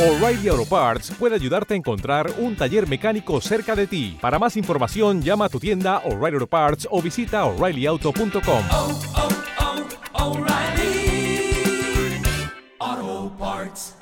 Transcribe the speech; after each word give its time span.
O'Reilly 0.00 0.48
Auto 0.48 0.64
Parts 0.64 1.10
puede 1.18 1.34
ayudarte 1.34 1.74
a 1.74 1.76
encontrar 1.76 2.30
un 2.38 2.56
taller 2.56 2.88
mecánico 2.88 3.38
cerca 3.42 3.76
de 3.76 3.86
ti. 3.86 4.16
Para 4.18 4.38
más 4.38 4.56
información, 4.56 5.20
llama 5.20 5.44
a 5.44 5.48
tu 5.50 5.60
tienda 5.60 5.98
O'Reilly 6.06 6.36
Auto 6.36 6.46
Parts 6.46 6.88
o 6.90 7.02
visita 7.02 7.44
oreillyauto.com. 7.44 8.64
oh, 8.70 9.00
oh, 12.80 13.36
Parts. 13.38 13.98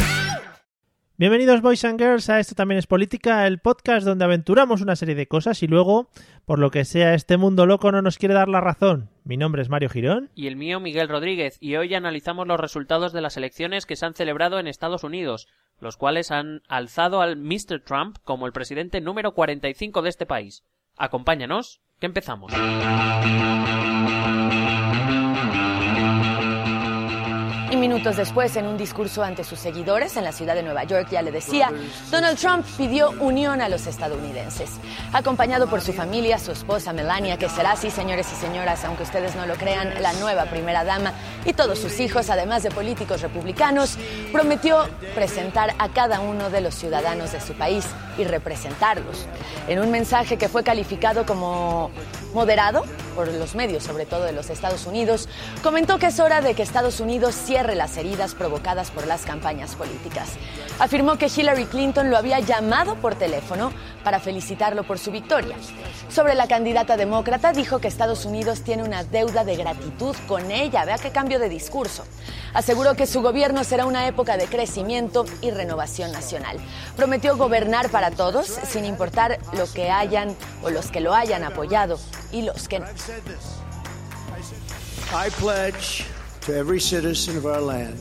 Bienvenidos 1.16 1.62
Boys 1.62 1.84
and 1.84 2.00
Girls 2.00 2.30
a 2.30 2.38
Esto 2.38 2.54
también 2.54 2.78
es 2.78 2.86
política, 2.86 3.44
el 3.48 3.58
podcast 3.58 4.06
donde 4.06 4.24
aventuramos 4.24 4.80
una 4.80 4.94
serie 4.94 5.16
de 5.16 5.26
cosas 5.26 5.64
y 5.64 5.66
luego, 5.66 6.10
por 6.44 6.60
lo 6.60 6.70
que 6.70 6.84
sea, 6.84 7.14
este 7.14 7.36
mundo 7.38 7.66
loco 7.66 7.90
no 7.90 8.02
nos 8.02 8.18
quiere 8.18 8.34
dar 8.34 8.46
la 8.48 8.60
razón. 8.60 9.10
Mi 9.24 9.36
nombre 9.36 9.62
es 9.62 9.68
Mario 9.68 9.88
Girón. 9.88 10.30
y 10.36 10.46
el 10.46 10.54
mío 10.54 10.78
Miguel 10.78 11.08
Rodríguez, 11.08 11.58
y 11.60 11.74
hoy 11.74 11.92
analizamos 11.96 12.46
los 12.46 12.60
resultados 12.60 13.12
de 13.12 13.20
las 13.20 13.36
elecciones 13.36 13.84
que 13.84 13.96
se 13.96 14.06
han 14.06 14.14
celebrado 14.14 14.60
en 14.60 14.68
Estados 14.68 15.02
Unidos, 15.02 15.48
los 15.80 15.96
cuales 15.96 16.30
han 16.30 16.62
alzado 16.68 17.20
al 17.20 17.36
Mr. 17.36 17.80
Trump 17.84 18.18
como 18.24 18.46
el 18.46 18.52
presidente 18.52 19.00
número 19.00 19.32
45 19.32 20.02
de 20.02 20.08
este 20.08 20.26
país. 20.26 20.64
Acompáñanos, 20.96 21.80
que 22.00 22.06
empezamos. 22.06 22.52
Minutos 27.98 28.16
después, 28.16 28.54
en 28.54 28.68
un 28.68 28.78
discurso 28.78 29.24
ante 29.24 29.42
sus 29.42 29.58
seguidores 29.58 30.16
en 30.16 30.22
la 30.22 30.30
ciudad 30.30 30.54
de 30.54 30.62
Nueva 30.62 30.84
York, 30.84 31.08
ya 31.10 31.20
le 31.20 31.32
decía, 31.32 31.72
Donald 32.12 32.38
Trump 32.38 32.64
pidió 32.76 33.10
unión 33.18 33.60
a 33.60 33.68
los 33.68 33.88
estadounidenses. 33.88 34.70
Acompañado 35.12 35.68
por 35.68 35.80
su 35.80 35.92
familia, 35.92 36.38
su 36.38 36.52
esposa 36.52 36.92
Melania, 36.92 37.38
que 37.38 37.48
será 37.48 37.72
así, 37.72 37.90
señores 37.90 38.28
y 38.32 38.36
señoras, 38.36 38.84
aunque 38.84 39.02
ustedes 39.02 39.34
no 39.34 39.46
lo 39.46 39.56
crean, 39.56 40.00
la 40.00 40.12
nueva 40.12 40.44
primera 40.44 40.84
dama, 40.84 41.12
y 41.44 41.54
todos 41.54 41.80
sus 41.80 41.98
hijos, 41.98 42.30
además 42.30 42.62
de 42.62 42.70
políticos 42.70 43.20
republicanos, 43.20 43.98
prometió 44.32 44.88
presentar 45.16 45.74
a 45.78 45.88
cada 45.88 46.20
uno 46.20 46.50
de 46.50 46.60
los 46.60 46.76
ciudadanos 46.76 47.32
de 47.32 47.40
su 47.40 47.54
país 47.54 47.84
y 48.16 48.22
representarlos. 48.22 49.26
En 49.66 49.80
un 49.80 49.90
mensaje 49.90 50.36
que 50.36 50.48
fue 50.48 50.62
calificado 50.62 51.26
como 51.26 51.90
moderado 52.34 52.84
por 53.14 53.28
los 53.28 53.54
medios, 53.54 53.82
sobre 53.82 54.06
todo 54.06 54.24
de 54.24 54.32
los 54.32 54.50
Estados 54.50 54.86
Unidos, 54.86 55.28
comentó 55.62 55.98
que 55.98 56.06
es 56.06 56.20
hora 56.20 56.40
de 56.40 56.54
que 56.54 56.62
Estados 56.62 57.00
Unidos 57.00 57.34
cierre 57.34 57.74
las 57.74 57.87
heridas 57.96 58.34
provocadas 58.34 58.90
por 58.90 59.06
las 59.06 59.22
campañas 59.22 59.74
políticas. 59.74 60.30
Afirmó 60.78 61.16
que 61.18 61.26
Hillary 61.26 61.66
Clinton 61.66 62.10
lo 62.10 62.16
había 62.16 62.40
llamado 62.40 62.96
por 62.96 63.14
teléfono 63.14 63.72
para 64.04 64.20
felicitarlo 64.20 64.84
por 64.84 64.98
su 64.98 65.10
victoria. 65.10 65.56
Sobre 66.08 66.34
la 66.34 66.46
candidata 66.46 66.96
demócrata, 66.96 67.52
dijo 67.52 67.78
que 67.80 67.88
Estados 67.88 68.24
Unidos 68.24 68.62
tiene 68.62 68.82
una 68.82 69.04
deuda 69.04 69.44
de 69.44 69.56
gratitud 69.56 70.16
con 70.26 70.50
ella. 70.50 70.84
Vea 70.84 70.98
qué 70.98 71.10
cambio 71.10 71.38
de 71.38 71.48
discurso. 71.48 72.04
Aseguró 72.54 72.94
que 72.94 73.06
su 73.06 73.22
gobierno 73.22 73.64
será 73.64 73.86
una 73.86 74.06
época 74.06 74.36
de 74.36 74.46
crecimiento 74.46 75.24
y 75.40 75.50
renovación 75.50 76.12
nacional. 76.12 76.58
Prometió 76.96 77.36
gobernar 77.36 77.90
para 77.90 78.10
todos, 78.10 78.46
sin 78.46 78.84
importar 78.84 79.38
lo 79.52 79.70
que 79.72 79.90
hayan 79.90 80.34
o 80.62 80.70
los 80.70 80.90
que 80.90 81.00
lo 81.00 81.14
hayan 81.14 81.44
apoyado 81.44 81.98
y 82.32 82.42
los 82.42 82.68
que 82.68 82.80
no. 82.80 82.86
I 85.10 85.30
pledge 85.30 86.04
to 86.48 86.56
every 86.56 86.80
citizen 86.80 87.36
of 87.36 87.44
our 87.44 87.60
land 87.60 87.98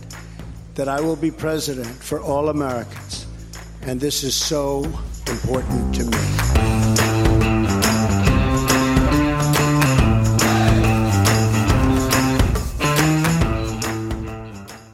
that 0.75 0.87
I 0.87 1.01
will 1.01 1.17
be 1.17 1.31
president 1.31 1.87
for 1.87 2.21
all 2.21 2.47
Americans. 2.49 3.25
And 3.81 3.99
this 3.99 4.23
is 4.23 4.35
so 4.35 4.83
important 5.27 5.93
to 5.95 6.05
me. 6.05 7.27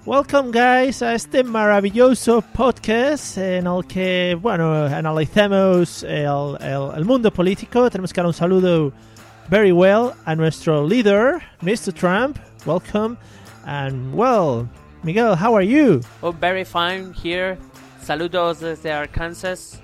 Welcome 0.05 0.51
guys 0.51 1.01
a 1.01 1.13
este 1.15 1.43
maravilloso 1.45 2.41
podcast 2.41 3.37
en 3.37 3.67
el 3.67 3.83
que, 3.87 4.37
bueno, 4.39 4.85
analicemos 4.85 6.03
el, 6.03 6.57
el- 6.59 6.91
el 6.97 7.05
mundo 7.05 7.31
político. 7.31 7.89
Tenemos 7.89 8.11
que 8.11 8.19
dar 8.19 8.27
un 8.27 8.33
saludo 8.33 8.91
very 9.49 9.71
well 9.71 10.13
a 10.25 10.35
nuestro 10.35 10.86
líder, 10.86 11.42
Mr. 11.61 11.93
Trump. 11.93 12.37
Welcome. 12.65 13.17
And 13.65 14.13
well, 14.13 14.67
Miguel, 15.03 15.35
how 15.35 15.53
are 15.55 15.61
you? 15.65 16.01
Oh, 16.21 16.31
very 16.31 16.63
fine 16.65 17.13
here. 17.13 17.57
Saludos 18.01 18.59
desde 18.59 18.91
Arkansas. 18.91 19.79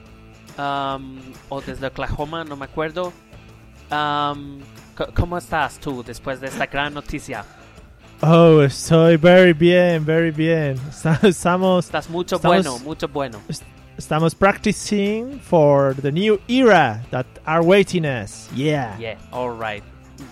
um, 0.57 1.19
o 1.50 1.62
desde 1.62 1.85
Oklahoma, 1.88 2.44
no 2.44 2.56
me 2.57 2.66
acuerdo. 2.66 3.13
Um, 3.91 4.59
¿Cómo 5.16 5.38
estás 5.38 5.79
tú 5.79 6.03
después 6.03 6.41
de 6.41 6.47
esta 6.47 6.66
gran 6.66 6.94
noticia? 6.94 7.45
Oh, 8.22 8.62
estoy 8.62 9.16
very 9.16 9.53
bien, 9.53 10.03
very 10.06 10.31
bien. 10.31 10.78
Estamos, 11.23 11.85
Estás 11.85 12.09
mucho 12.09 12.35
Estamos- 12.35 12.66
bueno, 12.66 12.79
mucho 12.79 13.07
bueno. 13.07 13.40
estamos 13.97 14.35
practicing 14.35 15.40
for 15.40 15.96
the 15.96 16.11
new 16.11 16.38
era 16.50 17.01
that 17.11 17.25
are 17.46 17.61
waiting 17.63 18.06
us. 18.06 18.50
Yeah. 18.53 18.97
Yeah, 19.00 19.17
alright. 19.31 19.84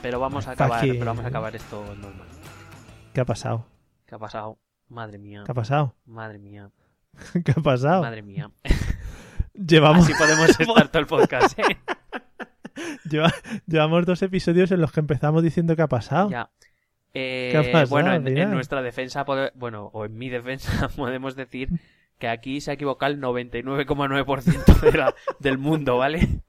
Pero 0.01 0.19
vamos 0.19 0.45
a 0.47 0.51
acabar, 0.51 0.81
pero 0.81 1.05
vamos 1.05 1.23
a 1.23 1.29
acabar 1.29 1.55
esto 1.55 1.81
normal. 2.01 2.26
¿Qué 3.17 3.21
ha 3.21 3.25
pasado? 3.25 3.65
¿Qué 4.05 4.13
ha 4.13 4.19
pasado? 4.19 4.59
Madre 4.89 5.17
mía, 5.17 5.41
¿Qué 5.43 5.51
ha 5.51 5.55
pasado? 5.55 5.95
madre 6.05 6.37
mía, 6.37 6.69
¿Qué 7.43 7.51
ha 7.51 7.61
pasado? 7.63 8.03
madre 8.03 8.21
mía. 8.21 8.51
Llevamos, 9.55 10.03
Así 10.05 10.13
podemos 10.13 10.49
estar 10.59 10.87
todo 10.89 10.99
el 11.01 11.07
podcast, 11.07 11.57
¿eh? 11.57 11.63
lleva- 13.09 13.33
llevamos 13.65 14.05
dos 14.05 14.21
episodios 14.21 14.69
en 14.71 14.81
los 14.81 14.91
que 14.91 14.99
empezamos 14.99 15.41
diciendo 15.41 15.75
qué 15.75 15.81
ha 15.81 15.87
pasado. 15.87 16.29
Ya. 16.29 16.51
Eh, 17.15 17.49
¿Qué 17.51 17.57
ha 17.57 17.71
pasado, 17.71 17.87
bueno, 17.89 18.13
en, 18.13 18.27
en 18.37 18.51
nuestra 18.51 18.83
defensa, 18.83 19.25
bueno, 19.55 19.89
o 19.93 20.05
en 20.05 20.15
mi 20.15 20.29
defensa, 20.29 20.87
podemos 20.95 21.35
decir 21.35 21.69
que 22.19 22.27
aquí 22.27 22.61
se 22.61 22.69
ha 22.69 22.75
equivocado 22.75 23.11
el 23.11 23.19
99,9% 23.19 24.79
de 24.91 25.13
del 25.39 25.57
mundo, 25.57 25.97
¿vale? 25.97 26.43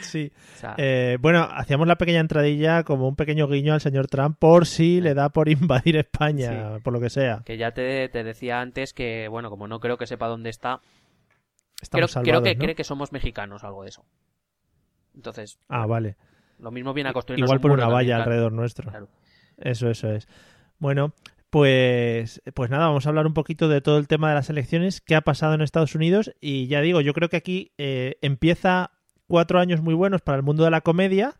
Sí. 0.00 0.30
O 0.54 0.58
sea, 0.58 0.74
Eh, 0.78 1.18
bueno, 1.20 1.42
hacíamos 1.50 1.86
la 1.88 1.96
pequeña 1.96 2.20
entradilla 2.20 2.84
como 2.84 3.08
un 3.08 3.16
pequeño 3.16 3.48
guiño 3.48 3.74
al 3.74 3.80
señor 3.80 4.06
Trump 4.08 4.36
por 4.38 4.66
si 4.66 5.00
le 5.00 5.14
da 5.14 5.30
por 5.30 5.48
invadir 5.48 5.96
España, 5.96 6.78
por 6.84 6.92
lo 6.92 7.00
que 7.00 7.10
sea. 7.10 7.42
que 7.44 7.56
ya 7.58 7.72
te, 7.72 8.08
te 8.08 8.22
decía 8.24 8.60
antes 8.60 8.92
que, 8.94 9.28
bueno, 9.28 9.50
como 9.50 9.66
no 9.68 9.80
creo 9.80 9.96
que 9.98 10.06
sepa 10.06 10.28
dónde 10.28 10.50
está, 10.50 10.80
creo, 10.80 11.80
Estamos 11.82 12.12
creo 12.12 12.24
salvados, 12.24 12.42
que 12.48 12.54
¿no? 12.56 12.62
cree 12.62 12.74
que 12.74 12.84
somos 12.84 13.10
mexicanos, 13.12 13.64
algo 13.64 13.82
de 13.82 13.88
eso. 13.88 14.04
Entonces, 15.14 15.58
Ah, 15.68 15.86
vale. 15.86 16.16
lo 16.58 16.70
mismo 16.70 16.94
viene 16.94 17.10
a 17.10 17.12
construirnos 17.12 17.48
Igual 17.48 17.60
por 17.60 17.70
una 17.72 17.82
también, 17.82 17.94
valla 17.96 18.08
claro. 18.16 18.22
alrededor 18.22 18.52
nuestro. 18.52 18.90
Claro. 18.90 19.08
Eso, 19.56 19.90
eso 19.90 20.10
es. 20.12 20.28
Bueno, 20.78 21.12
pues, 21.50 22.40
pues 22.54 22.70
nada, 22.70 22.86
vamos 22.86 23.06
a 23.06 23.08
hablar 23.08 23.26
un 23.26 23.34
poquito 23.34 23.68
de 23.68 23.80
todo 23.80 23.98
el 23.98 24.06
tema 24.08 24.28
de 24.28 24.36
las 24.36 24.50
elecciones, 24.50 25.00
qué 25.00 25.16
ha 25.16 25.20
pasado 25.22 25.54
en 25.54 25.62
Estados 25.62 25.94
Unidos 25.94 26.32
y 26.40 26.68
ya 26.68 26.80
digo, 26.80 27.00
yo 27.00 27.12
creo 27.12 27.28
que 27.28 27.36
aquí 27.36 27.72
eh, 27.76 28.16
empieza 28.22 28.92
cuatro 29.30 29.58
años 29.60 29.80
muy 29.80 29.94
buenos 29.94 30.20
para 30.20 30.36
el 30.36 30.42
mundo 30.42 30.64
de 30.64 30.70
la 30.70 30.80
comedia, 30.82 31.34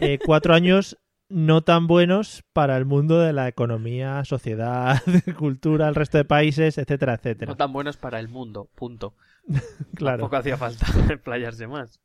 eh, 0.00 0.18
cuatro 0.24 0.52
años 0.54 0.98
no 1.30 1.62
tan 1.62 1.86
buenos 1.86 2.42
para 2.52 2.76
el 2.76 2.84
mundo 2.86 3.18
de 3.20 3.32
la 3.32 3.48
economía, 3.48 4.24
sociedad, 4.24 5.00
cultura, 5.38 5.88
el 5.88 5.94
resto 5.94 6.18
de 6.18 6.24
países, 6.24 6.78
etcétera, 6.78 7.14
etcétera. 7.14 7.50
No 7.52 7.56
tan 7.56 7.72
buenos 7.72 7.96
para 7.96 8.18
el 8.20 8.28
mundo, 8.28 8.68
punto. 8.74 9.14
Claro, 9.94 10.18
Tampoco 10.18 10.36
hacía 10.36 10.56
falta 10.56 10.86
playarse 11.24 11.66
más. 11.66 12.00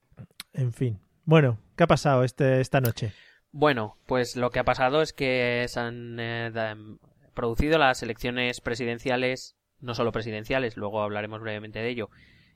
en 0.53 0.71
fin. 0.71 0.99
Bueno, 1.25 1.57
¿qué 1.77 1.83
ha 1.83 1.87
pasado 1.87 2.23
este, 2.23 2.59
esta 2.61 2.81
noche? 2.81 3.13
Bueno, 3.51 3.97
pues 4.07 4.35
lo 4.35 4.49
que 4.49 4.59
ha 4.59 4.63
pasado 4.65 5.01
es 5.01 5.13
que 5.13 5.65
se 5.69 5.79
han 5.79 6.19
eh, 6.19 6.51
da- 6.53 6.75
producido 7.33 7.77
las 7.77 8.03
elecciones 8.03 8.59
presidenciales, 8.61 9.55
no 9.79 9.93
solo 9.95 10.11
presidenciales, 10.11 10.75
luego 10.75 11.01
hablaremos 11.01 11.39
brevemente 11.41 11.79
de 11.79 11.89
ello, 11.89 12.09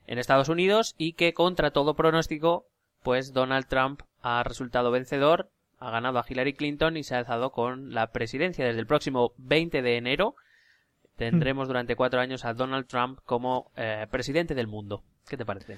en 0.08 0.18
Estados 0.18 0.48
Unidos 0.48 0.94
y 0.98 1.12
que 1.12 1.34
contra 1.34 1.70
todo 1.70 1.94
pronóstico, 1.94 2.66
pues 3.02 3.32
Donald 3.32 3.66
Trump 3.68 4.00
ha 4.22 4.42
resultado 4.42 4.90
vencedor, 4.90 5.50
ha 5.78 5.90
ganado 5.90 6.18
a 6.18 6.24
Hillary 6.28 6.54
Clinton 6.54 6.96
y 6.96 7.04
se 7.04 7.14
ha 7.14 7.18
alzado 7.18 7.52
con 7.52 7.94
la 7.94 8.10
presidencia. 8.10 8.64
Desde 8.64 8.80
el 8.80 8.86
próximo 8.86 9.32
20 9.36 9.82
de 9.82 9.96
enero 9.96 10.34
tendremos 11.16 11.68
durante 11.68 11.94
cuatro 11.94 12.20
años 12.20 12.44
a 12.44 12.54
Donald 12.54 12.86
Trump 12.86 13.20
como 13.24 13.70
eh, 13.76 14.06
presidente 14.10 14.54
del 14.54 14.66
mundo. 14.66 15.04
¿Qué 15.28 15.36
te 15.36 15.44
parece? 15.44 15.76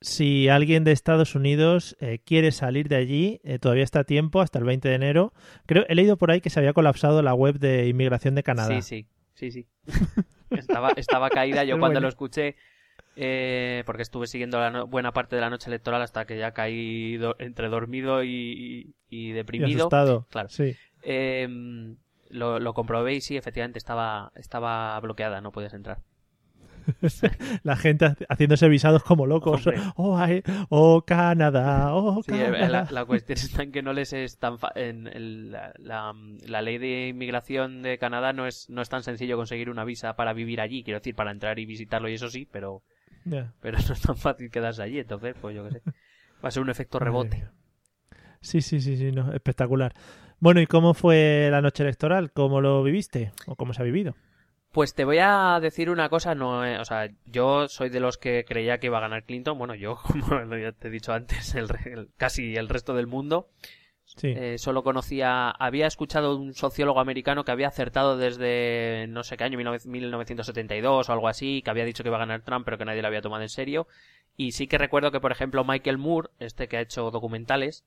Si 0.00 0.48
alguien 0.48 0.84
de 0.84 0.92
Estados 0.92 1.34
Unidos 1.34 1.96
eh, 2.00 2.20
quiere 2.24 2.52
salir 2.52 2.88
de 2.88 2.96
allí, 2.96 3.40
eh, 3.42 3.58
todavía 3.58 3.82
está 3.84 4.00
a 4.00 4.04
tiempo, 4.04 4.40
hasta 4.40 4.58
el 4.58 4.64
20 4.64 4.88
de 4.88 4.94
enero. 4.94 5.32
Creo, 5.66 5.84
he 5.88 5.94
leído 5.94 6.16
por 6.16 6.30
ahí 6.30 6.40
que 6.40 6.50
se 6.50 6.60
había 6.60 6.74
colapsado 6.74 7.22
la 7.22 7.34
web 7.34 7.58
de 7.58 7.88
inmigración 7.88 8.34
de 8.34 8.42
Canadá. 8.42 8.80
Sí, 8.80 9.06
sí, 9.34 9.50
sí, 9.50 9.50
sí. 9.50 9.66
estaba, 10.50 10.90
estaba 10.90 11.30
caída. 11.30 11.64
Yo 11.64 11.74
Es 11.74 11.80
cuando 11.80 11.94
bueno. 11.94 12.00
lo 12.02 12.08
escuché, 12.08 12.56
eh, 13.16 13.82
porque 13.86 14.02
estuve 14.02 14.26
siguiendo 14.26 14.60
la 14.60 14.70
no- 14.70 14.86
buena 14.86 15.12
parte 15.12 15.34
de 15.36 15.40
la 15.42 15.50
noche 15.50 15.68
electoral 15.70 16.02
hasta 16.02 16.24
que 16.26 16.38
ya 16.38 16.52
caí 16.52 17.16
do- 17.16 17.34
entre 17.38 17.68
dormido 17.68 18.22
y, 18.22 18.94
y 19.08 19.28
Y 19.30 19.32
deprimido. 19.32 19.78
asustado. 19.80 20.26
Claro. 20.30 20.48
Sí. 20.50 20.76
Eh, 21.02 21.48
lo, 22.28 22.58
lo 22.60 22.74
comprobé 22.74 23.14
y 23.14 23.20
sí, 23.20 23.36
efectivamente 23.36 23.78
estaba, 23.78 24.32
estaba 24.34 24.98
bloqueada, 25.00 25.40
no 25.40 25.52
podías 25.52 25.74
entrar. 25.74 25.98
La 27.64 27.74
gente 27.76 28.06
hac- 28.06 28.26
haciéndose 28.28 28.68
visados 28.68 29.02
como 29.02 29.26
locos. 29.26 29.66
Hombre. 29.66 29.80
Oh, 29.96 30.16
ay, 30.18 30.42
oh, 30.68 31.02
Canadá, 31.04 31.94
oh, 31.94 32.22
Sí, 32.22 32.32
eh, 32.34 32.44
Canadá. 32.44 32.68
la, 32.68 32.88
la 32.90 33.04
cuestión 33.06 33.38
está 33.38 33.62
en 33.62 33.72
que 33.72 33.82
no 33.82 33.92
les 33.92 34.12
es 34.12 34.38
tan 34.38 34.58
fa- 34.58 34.72
en 34.74 35.06
el- 35.08 35.50
la, 35.52 35.72
la- 35.78 36.14
la 36.46 36.62
ley 36.62 36.78
de 36.78 37.08
inmigración 37.08 37.82
de 37.82 37.98
Canadá 37.98 38.32
no 38.32 38.46
es 38.46 38.68
no 38.70 38.82
es 38.82 38.88
tan 38.88 39.02
sencillo 39.02 39.36
conseguir 39.36 39.68
una 39.70 39.84
visa 39.84 40.14
para 40.16 40.32
vivir 40.32 40.60
allí, 40.60 40.82
quiero 40.84 41.00
decir, 41.00 41.14
para 41.16 41.30
entrar 41.32 41.58
y 41.58 41.66
visitarlo 41.66 42.08
y 42.08 42.14
eso 42.14 42.28
sí, 42.28 42.46
pero 42.50 42.82
Ya. 43.26 43.52
pero 43.60 43.76
no 43.86 43.92
es 43.92 44.00
tan 44.00 44.16
fácil 44.16 44.50
quedarse 44.50 44.82
allí, 44.82 45.00
entonces 45.00 45.34
pues 45.40 45.54
yo 45.54 45.64
qué 45.64 45.72
sé. 45.72 45.82
Va 46.42 46.48
a 46.48 46.50
ser 46.50 46.62
un 46.62 46.70
efecto 46.70 46.98
rebote. 46.98 47.46
Sí, 48.40 48.60
sí, 48.62 48.80
sí, 48.80 48.96
sí, 48.96 49.12
no, 49.12 49.32
espectacular. 49.32 49.92
Bueno, 50.38 50.60
¿y 50.60 50.66
cómo 50.66 50.94
fue 50.94 51.48
la 51.50 51.60
noche 51.60 51.82
electoral? 51.82 52.30
¿Cómo 52.32 52.60
lo 52.60 52.82
viviste? 52.82 53.32
¿O 53.46 53.56
cómo 53.56 53.72
se 53.72 53.82
ha 53.82 53.84
vivido? 53.84 54.14
Pues 54.70 54.94
te 54.94 55.04
voy 55.04 55.18
a 55.20 55.58
decir 55.60 55.88
una 55.88 56.08
cosa, 56.10 56.34
no, 56.34 56.64
eh, 56.64 56.78
o 56.78 56.84
sea, 56.84 57.08
yo 57.24 57.66
soy 57.66 57.88
de 57.88 57.98
los 57.98 58.18
que 58.18 58.44
creía 58.46 58.78
que 58.78 58.88
iba 58.88 58.98
a 58.98 59.00
ganar 59.00 59.24
Clinton, 59.24 59.56
bueno, 59.58 59.74
yo, 59.74 59.96
como 60.28 60.40
te 60.78 60.88
he 60.88 60.90
dicho 60.90 61.12
antes, 61.14 61.54
el 61.54 61.66
el- 61.86 62.10
casi 62.18 62.56
el 62.56 62.68
resto 62.68 62.94
del 62.94 63.06
mundo, 63.06 63.48
Sí. 64.06 64.28
Eh, 64.28 64.56
solo 64.58 64.82
conocía, 64.82 65.50
había 65.50 65.86
escuchado 65.86 66.36
un 66.36 66.54
sociólogo 66.54 67.00
americano 67.00 67.44
que 67.44 67.50
había 67.50 67.68
acertado 67.68 68.16
desde 68.16 69.06
no 69.08 69.22
sé 69.24 69.36
qué 69.36 69.44
año, 69.44 69.58
19- 69.58 69.84
1972 69.86 71.08
o 71.08 71.12
algo 71.12 71.28
así, 71.28 71.60
que 71.62 71.70
había 71.70 71.84
dicho 71.84 72.02
que 72.02 72.08
iba 72.08 72.16
a 72.16 72.20
ganar 72.20 72.42
Trump, 72.42 72.64
pero 72.64 72.78
que 72.78 72.84
nadie 72.84 73.02
lo 73.02 73.08
había 73.08 73.20
tomado 73.20 73.42
en 73.42 73.48
serio. 73.48 73.86
Y 74.36 74.52
sí 74.52 74.66
que 74.68 74.78
recuerdo 74.78 75.10
que, 75.12 75.20
por 75.20 75.32
ejemplo, 75.32 75.64
Michael 75.64 75.98
Moore, 75.98 76.28
este 76.38 76.68
que 76.68 76.76
ha 76.76 76.80
hecho 76.82 77.10
documentales, 77.10 77.84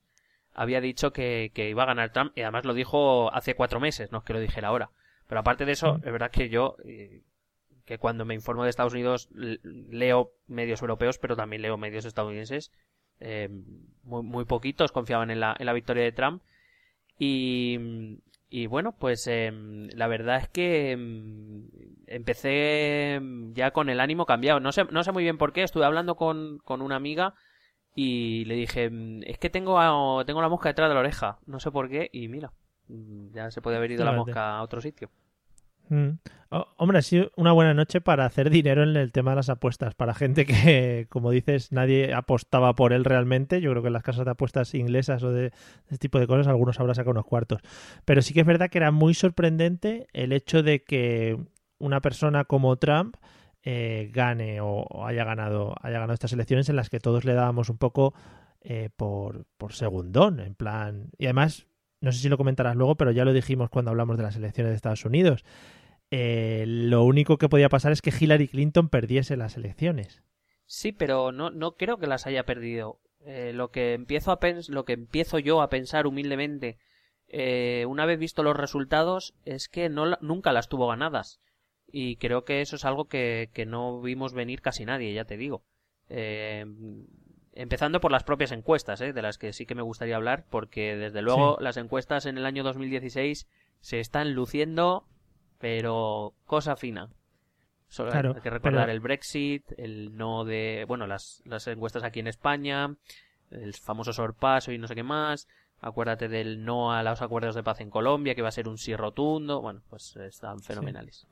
había 0.54 0.82
dicho 0.82 1.14
que, 1.14 1.52
que 1.54 1.70
iba 1.70 1.84
a 1.84 1.88
ganar 1.88 2.12
Trump, 2.12 2.34
y 2.38 2.42
además 2.42 2.66
lo 2.66 2.74
dijo 2.74 3.34
hace 3.34 3.56
cuatro 3.56 3.80
meses, 3.80 4.12
no 4.12 4.18
es 4.20 4.24
que 4.24 4.34
lo 4.34 4.40
dijera 4.40 4.68
ahora. 4.70 4.90
Pero 5.28 5.40
aparte 5.42 5.66
de 5.66 5.72
eso, 5.72 5.94
Mm. 5.96 6.06
es 6.06 6.12
verdad 6.12 6.32
que 6.32 6.50
yo, 6.50 6.76
eh, 6.86 7.22
que 7.86 7.98
cuando 7.98 8.26
me 8.26 8.34
informo 8.36 8.64
de 8.64 8.70
Estados 8.72 8.94
Unidos, 8.94 9.30
leo 9.32 10.32
medios 10.48 10.82
europeos, 10.82 11.18
pero 11.18 11.36
también 11.36 11.62
leo 11.62 11.78
medios 11.78 12.06
estadounidenses, 12.06 12.72
eh, 13.20 13.50
muy, 14.04 14.24
muy 14.24 14.46
poquitos 14.46 14.92
confiaban 14.92 15.32
en 15.32 15.40
la, 15.40 15.56
en 15.60 15.66
la 15.66 15.74
victoria 15.74 16.04
de 16.04 16.12
Trump. 16.12 16.42
Y, 17.18 17.80
y 18.50 18.68
bueno, 18.68 18.94
pues 18.94 19.28
em, 19.28 19.88
la 19.96 20.08
verdad 20.08 20.38
es 20.38 20.50
que 20.50 20.92
em, 20.92 21.68
empecé 22.08 23.16
em, 23.16 23.54
ya 23.54 23.72
con 23.72 23.90
el 23.90 24.00
ánimo 24.00 24.26
cambiado. 24.26 24.60
No 24.60 24.72
sé, 24.72 24.86
no 24.92 25.04
sé 25.04 25.12
muy 25.12 25.24
bien 25.24 25.38
por 25.38 25.54
qué. 25.54 25.64
Estuve 25.64 25.86
hablando 25.86 26.16
con, 26.16 26.60
con 26.60 26.82
una 26.82 26.96
amiga 26.96 27.36
y 27.96 28.46
le 28.46 28.56
dije, 28.56 28.86
em, 28.86 29.22
es 29.26 29.38
que 29.40 29.50
tengo, 29.50 29.80
a- 29.80 30.26
tengo 30.26 30.42
la 30.42 30.50
mosca 30.50 30.70
detrás 30.70 30.90
de 30.90 30.96
la 30.96 31.02
oreja. 31.02 31.40
No 31.46 31.60
sé 31.60 31.72
por 31.72 31.90
qué. 31.90 32.10
Y 32.14 32.28
mira, 32.30 32.52
mm, 32.88 33.34
ya 33.34 33.52
se 33.52 33.62
puede 33.62 33.78
haber 33.78 33.92
ido 33.92 34.06
la 34.06 34.14
mosca 34.14 34.58
a 34.58 34.64
otro 34.64 34.82
sitio. 34.82 35.10
Mm. 35.90 36.20
Hombre, 36.78 36.98
ha 36.98 37.02
sido 37.04 37.32
una 37.36 37.52
buena 37.52 37.76
noche 37.76 38.02
para 38.02 38.26
hacer 38.26 38.50
dinero 38.50 38.82
en 38.82 38.96
el 38.96 39.12
tema 39.12 39.32
de 39.32 39.36
las 39.36 39.50
apuestas. 39.50 39.94
Para 39.94 40.14
gente 40.16 40.46
que, 40.46 41.08
como 41.10 41.32
dices, 41.32 41.72
nadie 41.72 42.14
apostaba 42.14 42.76
por 42.76 42.94
él 42.94 43.06
realmente. 43.06 43.62
Yo 43.62 43.72
creo 43.72 43.84
que 43.84 43.88
en 43.88 43.94
las 43.94 44.04
casas 44.04 44.26
de 44.26 44.32
apuestas 44.32 44.74
inglesas 44.74 45.22
o 45.24 45.32
de, 45.32 45.52
este 45.86 45.98
tipo 45.98 46.20
de 46.20 46.28
cosas, 46.28 46.48
algunos 46.48 46.80
habrán 46.80 46.96
sacado 46.96 47.12
unos 47.12 47.26
cuartos. 47.26 47.62
Pero 48.06 48.22
sí 48.22 48.34
que 48.34 48.42
es 48.42 48.48
verdad 48.48 48.70
que 48.70 48.80
era 48.80 48.92
muy 48.92 49.14
sorprendente 49.14 50.08
el 50.14 50.32
hecho 50.32 50.64
de 50.64 50.84
que 50.84 51.38
una 51.78 52.02
persona 52.02 52.46
como 52.46 52.76
Trump 52.78 53.16
eh, 53.64 54.10
gane 54.14 54.62
o, 54.62 54.68
o 54.68 55.06
haya 55.06 55.26
ganado 55.26 55.76
haya 55.82 56.00
ganado 56.00 56.14
estas 56.14 56.32
elecciones 56.32 56.70
en 56.70 56.78
las 56.78 56.90
que 56.90 57.02
todos 57.02 57.26
le 57.26 57.34
dábamos 57.34 57.70
un 57.70 57.78
poco 57.78 58.14
eh, 58.62 58.90
por, 58.96 59.46
por 59.58 59.72
segundón, 59.74 60.42
en 60.42 60.54
plan. 60.54 61.12
Y 61.18 61.26
además, 61.26 61.68
no 62.02 62.12
sé 62.12 62.20
si 62.20 62.28
lo 62.28 62.38
comentarás 62.38 62.76
luego, 62.76 62.96
pero 62.96 63.12
ya 63.12 63.24
lo 63.24 63.32
dijimos 63.32 63.70
cuando 63.70 63.92
hablamos 63.92 64.18
de 64.18 64.24
las 64.24 64.36
elecciones 64.36 64.72
de 64.72 64.76
Estados 64.76 65.06
Unidos. 65.06 65.46
Eh, 66.12 66.64
lo 66.68 67.04
único 67.04 67.38
que 67.38 67.50
podía 67.50 67.70
pasar 67.70 67.92
es 67.92 68.02
que 68.02 68.14
Hillary 68.18 68.48
Clinton 68.48 68.90
perdiese 68.90 69.38
las 69.38 69.58
elecciones. 69.58 70.24
Sí, 70.66 70.92
pero 70.92 71.32
no, 71.32 71.50
no 71.50 71.74
creo 71.76 71.98
que 71.98 72.08
las 72.08 72.26
haya 72.28 72.46
perdido. 72.46 73.00
Eh, 73.26 73.52
lo 73.54 73.70
que 73.72 73.94
empiezo 73.94 74.32
a 74.32 74.40
pens 74.40 74.70
lo 74.70 74.86
que 74.86 74.94
empiezo 74.94 75.40
yo 75.40 75.62
a 75.62 75.70
pensar 75.70 76.08
humildemente, 76.08 76.78
eh, 77.28 77.86
una 77.88 78.06
vez 78.06 78.18
visto 78.18 78.44
los 78.44 78.56
resultados, 78.58 79.34
es 79.46 79.68
que 79.70 79.90
no 79.90 80.18
nunca 80.22 80.52
las 80.54 80.70
tuvo 80.70 80.88
ganadas. 80.88 81.40
Y 81.92 82.16
creo 82.18 82.46
que 82.46 82.62
eso 82.62 82.76
es 82.76 82.86
algo 82.86 83.06
que, 83.06 83.50
que 83.54 83.66
no 83.66 84.02
vimos 84.02 84.34
venir 84.34 84.62
casi 84.62 84.86
nadie, 84.86 85.14
ya 85.14 85.26
te 85.26 85.38
digo. 85.38 85.64
Eh, 86.08 86.66
empezando 87.54 88.00
por 88.00 88.12
las 88.12 88.24
propias 88.24 88.52
encuestas, 88.52 89.02
eh, 89.02 89.12
de 89.14 89.22
las 89.22 89.38
que 89.38 89.54
sí 89.54 89.66
que 89.66 89.76
me 89.76 89.82
gustaría 89.82 90.16
hablar, 90.16 90.46
porque 90.50 90.96
desde 90.96 91.22
luego 91.22 91.58
Sí. 91.58 91.64
las 91.64 91.78
encuestas 91.78 92.26
en 92.26 92.38
el 92.38 92.46
año 92.46 92.64
2016 92.64 93.48
se 93.82 94.00
están 94.00 94.34
luciendo, 94.34 95.06
pero 95.60 96.34
cosa 96.46 96.76
fina. 96.76 97.10
Solo 97.88 98.12
Claro, 98.12 98.34
hay 98.36 98.42
que 98.42 98.50
recordar 98.50 98.84
pero- 98.86 98.92
el 98.94 99.00
Brexit, 99.00 99.72
el 99.78 100.16
no 100.16 100.46
de, 100.46 100.86
bueno, 100.88 101.08
las, 101.08 101.42
las 101.46 101.66
encuestas 101.68 102.04
aquí 102.04 102.20
en 102.20 102.28
España, 102.28 102.96
el 103.52 103.74
famoso 103.74 104.14
sorpaso 104.14 104.72
y 104.72 104.78
no 104.78 104.88
sé 104.88 104.96
qué 104.96 105.04
más. 105.04 105.48
Acuérdate 105.82 106.28
del 106.28 106.66
no 106.66 106.92
a 106.92 107.02
los 107.04 107.22
acuerdos 107.22 107.56
de 107.56 107.64
paz 107.64 107.80
en 107.82 107.90
Colombia, 107.90 108.36
que 108.36 108.42
va 108.42 108.50
a 108.50 108.52
ser 108.52 108.68
un 108.68 108.78
sí 108.78 108.96
rotundo. 108.96 109.62
Bueno, 109.62 109.82
pues 109.90 110.16
están 110.18 110.60
fenomenales. 110.60 111.26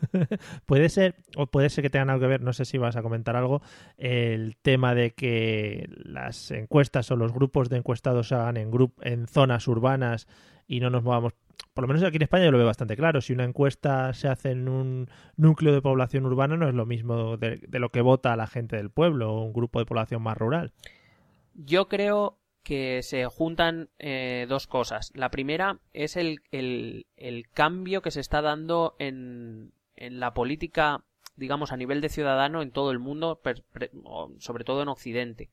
Puede 0.66 0.88
ser, 0.88 1.16
o 1.36 1.46
puede 1.46 1.70
ser 1.70 1.82
que 1.82 1.90
tengan 1.90 2.10
algo 2.10 2.22
que 2.22 2.28
ver, 2.28 2.42
no 2.42 2.52
sé 2.52 2.64
si 2.64 2.78
vas 2.78 2.96
a 2.96 3.02
comentar 3.02 3.36
algo, 3.36 3.62
el 3.96 4.56
tema 4.56 4.94
de 4.94 5.12
que 5.12 5.88
las 6.04 6.50
encuestas 6.50 7.10
o 7.10 7.16
los 7.16 7.32
grupos 7.32 7.68
de 7.68 7.78
encuestados 7.78 8.28
se 8.28 8.34
hagan 8.34 8.56
en, 8.56 8.70
grup 8.70 8.94
en 9.02 9.26
zonas 9.26 9.68
urbanas 9.68 10.26
y 10.66 10.80
no 10.80 10.90
nos 10.90 11.02
movamos. 11.02 11.34
Por 11.74 11.82
lo 11.82 11.88
menos 11.88 12.02
aquí 12.02 12.16
en 12.16 12.22
España 12.22 12.44
yo 12.44 12.52
lo 12.52 12.58
veo 12.58 12.66
bastante 12.66 12.96
claro. 12.96 13.20
Si 13.20 13.32
una 13.32 13.44
encuesta 13.44 14.12
se 14.14 14.28
hace 14.28 14.50
en 14.50 14.68
un 14.68 15.08
núcleo 15.36 15.72
de 15.72 15.82
población 15.82 16.26
urbana, 16.26 16.56
no 16.56 16.68
es 16.68 16.74
lo 16.74 16.86
mismo 16.86 17.36
de, 17.36 17.60
lo 17.70 17.90
que 17.90 18.00
vota 18.00 18.36
la 18.36 18.46
gente 18.46 18.76
del 18.76 18.90
pueblo 18.90 19.32
o 19.32 19.42
un 19.42 19.52
grupo 19.52 19.78
de 19.78 19.86
población 19.86 20.22
más 20.22 20.36
rural. 20.36 20.72
Yo 21.54 21.88
creo 21.88 22.38
que 22.62 23.02
se 23.02 23.24
juntan 23.26 23.88
eh, 23.98 24.46
dos 24.48 24.66
cosas. 24.66 25.12
La 25.14 25.30
primera 25.30 25.80
es 25.92 26.16
el, 26.16 26.42
el, 26.50 27.06
cambio 27.52 28.02
que 28.02 28.10
se 28.10 28.20
está 28.20 28.42
dando 28.42 28.94
en 28.98 29.72
la 30.00 30.32
política, 30.34 31.04
digamos, 31.36 31.72
a 31.72 31.76
nivel 31.76 32.00
de 32.00 32.08
ciudadano 32.08 32.62
en 32.62 32.70
todo 32.72 32.90
el 32.90 32.98
mundo, 32.98 33.40
sobre 34.38 34.64
todo 34.64 34.82
en 34.82 34.88
Occidente. 34.88 35.50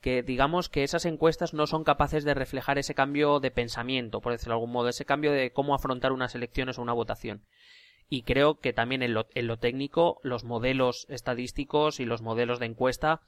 Que 0.00 0.22
digamos 0.22 0.68
que 0.68 0.84
esas 0.84 1.04
encuestas 1.06 1.54
no 1.54 1.66
son 1.66 1.82
capaces 1.84 2.24
de 2.24 2.34
reflejar 2.34 2.78
ese 2.78 2.94
cambio 2.94 3.40
de 3.40 3.50
pensamiento, 3.50 4.20
por 4.20 4.32
decirlo 4.32 4.52
de 4.54 4.56
algún 4.56 4.72
modo, 4.72 4.88
ese 4.88 5.04
cambio 5.04 5.32
de 5.32 5.52
cómo 5.52 5.74
afrontar 5.74 6.12
unas 6.12 6.34
elecciones 6.34 6.78
o 6.78 6.82
una 6.82 6.92
votación. 6.92 7.42
Y 8.08 8.22
creo 8.22 8.60
que 8.60 8.72
también 8.72 9.02
en 9.02 9.12
lo, 9.12 9.26
en 9.34 9.58
técnico, 9.58 10.20
los 10.22 10.44
modelos 10.44 11.04
estadísticos 11.10 12.00
y 12.00 12.04
los 12.06 12.22
modelos 12.22 12.58
de 12.58 12.66
encuesta 12.66 13.20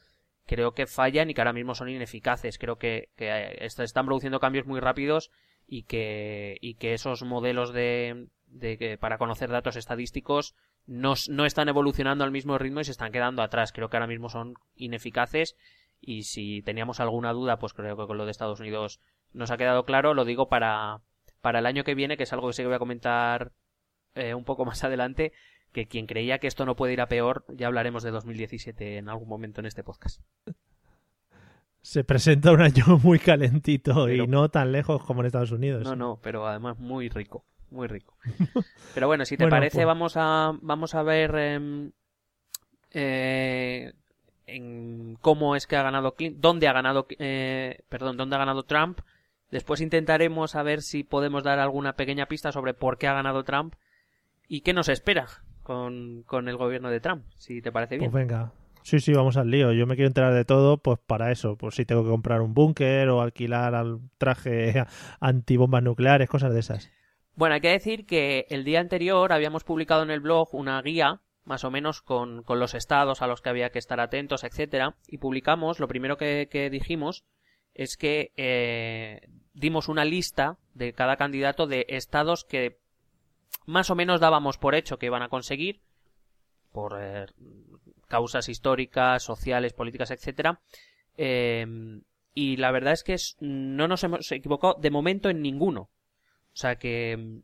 creo 0.47 0.73
que 0.73 0.87
fallan 0.87 1.29
y 1.29 1.35
que 1.35 1.41
ahora 1.41 1.53
mismo 1.53 1.75
son 1.75 1.89
ineficaces. 1.89 2.57
Creo 2.59 2.77
que, 2.77 3.09
eh, 3.19 3.57
est- 3.61 3.79
están 3.81 4.07
produciendo 4.07 4.41
cambios 4.41 4.67
muy 4.67 4.81
rápidos 4.81 5.31
y 5.67 5.83
que 5.85 6.59
esos 6.95 7.23
modelos 7.23 7.73
de, 7.73 8.29
de 8.51 8.77
que 8.79 8.99
para 8.99 9.19
conocer 9.19 9.49
datos 9.51 9.77
estadísticos 9.77 10.55
no, 10.87 11.15
no 11.29 11.47
están 11.47 11.69
evolucionando 11.69 12.25
al 12.25 12.31
mismo 12.31 12.59
ritmo 12.59 12.81
y 12.81 12.85
se 12.85 12.91
están 12.91 13.13
quedando 13.13 13.43
atrás. 13.43 13.73
Creo 13.73 13.89
que 13.89 13.97
ahora 13.97 14.07
mismo 14.07 14.29
son 14.29 14.55
ineficaces 14.75 15.57
y 16.01 16.25
si 16.25 16.63
teníamos 16.63 17.01
alguna 17.01 17.33
duda, 17.33 17.59
pues 17.59 17.73
creo 17.75 17.97
que 17.97 18.07
con 18.07 18.19
lo 18.19 18.25
de 18.25 18.31
Estados 18.31 18.61
Unidos 18.61 19.01
nos 19.33 19.51
ha 19.51 19.57
quedado 19.57 19.85
claro. 19.85 20.15
Lo 20.15 20.25
digo 20.25 20.49
para, 20.49 21.01
para 21.41 21.61
el 21.61 21.67
año 21.67 21.85
que 21.85 21.95
viene, 21.95 22.17
que 22.17 22.25
es 22.25 22.33
algo 22.33 22.49
que 22.49 22.55
sé 22.55 22.63
que 22.63 22.67
voy 22.69 22.77
a 22.77 22.81
comentar 22.81 23.53
eh, 24.15 24.35
un 24.35 24.45
poco 24.45 24.65
más 24.67 24.83
adelante, 24.85 25.33
que 25.73 25.87
quien 25.87 26.07
creía 26.07 26.39
que 26.39 26.49
esto 26.49 26.67
no 26.67 26.75
puede 26.75 26.95
ir 26.95 27.01
a 27.01 27.07
peor, 27.09 27.45
ya 27.49 27.69
hablaremos 27.69 28.03
de 28.03 28.11
2017 28.11 28.99
en 28.99 29.09
algún 29.09 29.29
momento 29.29 29.61
en 29.61 29.67
este 29.67 29.85
podcast. 29.85 30.21
Se 31.83 32.05
presenta 32.05 32.53
un 32.53 32.61
año 32.61 32.85
muy 33.03 33.19
calentito 33.19 34.05
Pero- 34.07 34.25
y 34.25 34.27
no 34.27 34.49
tan 34.51 34.73
lejos 34.73 35.03
como 35.05 35.21
en 35.21 35.27
Estados 35.27 35.53
Unidos. 35.53 35.85
No, 35.85 35.97
no, 35.97 36.19
pero 36.23 36.47
además 36.47 36.79
muy 36.79 37.09
rico, 37.09 37.45
muy 37.71 37.89
rico. 37.89 38.17
Pero 38.95 39.07
bueno, 39.07 39.25
si 39.25 39.37
te 39.37 39.45
Bueno, 39.45 39.57
parece, 39.57 39.79
pues- 39.79 39.87
vamos 39.87 40.13
a 40.17 40.53
vamos 40.61 40.95
a 40.95 41.03
ver 41.03 41.35
em, 41.37 41.93
eh, 42.93 43.93
en 44.47 45.17
cómo 45.21 45.55
es 45.57 45.67
que 45.67 45.77
ha 45.77 45.83
ganado 45.83 46.15
Clinton, 46.15 46.41
dónde 46.41 46.69
ha 46.69 46.73
ganado, 46.73 47.07
eh, 47.19 47.81
perdón, 47.89 48.17
dónde 48.17 48.37
ha 48.37 48.41
ganado 48.41 48.65
Trump. 48.65 49.01
Después 49.51 49.81
intentaremos 49.81 50.55
a 50.55 50.63
ver 50.63 50.83
si 50.83 51.03
podemos 51.05 51.43
dar 51.43 51.59
alguna 51.59 51.95
pequeña 51.95 52.27
pista 52.27 52.53
sobre 52.53 52.75
por 52.75 52.99
qué 52.99 53.09
ha 53.09 53.15
ganado 53.15 53.43
Trump 53.45 53.75
y 54.49 54.61
qué 54.61 54.73
nos 54.73 54.89
espera 54.89 55.27
con, 55.63 56.23
con 56.27 56.49
el 56.49 56.57
gobierno 56.57 56.91
de 56.91 57.01
Trump, 57.01 57.25
si 57.37 57.61
te 57.63 57.73
parece 57.73 57.97
bien. 57.99 58.11
Pues 58.11 58.27
venga. 58.27 58.53
Sí, 58.83 58.99
sí, 58.99 59.13
vamos 59.13 59.37
al 59.37 59.51
lío. 59.51 59.73
Yo 59.73 59.87
me 59.87 59.95
quiero 59.95 60.07
enterar 60.09 60.33
de 60.33 60.45
todo, 60.45 60.79
pues 60.79 60.99
para 61.07 61.31
eso. 61.31 61.57
Pues 61.57 61.75
si 61.75 61.85
tengo 61.85 62.03
que 62.03 62.09
comprar 62.11 62.41
un 62.41 62.55
búnker 62.55 63.09
o 63.11 63.21
alquilar 63.21 63.75
al 63.75 64.01
traje 64.19 64.85
antibombas 65.21 65.83
nucleares, 65.83 66.29
cosas 66.31 66.53
de 66.55 66.61
esas. 66.61 66.91
Bueno, 67.35 67.55
hay 67.55 67.61
que 67.61 67.69
decir 67.71 68.07
que 68.07 68.47
el 68.51 68.65
día 68.65 68.81
anterior 68.81 69.33
habíamos 69.33 69.65
publicado 69.65 70.03
en 70.03 70.11
el 70.11 70.21
blog 70.21 70.55
una 70.55 70.81
guía, 70.83 71.21
más 71.45 71.65
o 71.65 71.71
menos 71.71 72.03
con, 72.03 72.43
con 72.43 72.61
los 72.61 72.75
estados 72.75 73.23
a 73.23 73.27
los 73.27 73.41
que 73.41 73.49
había 73.49 73.71
que 73.71 73.79
estar 73.79 74.01
atentos, 74.01 74.45
etcétera, 74.45 74.97
y 75.07 75.19
publicamos, 75.19 75.81
lo 75.81 75.89
primero 75.89 76.17
que, 76.17 76.69
dijimos 76.71 77.25
es 77.73 77.97
que 77.97 78.33
eh, 78.37 79.29
dimos 79.55 79.89
una 79.89 80.05
lista 80.05 80.59
de 80.75 80.93
cada 80.93 81.17
candidato 81.17 81.67
de 81.67 81.87
estados 81.89 82.45
que 82.45 82.79
más 83.65 83.91
o 83.91 83.95
menos 83.95 84.21
dábamos 84.21 84.59
por 84.59 84.75
hecho 84.75 84.99
que 84.99 85.07
iban 85.07 85.23
a 85.23 85.29
conseguir 85.29 85.81
por 86.73 86.99
eh, 87.01 87.27
causas 88.09 88.49
históricas, 88.49 89.23
sociales, 89.23 89.73
políticas, 89.73 90.11
etcétera. 90.11 90.61
Eh, 91.17 91.67
y 92.35 92.57
la 92.57 92.71
verdad 92.71 92.93
es 92.93 93.03
que 93.03 93.17
no 93.41 93.89
nos 93.89 94.05
hemos 94.05 94.31
equivocado 94.33 94.77
de 94.81 94.91
momento 94.91 95.31
en 95.31 95.43
ninguno. 95.43 95.91
O 96.53 96.57
sea 96.57 96.77
que 96.77 97.41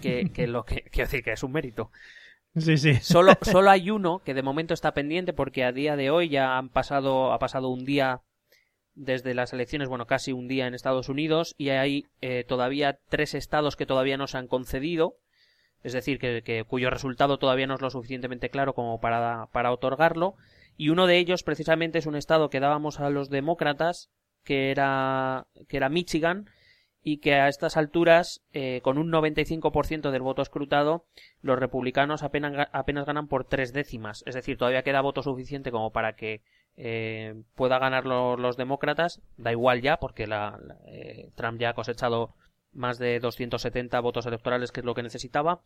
que, 0.00 0.30
que 0.32 0.46
lo 0.46 0.64
que 0.64 0.82
quiero 0.90 1.06
decir 1.08 1.22
que 1.24 1.32
es 1.32 1.42
un 1.42 1.52
mérito. 1.52 1.90
Sí, 2.56 2.78
sí. 2.78 2.94
Solo, 2.96 3.32
solo 3.42 3.70
hay 3.70 3.90
uno 3.90 4.20
que 4.24 4.34
de 4.34 4.42
momento 4.42 4.72
está 4.74 4.94
pendiente 4.94 5.32
porque 5.32 5.64
a 5.64 5.72
día 5.72 5.96
de 5.96 6.10
hoy 6.10 6.28
ya 6.30 6.56
han 6.56 6.70
pasado, 6.70 7.32
ha 7.32 7.38
pasado 7.38 7.68
un 7.68 7.84
día 7.84 8.22
desde 8.94 9.34
las 9.34 9.52
elecciones, 9.52 9.88
bueno, 9.88 10.06
casi 10.06 10.32
un 10.32 10.48
día 10.48 10.66
en 10.66 10.74
Estados 10.74 11.10
Unidos 11.10 11.54
y 11.58 11.68
hay 11.68 12.06
eh, 12.22 12.44
todavía 12.48 12.98
tres 13.10 13.34
estados 13.34 13.76
que 13.76 13.84
todavía 13.84 14.16
no 14.16 14.26
se 14.26 14.38
han 14.38 14.48
concedido, 14.48 15.16
es 15.82 15.92
decir, 15.92 16.18
que, 16.18 16.42
que- 16.42 16.64
cuyo 16.64 16.88
resultado 16.88 17.38
todavía 17.38 17.66
no 17.66 17.74
es 17.74 17.82
lo 17.82 17.90
suficientemente 17.90 18.48
claro 18.48 18.72
como 18.74 18.98
para, 19.00 19.48
para 19.52 19.70
otorgarlo 19.70 20.34
y 20.78 20.88
uno 20.88 21.06
de 21.06 21.18
ellos 21.18 21.42
precisamente 21.42 21.98
es 21.98 22.06
un 22.06 22.16
estado 22.16 22.48
que 22.48 22.60
dábamos 22.60 23.00
a 23.00 23.10
los 23.10 23.28
demócratas 23.28 24.08
que 24.44 24.70
era, 24.70 25.46
que 25.68 25.76
era 25.76 25.90
Michigan 25.90 26.48
y 27.08 27.18
que 27.18 27.34
a 27.36 27.46
estas 27.46 27.76
alturas, 27.76 28.42
eh, 28.52 28.80
con 28.82 28.98
un 28.98 29.12
95% 29.12 30.10
del 30.10 30.22
voto 30.22 30.42
escrutado, 30.42 31.04
los 31.40 31.56
republicanos 31.56 32.24
apenas, 32.24 32.68
apenas 32.72 33.06
ganan 33.06 33.28
por 33.28 33.44
tres 33.44 33.72
décimas. 33.72 34.24
Es 34.26 34.34
decir, 34.34 34.58
todavía 34.58 34.82
queda 34.82 35.02
voto 35.02 35.22
suficiente 35.22 35.70
como 35.70 35.92
para 35.92 36.14
que 36.16 36.40
eh, 36.76 37.34
pueda 37.54 37.78
ganar 37.78 38.06
lo- 38.06 38.36
los 38.36 38.56
demócratas. 38.56 39.20
Da 39.36 39.52
igual 39.52 39.82
ya, 39.82 39.98
porque 39.98 40.26
la, 40.26 40.58
la- 40.60 40.78
eh, 40.88 41.30
Trump 41.36 41.60
ya 41.60 41.70
ha 41.70 41.74
cosechado 41.74 42.34
más 42.72 42.98
de 42.98 43.20
270 43.20 44.00
votos 44.00 44.26
electorales, 44.26 44.72
que 44.72 44.80
es 44.80 44.84
lo 44.86 44.94
que 44.96 45.04
necesitaba. 45.04 45.60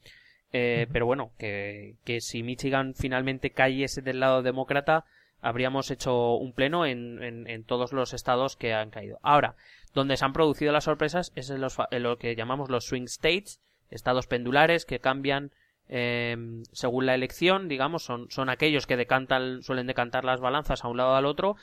Eh, 0.53 0.89
Pero 0.93 1.07
bueno, 1.07 1.31
que, 1.39 1.95
que 2.05 2.21
si 2.21 2.43
Michigan 2.43 2.93
finalmente 2.95 3.51
cayese 3.51 4.03
del 4.03 4.21
lado 4.21 4.43
demócrata, 4.43 5.07
habríamos 5.41 5.91
hecho 5.91 6.35
un 6.35 6.53
pleno 6.53 6.87
en, 6.87 7.23
en, 7.23 7.65
todos 7.65 7.93
los 7.93 8.13
estados 8.13 8.57
que 8.57 8.75
han 8.75 8.91
caído. 8.91 9.19
Ahora, 9.23 9.57
donde 9.95 10.17
se 10.17 10.25
han 10.25 10.33
producido 10.33 10.73
las 10.73 10.85
sorpresas 10.85 11.33
es 11.35 11.51
en, 11.51 11.61
los 11.61 11.77
en 11.91 12.03
lo 12.03 12.19
que 12.19 12.37
llamamos 12.37 12.71
los 12.71 12.85
swing 12.85 13.05
states, 13.05 13.61
estados 13.89 14.27
pendulares 14.27 14.85
que 14.85 15.01
cambian 15.01 15.53
eh, 15.89 16.37
según 16.73 17.07
la 17.07 17.15
elección, 17.15 17.69
digamos, 17.69 18.05
son, 18.05 18.31
son 18.31 18.49
aquellos 18.49 18.87
que 18.87 18.97
decantan, 18.97 19.63
suelen 19.63 19.87
decantar 19.87 20.25
las 20.25 20.41
balanzas 20.41 20.85
a 20.85 20.89
un 20.89 20.97
lado 20.97 21.13
o 21.13 21.17
al 21.17 21.27
otro, 21.27 21.57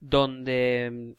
donde, 0.00 1.16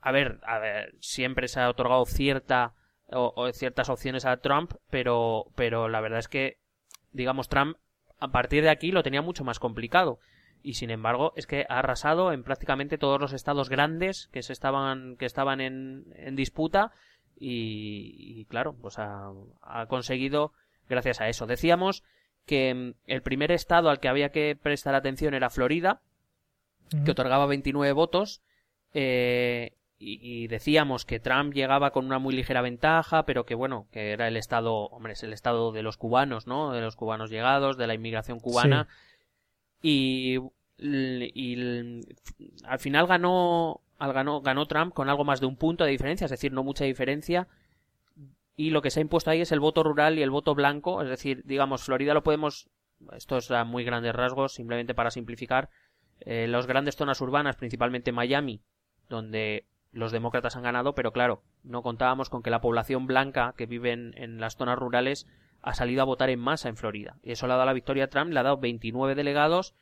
a 0.00 0.12
ver, 0.12 0.40
a 0.44 0.58
ver, 0.58 0.94
siempre 1.00 1.48
se 1.48 1.60
ha 1.60 1.68
otorgado 1.68 2.06
cierta 2.06 2.74
o 3.08 3.52
ciertas 3.52 3.88
opciones 3.88 4.24
a 4.24 4.38
Trump, 4.38 4.72
pero, 4.90 5.44
pero 5.54 5.88
la 5.88 6.00
verdad 6.00 6.18
es 6.18 6.26
que, 6.26 6.58
digamos, 7.12 7.48
Trump 7.48 7.76
a 8.18 8.32
partir 8.32 8.62
de 8.64 8.70
aquí 8.70 8.90
lo 8.90 9.02
tenía 9.02 9.22
mucho 9.22 9.44
más 9.44 9.58
complicado 9.60 10.18
y 10.62 10.74
sin 10.74 10.90
embargo 10.90 11.32
es 11.36 11.46
que 11.46 11.66
ha 11.68 11.78
arrasado 11.78 12.32
en 12.32 12.42
prácticamente 12.42 12.98
todos 12.98 13.20
los 13.20 13.32
estados 13.32 13.68
grandes 13.68 14.28
que 14.32 14.42
se 14.42 14.52
estaban 14.52 15.16
que 15.16 15.26
estaban 15.26 15.60
en, 15.60 16.04
en 16.16 16.36
disputa 16.36 16.92
y, 17.38 18.14
y, 18.40 18.44
claro 18.46 18.74
pues 18.74 18.98
ha, 18.98 19.30
ha 19.62 19.86
conseguido 19.86 20.52
gracias 20.88 21.20
a 21.20 21.28
eso 21.28 21.46
decíamos 21.46 22.02
que 22.46 22.74
mm, 22.74 22.94
el 23.06 23.22
primer 23.22 23.52
estado 23.52 23.90
al 23.90 24.00
que 24.00 24.08
había 24.08 24.30
que 24.30 24.56
prestar 24.60 24.94
atención 24.94 25.34
era 25.34 25.50
Florida 25.50 26.00
que 27.04 27.10
otorgaba 27.10 27.46
29 27.46 27.92
votos 27.92 28.42
eh, 28.94 29.72
y, 29.98 30.44
y 30.44 30.46
decíamos 30.48 31.04
que 31.04 31.20
Trump 31.20 31.54
llegaba 31.54 31.90
con 31.90 32.04
una 32.04 32.18
muy 32.18 32.34
ligera 32.34 32.60
ventaja, 32.60 33.24
pero 33.24 33.46
que 33.46 33.54
bueno, 33.54 33.88
que 33.90 34.12
era 34.12 34.28
el 34.28 34.36
estado, 34.36 34.86
hombre, 34.86 35.14
es 35.14 35.22
el 35.22 35.32
estado 35.32 35.72
de 35.72 35.82
los 35.82 35.96
cubanos, 35.96 36.46
¿no? 36.46 36.72
De 36.72 36.80
los 36.80 36.96
cubanos 36.96 37.30
llegados, 37.30 37.78
de 37.78 37.86
la 37.86 37.94
inmigración 37.94 38.40
cubana. 38.40 38.88
Y, 39.88 40.38
al 42.64 42.78
final 42.80 43.06
ganó, 43.06 43.82
ganó, 44.00 44.40
ganó 44.40 44.66
Trump 44.66 44.92
con 44.92 45.08
algo 45.08 45.24
más 45.24 45.38
de 45.38 45.46
un 45.46 45.54
punto 45.54 45.84
de 45.84 45.92
diferencia, 45.92 46.24
es 46.24 46.30
decir, 46.32 46.52
no 46.52 46.64
mucha 46.64 46.84
diferencia. 46.84 47.46
Y 48.56 48.70
lo 48.70 48.82
que 48.82 48.90
se 48.90 48.98
ha 48.98 49.02
impuesto 49.02 49.30
ahí 49.30 49.42
es 49.42 49.52
el 49.52 49.60
voto 49.60 49.84
rural 49.84 50.18
y 50.18 50.22
el 50.22 50.30
voto 50.30 50.56
blanco, 50.56 51.02
es 51.02 51.08
decir, 51.08 51.42
digamos, 51.44 51.84
Florida 51.84 52.14
lo 52.14 52.24
podemos, 52.24 52.68
esto 53.12 53.36
es 53.36 53.48
a 53.52 53.62
muy 53.62 53.84
grandes 53.84 54.12
rasgos, 54.12 54.54
simplemente 54.54 54.92
para 54.92 55.12
simplificar, 55.12 55.70
eh, 56.18 56.48
las 56.48 56.66
grandes 56.66 56.96
zonas 56.96 57.20
urbanas, 57.20 57.54
principalmente 57.54 58.10
Miami, 58.10 58.62
donde 59.08 59.66
los 59.92 60.10
demócratas 60.10 60.56
han 60.56 60.64
ganado, 60.64 60.96
pero 60.96 61.12
claro, 61.12 61.44
no 61.62 61.82
contábamos 61.82 62.28
con 62.28 62.42
que 62.42 62.50
la 62.50 62.60
población 62.60 63.06
blanca 63.06 63.54
que 63.56 63.66
vive 63.66 63.92
en, 63.92 64.14
en 64.16 64.40
las 64.40 64.56
zonas 64.56 64.80
rurales 64.80 65.28
ha 65.62 65.74
salido 65.74 66.02
a 66.02 66.06
votar 66.06 66.30
en 66.30 66.40
masa 66.40 66.68
en 66.68 66.76
Florida. 66.76 67.16
Y 67.22 67.32
eso 67.32 67.46
le 67.46 67.52
ha 67.52 67.56
dado 67.56 67.66
la 67.66 67.72
victoria 67.72 68.04
a 68.04 68.08
Trump, 68.08 68.32
le 68.32 68.40
ha 68.40 68.44
dado 68.44 68.58
29 68.58 69.14
delegados 69.14 69.74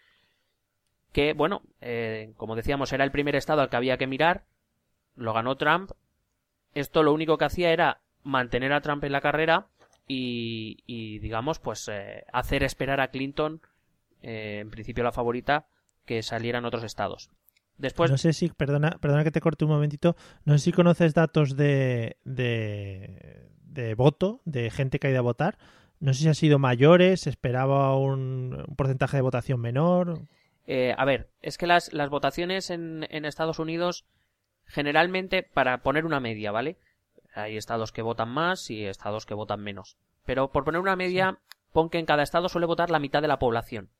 que, 1.13 1.33
bueno, 1.33 1.63
eh, 1.81 2.33
como 2.37 2.57
decíamos, 2.57 2.93
era 2.93 3.05
el 3.05 3.13
primer 3.13 3.37
estado 3.37 3.63
al 3.63 3.71
que 3.71 3.77
había 3.77 3.97
que 3.99 4.09
mirar, 4.09 4.45
lo 5.15 5.33
ganó 5.33 5.57
Trump. 5.57 5.93
Esto 6.75 7.05
lo 7.05 7.13
único 7.13 7.39
que 7.39 7.45
hacía 7.45 7.71
era 7.71 8.01
mantener 8.25 8.73
a 8.73 8.81
Trump 8.81 9.05
en 9.05 9.13
la 9.13 9.21
carrera 9.21 9.69
y, 10.09 10.79
y 10.87 11.21
digamos, 11.21 11.61
pues 11.61 11.89
eh, 11.89 12.25
hacer 12.33 12.65
esperar 12.65 13.01
a 13.01 13.09
Clinton, 13.09 13.61
eh, 14.23 14.59
en 14.61 14.71
principio 14.71 15.05
la 15.05 15.13
favorita, 15.13 15.67
que 16.05 16.23
saliera 16.23 16.59
en 16.59 16.65
otros 16.65 16.83
estados. 16.83 17.31
Después, 17.79 18.11
no 18.11 18.19
sé 18.19 18.33
si, 18.33 18.49
perdona, 18.51 18.99
perdona 19.01 19.25
que 19.25 19.33
te 19.33 19.41
corte 19.41 19.65
un 19.65 19.73
momentito, 19.73 20.17
no 20.45 20.53
sé 20.55 20.65
si 20.65 20.73
conoces 20.73 21.13
datos 21.13 21.57
de, 21.57 22.19
de, 22.25 23.34
de 23.75 23.95
voto, 23.95 24.41
de 24.45 24.71
gente 24.71 24.99
que 24.99 25.09
ha 25.09 25.11
ido 25.11 25.19
a 25.19 25.23
votar. 25.23 25.59
No 26.01 26.13
sé 26.15 26.23
si 26.23 26.29
han 26.29 26.35
sido 26.35 26.59
mayores, 26.59 27.23
se 27.23 27.31
esperaba 27.31 27.97
un, 27.97 28.65
un 28.67 28.77
porcentaje 28.77 29.17
de 29.17 29.23
votación 29.23 29.61
menor. 29.61 30.23
Eh, 30.67 30.95
a 30.97 31.05
ver, 31.05 31.31
es 31.43 31.59
que 31.59 31.67
las, 31.67 31.93
las 31.93 32.11
votaciones 32.11 32.71
en, 32.71 33.07
en 33.11 33.25
Estados 33.25 33.59
Unidos, 33.59 34.07
generalmente, 34.65 35.43
para 35.43 35.83
poner 35.83 36.05
una 36.07 36.21
media, 36.21 36.53
¿vale? 36.53 36.79
Hay 37.35 37.57
estados 37.57 37.93
que 37.93 38.03
votan 38.03 38.31
más 38.31 38.71
y 38.71 38.85
estados 38.85 39.27
que 39.27 39.35
votan 39.35 39.61
menos. 39.61 39.97
Pero 40.25 40.53
por 40.53 40.65
poner 40.65 40.81
una 40.81 40.97
media, 40.97 41.39
pon 41.73 41.91
que 41.91 41.99
en 41.99 42.07
cada 42.07 42.23
estado 42.23 42.49
suele 42.49 42.67
votar 42.67 42.91
la 42.91 43.01
mitad 43.01 43.21
de 43.23 43.29
la 43.29 43.39
población. 43.39 43.91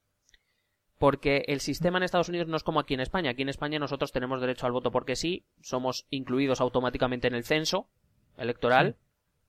Porque 0.99 1.45
el 1.49 1.61
sistema 1.61 1.99
en 1.99 2.05
Estados 2.05 2.29
Unidos 2.29 2.49
no 2.49 2.57
es 2.57 2.63
como 2.63 2.81
aquí 2.81 2.95
en 2.95 3.01
España. 3.01 3.31
Aquí 3.31 3.43
en 3.43 3.49
España 3.49 3.79
nosotros 3.79 4.13
tenemos 4.13 4.41
derecho 4.41 4.67
al 4.67 4.73
voto 4.73 4.93
porque 4.93 5.17
sí, 5.17 5.45
somos 5.61 6.07
incluidos 6.09 6.61
automáticamente 6.61 7.27
en 7.27 7.35
el 7.35 7.45
censo 7.45 7.89
electoral 8.39 8.97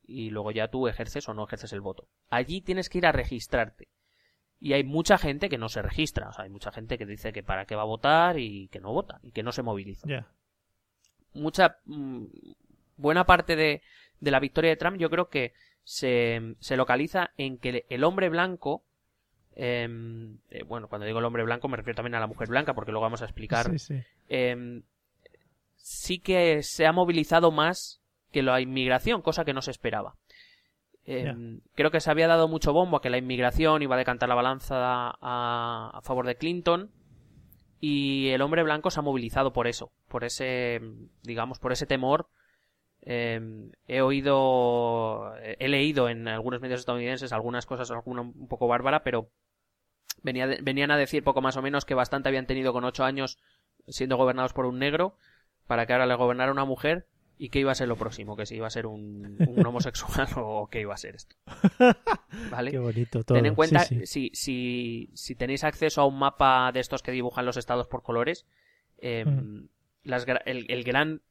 y 0.08 0.30
luego 0.30 0.52
ya 0.52 0.68
tú 0.70 0.88
ejerces 0.88 1.28
o 1.30 1.34
no 1.34 1.44
ejerces 1.46 1.74
el 1.74 1.82
voto. 1.82 2.08
Allí 2.30 2.62
tienes 2.62 2.90
que 2.90 2.98
ir 3.00 3.06
a 3.06 3.12
registrarte. 3.12 3.88
Y 4.60 4.74
hay 4.74 4.84
mucha 4.84 5.18
gente 5.18 5.50
que 5.50 5.58
no 5.58 5.68
se 5.70 5.82
registra. 5.82 6.30
O 6.30 6.34
sea, 6.34 6.46
hay 6.46 6.50
mucha 6.50 6.72
gente 6.72 6.98
que 6.98 7.06
dice 7.06 7.34
que 7.34 7.44
para 7.44 7.66
qué 7.66 7.76
va 7.76 7.82
a 7.82 7.86
votar 7.86 8.40
y 8.40 8.68
que 8.70 8.80
no 8.80 8.94
vota 8.94 9.20
y 9.24 9.32
que 9.32 9.44
no 9.44 9.52
se 9.52 9.62
moviliza. 9.64 10.08
Mucha. 11.34 11.78
mm, 11.86 12.26
buena 12.98 13.26
parte 13.26 13.56
de, 13.56 13.82
de 14.22 14.32
la 14.32 14.40
victoria 14.40 14.70
de 14.72 14.78
Trump 14.78 14.98
yo 14.98 15.10
creo 15.10 15.30
que 15.30 15.54
se, 15.84 16.56
se 16.60 16.78
localiza 16.78 17.32
en 17.38 17.58
que 17.58 17.86
el 17.90 18.04
hombre 18.06 18.30
blanco. 18.30 18.84
em, 19.54 20.38
eh, 20.50 20.64
bueno, 20.64 20.88
cuando 20.88 21.06
digo 21.06 21.20
el 21.20 21.26
hombre 21.26 21.44
blanco 21.44 21.68
me 21.68 21.78
refiero 21.78 21.96
también 21.98 22.16
a 22.16 22.20
la 22.22 22.28
mujer 22.28 22.48
blanca 22.48 22.74
porque 22.74 22.92
luego 22.92 23.04
vamos 23.04 23.22
a 23.22 23.26
explicar 23.26 23.70
Sí, 23.72 23.80
sí. 23.80 24.04
em, 24.30 24.84
sí 25.76 26.20
que 26.20 26.64
se 26.64 26.86
ha 26.86 26.92
movilizado 26.94 27.52
más 27.52 28.02
que 28.36 28.44
la 28.44 28.60
inmigración, 28.60 29.22
cosa 29.22 29.46
que 29.46 29.54
no 29.54 29.62
se 29.62 29.72
esperaba. 29.72 30.18
Em, 31.06 31.62
Creo 31.74 31.90
que 31.90 32.02
se 32.02 32.12
había 32.12 32.28
dado 32.28 32.50
mucho 32.50 32.74
bombo 32.74 32.98
a 32.98 33.02
que 33.02 33.10
la 33.10 33.18
inmigración 33.18 33.82
iba 33.82 33.96
a 33.96 33.98
decantar 33.98 34.28
la 34.28 34.36
balanza 34.36 34.76
a, 34.78 35.92
a 35.94 36.02
favor 36.02 36.28
de 36.28 36.36
Clinton 36.36 36.92
y 37.80 38.28
el 38.32 38.42
hombre 38.42 38.62
blanco 38.64 38.92
se 38.92 39.00
ha 39.00 39.04
movilizado 39.04 39.54
por 39.54 39.68
eso, 39.68 39.94
por 40.10 40.26
ese, 40.26 40.82
digamos, 41.24 41.60
por 41.60 41.72
ese 41.72 41.86
temor. 41.86 42.28
Em, 43.04 43.72
he 43.88 44.02
oído, 44.02 45.34
he 45.38 45.70
leído 45.70 46.10
en 46.10 46.28
algunos 46.28 46.60
medios 46.60 46.82
estadounidenses 46.82 47.32
algunas 47.32 47.66
cosas, 47.66 47.90
alguna 47.90 48.20
un 48.20 48.50
poco 48.50 48.68
bárbara, 48.68 49.02
pero 49.02 49.30
venía 50.24 50.46
venían 50.62 50.92
a 50.92 50.98
decir 50.98 51.24
poco 51.24 51.40
más 51.42 51.56
o 51.56 51.62
menos 51.62 51.86
que 51.86 51.94
bastante 51.94 52.28
habían 52.28 52.48
tenido 52.48 52.74
con 52.74 52.84
ocho 52.84 53.06
años 53.06 53.38
siendo 53.88 54.18
gobernados 54.18 54.52
por 54.52 54.66
un 54.66 54.78
negro 54.78 55.16
para 55.68 55.86
que 55.86 55.94
ahora 55.94 56.06
le 56.06 56.16
gobernara 56.16 56.52
una 56.52 56.66
mujer 56.66 57.08
y 57.38 57.50
qué 57.50 57.60
iba 57.60 57.72
a 57.72 57.76
ser 57.76 57.88
lo 57.88 57.96
próximo, 57.98 58.36
que 58.36 58.46
si 58.46 58.56
iba 58.56 58.68
a 58.68 58.70
ser 58.70 58.86
un, 58.86 59.38
un 59.48 59.66
homosexual 59.66 60.28
o 60.38 60.68
qué 60.72 60.82
iba 60.82 60.94
a 60.94 60.98
ser 60.98 61.16
esto. 61.16 61.36
¿Vale? 62.52 62.72
Qué 62.72 62.78
bonito 62.80 63.24
todo. 63.24 63.36
Ten 63.38 63.46
en 63.46 63.56
cuenta, 63.56 63.80
Sí, 63.82 64.00
sí. 64.06 64.06
Si, 64.06 64.32
si, 64.34 65.10
si 65.14 65.36
tenéis 65.36 65.64
acceso 65.64 66.02
a 66.02 66.06
un 66.06 66.18
mapa 66.18 66.72
de 66.72 66.80
estos 66.80 67.02
que 67.02 67.12
dibujan 67.12 67.46
los 67.46 67.58
estados 67.58 67.88
por 67.88 68.04
colores, 68.04 68.46
eh, 69.00 69.26
Mm. 69.26 69.68
las 70.04 70.26
gra- 70.28 70.42
el, 70.46 70.66
el 70.70 70.84
gran 70.84 71.22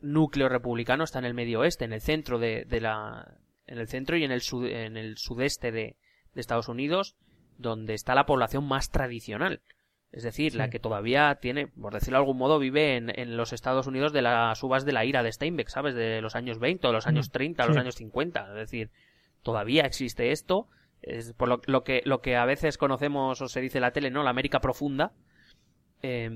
núcleo 0.00 0.48
republicano 0.48 1.04
está 1.04 1.18
en 1.18 1.24
el 1.26 1.34
medio 1.34 1.60
oeste, 1.60 1.84
en 1.84 1.92
el 1.92 2.00
centro 2.00 2.38
de, 2.38 2.64
de 2.66 2.80
la, 2.80 3.36
en 3.66 3.78
el 3.78 3.88
centro 3.88 4.16
y 4.16 4.24
en 4.24 4.30
el, 4.32 4.40
sud- 4.40 4.70
en 4.70 4.96
el 4.96 5.16
sudeste 5.18 5.72
de, 5.72 5.96
de 6.34 6.40
Estados 6.40 6.68
Unidos, 6.68 7.16
donde 7.58 7.94
está 7.94 8.14
la 8.14 8.24
población 8.26 8.64
más 8.66 8.90
tradicional. 8.90 9.60
Es 10.12 10.24
decir, 10.24 10.54
la 10.56 10.70
que 10.70 10.80
todavía 10.80 11.36
tiene, 11.40 11.68
por 11.68 11.94
decirlo 11.94 12.18
de 12.18 12.22
algún 12.22 12.36
modo, 12.38 12.58
vive 12.58 12.96
en, 12.96 13.12
en 13.18 13.36
los 13.36 13.52
Estados 13.52 13.86
Unidos 13.86 14.12
de 14.12 14.22
las 14.22 14.60
uvas 14.62 14.84
de 14.84 14.92
la 14.92 15.04
ira 15.04 15.22
de 15.22 15.30
Steinbeck, 15.30 15.68
¿sabes? 15.68 15.94
De 15.94 16.20
los 16.20 16.34
años 16.34 16.58
20 16.58 16.86
o 16.88 16.92
los 16.92 17.06
años 17.06 17.28
Mm, 17.28 17.32
30 17.32 17.64
o 17.64 17.68
los 17.68 17.76
años 17.76 17.94
50. 17.94 18.48
Es 18.48 18.54
decir, 18.54 18.90
todavía 19.42 19.84
existe 19.84 20.32
esto 20.32 20.68
es 21.02 21.32
por 21.32 21.48
lo, 21.48 21.62
lo 21.66 21.82
que 21.84 22.02
lo 22.04 22.20
que 22.20 22.36
a 22.36 22.44
veces 22.44 22.76
conocemos 22.76 23.40
o 23.40 23.48
se 23.48 23.60
dice 23.62 23.78
en 23.78 23.82
la 23.82 23.92
tele, 23.92 24.10
¿no? 24.10 24.22
La 24.22 24.30
América 24.30 24.60
profunda. 24.60 25.12
eh, 26.02 26.30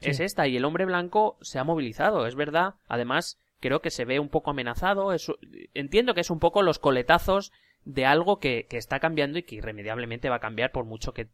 Sí. 0.00 0.10
Es 0.10 0.20
esta 0.20 0.46
y 0.46 0.56
el 0.56 0.64
hombre 0.66 0.84
blanco 0.84 1.38
se 1.40 1.58
ha 1.58 1.64
movilizado, 1.64 2.26
es 2.26 2.34
verdad. 2.34 2.74
Además, 2.88 3.40
creo 3.60 3.80
que 3.80 3.90
se 3.90 4.04
ve 4.04 4.20
un 4.20 4.28
poco 4.28 4.50
amenazado. 4.50 5.12
es- 5.14 5.32
entiendo 5.72 6.12
que 6.14 6.20
es 6.20 6.30
un 6.30 6.40
poco 6.40 6.62
los 6.62 6.78
coletazos 6.78 7.50
de 7.86 8.04
algo 8.06 8.38
que, 8.38 8.66
que 8.68 8.76
está 8.76 9.00
cambiando 9.00 9.38
y 9.38 9.42
que 9.44 9.54
irremediablemente 9.56 10.28
va 10.28 10.36
a 10.36 10.40
cambiar 10.40 10.72
por 10.72 10.84
mucho 10.84 11.12
que 11.14 11.28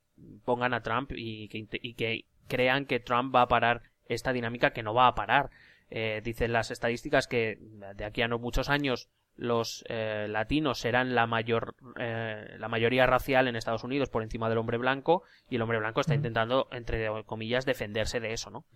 pongan 0.45 0.75
a 0.75 0.83
Trump 0.83 1.13
y 1.15 1.49
que, 1.49 1.59
inte- 1.59 1.81
y 1.83 1.95
que 1.95 2.25
crean 2.49 2.87
que 2.87 3.01
Trump 3.01 3.35
va 3.35 3.43
a 3.43 3.49
parar 3.49 3.83
esta 4.07 4.33
dinámica 4.33 4.73
que 4.73 4.83
no 4.83 4.95
va 4.95 5.07
a 5.07 5.15
parar. 5.15 5.51
Eh, 5.91 6.21
dicen 6.23 6.53
las 6.53 6.71
estadísticas 6.71 7.27
que 7.27 7.59
de 7.97 8.05
aquí 8.05 8.23
a 8.23 8.29
no 8.29 8.39
muchos 8.39 8.69
años 8.69 9.09
los 9.37 9.85
eh, 9.89 10.27
latinos 10.29 10.79
serán 10.79 11.15
la 11.15 11.27
mayor 11.27 11.75
eh, 11.99 12.57
la 12.59 12.69
mayoría 12.69 13.07
racial 13.07 13.49
en 13.49 13.57
Estados 13.57 13.83
Unidos 13.85 14.09
por 14.09 14.23
encima 14.23 14.49
del 14.49 14.59
hombre 14.59 14.79
blanco 14.79 15.25
y 15.49 15.57
el 15.57 15.63
hombre 15.63 15.79
blanco 15.79 16.01
está 16.01 16.15
intentando 16.15 16.69
entre 16.71 17.09
comillas 17.25 17.65
defenderse 17.65 18.21
de 18.21 18.33
eso, 18.33 18.51
¿no? 18.51 18.67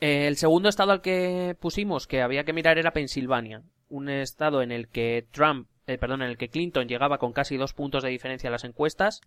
El 0.00 0.36
segundo 0.36 0.68
estado 0.68 0.92
al 0.92 1.00
que 1.00 1.56
pusimos 1.60 2.06
que 2.06 2.22
había 2.22 2.44
que 2.44 2.52
mirar 2.52 2.78
era 2.78 2.92
Pensilvania, 2.92 3.62
un 3.88 4.08
estado 4.08 4.60
en 4.62 4.70
el 4.72 4.88
que 4.88 5.26
Trump, 5.30 5.68
eh, 5.86 5.98
perdón, 5.98 6.22
en 6.22 6.28
el 6.30 6.36
que 6.36 6.48
Clinton 6.50 6.88
llegaba 6.88 7.18
con 7.18 7.32
casi 7.32 7.56
dos 7.56 7.72
puntos 7.72 8.02
de 8.02 8.10
diferencia 8.10 8.48
en 8.48 8.52
las 8.52 8.64
encuestas 8.64 9.20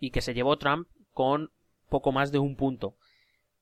y 0.00 0.10
que 0.10 0.22
se 0.22 0.34
llevó 0.34 0.58
Trump 0.58 0.88
con 1.12 1.50
poco 1.88 2.10
más 2.10 2.32
de 2.32 2.38
un 2.38 2.56
punto. 2.56 2.96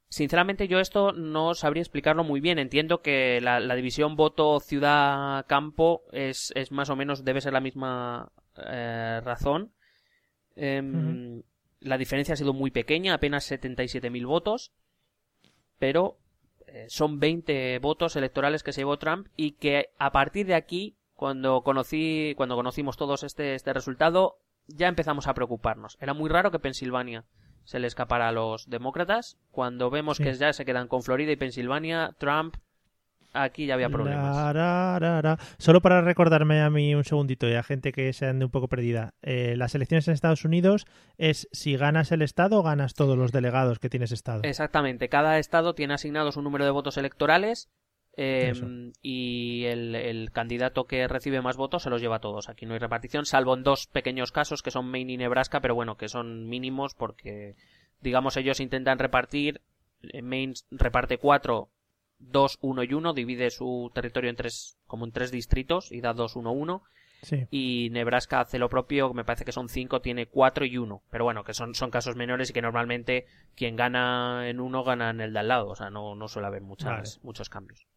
Sinceramente 0.09 0.69
yo 0.69 0.81
esto 0.81 1.13
no 1.13 1.55
sabría 1.55 1.83
explicarlo 1.83 2.25
muy 2.25 2.41
bien. 2.41 2.59
Entiendo 2.59 3.03
que 3.03 3.41
la, 3.43 3.61
la 3.61 3.75
división 3.75 4.17
voto 4.17 4.59
ciudad-campo 4.59 6.03
es, 6.13 6.51
es 6.55 6.73
más 6.73 6.89
o 6.89 6.97
menos 6.97 7.25
debe 7.25 7.43
ser 7.43 7.53
la 7.53 7.61
misma 7.61 8.33
eh, 8.57 9.21
razón. 9.23 9.73
Em, 10.57 11.43
La 11.81 11.99
diferencia 11.99 12.35
ha 12.35 12.37
sido 12.37 12.53
muy 12.53 12.71
pequeña, 12.71 13.15
apenas 13.15 13.51
77.000 13.51 14.27
votos, 14.27 14.73
pero 15.79 16.19
eh, 16.67 16.87
son 16.89 17.21
20 17.21 17.79
votos 17.79 18.17
electorales 18.17 18.63
que 18.63 18.73
se 18.73 18.81
llevó 18.81 18.99
Trump 18.99 19.29
y 19.37 19.53
que 19.53 19.91
a 19.99 20.11
partir 20.11 20.47
de 20.47 20.55
aquí, 20.55 20.97
cuando 21.15 21.63
conocí, 21.63 22.35
cuando 22.37 22.57
conocimos 22.57 22.97
todos 22.97 23.23
este, 23.23 23.55
este 23.55 23.73
resultado, 23.73 24.39
ya 24.69 24.89
empezamos 24.89 25.27
a 25.27 25.35
preocuparnos. 25.35 25.97
Era 26.01 26.15
muy 26.15 26.31
raro 26.31 26.51
que 26.51 26.59
Pensilvania 26.59 27.25
se 27.65 27.79
le 27.81 27.87
escapara 27.87 28.29
a 28.29 28.33
los 28.33 28.71
demócratas. 28.71 29.37
Cuando 29.51 29.91
vemos 29.91 30.17
Sí. 30.19 30.23
que 30.25 30.35
ya 30.35 30.53
se 30.53 30.65
quedan 30.65 30.89
con 30.89 31.03
Florida 31.03 31.33
y 31.33 31.37
Pensilvania, 31.37 32.15
Trump, 32.19 32.57
aquí 33.35 33.67
ya 33.67 33.75
había 33.75 33.91
problemas. 33.91 34.55
La. 34.55 35.39
Solo 35.59 35.83
para 35.83 36.01
recordarme 36.01 36.63
a 36.63 36.71
mí 36.71 36.95
un 36.95 37.05
segundito 37.05 37.47
y 37.49 37.55
a 37.55 37.63
gente 37.63 37.93
que 37.93 38.13
se 38.13 38.27
ande 38.27 38.45
un 38.47 38.51
poco 38.51 38.69
perdida. 38.69 39.15
Eh, 39.23 39.55
las 39.57 39.75
elecciones 39.75 40.09
en 40.09 40.15
Estados 40.15 40.45
Unidos 40.45 40.87
es 41.19 41.49
si 41.53 41.77
ganas 41.77 42.11
el 42.13 42.23
estado 42.23 42.59
o 42.59 42.63
ganas 42.63 42.95
todos 42.95 43.19
los 43.19 43.33
delegados 43.33 43.79
que 43.79 43.91
tienes 43.91 44.13
estado. 44.13 44.41
Exactamente, 44.45 45.09
cada 45.09 45.39
estado 45.39 45.75
tiene 45.75 45.95
asignados 45.95 46.37
un 46.37 46.45
número 46.45 46.65
de 46.65 46.71
votos 46.71 46.97
electorales 46.97 47.69
eh, 48.21 48.53
y 49.01 49.65
el, 49.67 49.95
el 49.95 50.31
candidato 50.33 50.85
que 50.87 51.07
recibe 51.07 51.41
más 51.41 51.57
votos 51.57 51.85
se 51.85 51.91
los 51.91 52.01
lleva 52.03 52.17
a 52.17 52.21
todos. 52.21 52.49
Aquí 52.49 52.67
no 52.67 52.75
hay 52.75 52.81
repartición, 52.81 53.25
salvo 53.25 53.55
en 53.55 53.63
dos 53.63 53.87
pequeños 53.87 54.33
casos 54.33 54.63
que 54.63 54.73
son 54.73 54.91
Maine 54.91 55.13
y 55.13 55.17
Nebraska, 55.17 55.61
pero 55.61 55.75
bueno, 55.77 55.97
que 55.97 56.09
son 56.09 56.49
mínimos 56.49 56.95
porque, 56.95 57.55
digamos, 58.01 58.37
ellos 58.37 58.61
intentan 58.61 58.99
repartir. 58.99 59.61
eh, 60.03 60.21
Maine 60.23 60.55
reparte 60.73 61.19
cuatro, 61.19 61.69
dos, 62.19 62.59
uno 62.61 62.83
y 62.83 62.93
uno, 62.93 63.13
divide 63.15 63.51
su 63.51 63.91
territorio 63.95 64.31
en 64.31 64.37
tres, 64.37 64.77
como 64.89 65.05
en 65.05 65.13
tres 65.13 65.31
distritos 65.31 65.93
y 65.93 66.01
da 66.01 66.13
dos, 66.13 66.35
uno, 66.37 66.51
uno 66.53 66.83
Sí. 67.21 67.49
y 67.51 67.89
Nebraska 67.91 68.39
hace 68.41 68.61
lo 68.61 68.69
propio, 68.69 69.13
me 69.13 69.25
parece 69.25 69.45
que 69.45 69.51
son 69.51 69.69
cinco, 69.69 70.01
tiene 70.01 70.27
cuatro 70.27 70.65
y 70.65 70.79
uno, 70.79 71.03
pero 71.11 71.25
bueno, 71.25 71.43
que 71.43 71.53
son, 71.53 71.75
son 71.75 71.91
casos 71.91 72.15
menores 72.15 72.51
y 72.51 72.53
que 72.53 72.63
normalmente 72.63 73.27
quien 73.57 73.75
gana 73.75 74.49
en 74.49 74.61
uno 74.61 74.85
gana 74.85 75.11
en 75.11 75.21
el 75.21 75.33
de 75.33 75.39
al 75.41 75.49
lado, 75.49 75.69
o 75.71 75.75
sea, 75.75 75.91
no, 75.91 76.15
no 76.15 76.29
suele 76.29 76.47
haber 76.47 76.63
muchas, 76.63 77.17
Vale. 77.17 77.25
muchos 77.25 77.49
cambios. 77.51 77.89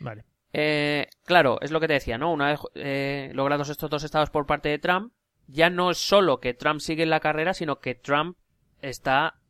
Vale. 0.00 0.24
Eh, 0.52 1.08
claro, 1.24 1.58
es 1.60 1.70
lo 1.70 1.80
que 1.80 1.88
te 1.88 1.94
decía, 1.94 2.18
¿no? 2.18 2.32
Una 2.32 2.48
vez 2.48 2.60
eh, 2.74 3.30
logrados 3.34 3.68
estos 3.68 3.90
dos 3.90 4.04
estados 4.04 4.30
por 4.30 4.46
parte 4.46 4.68
de 4.68 4.78
Trump, 4.78 5.12
ya 5.46 5.70
no 5.70 5.90
es 5.90 5.98
solo 5.98 6.40
que 6.40 6.54
Trump 6.54 6.80
sigue 6.80 7.02
en 7.02 7.10
la 7.10 7.20
carrera, 7.20 7.54
sino 7.54 7.80
que 7.80 7.94
Trump 7.94 8.36
está 8.80 9.40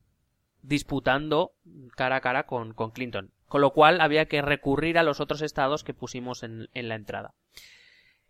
disputando 0.63 1.53
cara 1.97 2.17
a 2.17 2.21
cara 2.21 2.47
con, 2.47 2.75
con 2.75 2.91
Clinton. 2.91 3.33
Con 3.47 3.61
lo 3.63 3.73
cual 3.73 4.01
había 4.01 4.27
que 4.27 4.43
recurrir 4.43 4.99
a 4.99 5.03
los 5.03 5.21
otros 5.21 5.41
estados 5.43 5.83
que 5.85 5.95
pusimos 5.95 6.43
en, 6.43 6.69
en 6.75 6.89
la 6.89 6.97
entrada. 6.97 7.35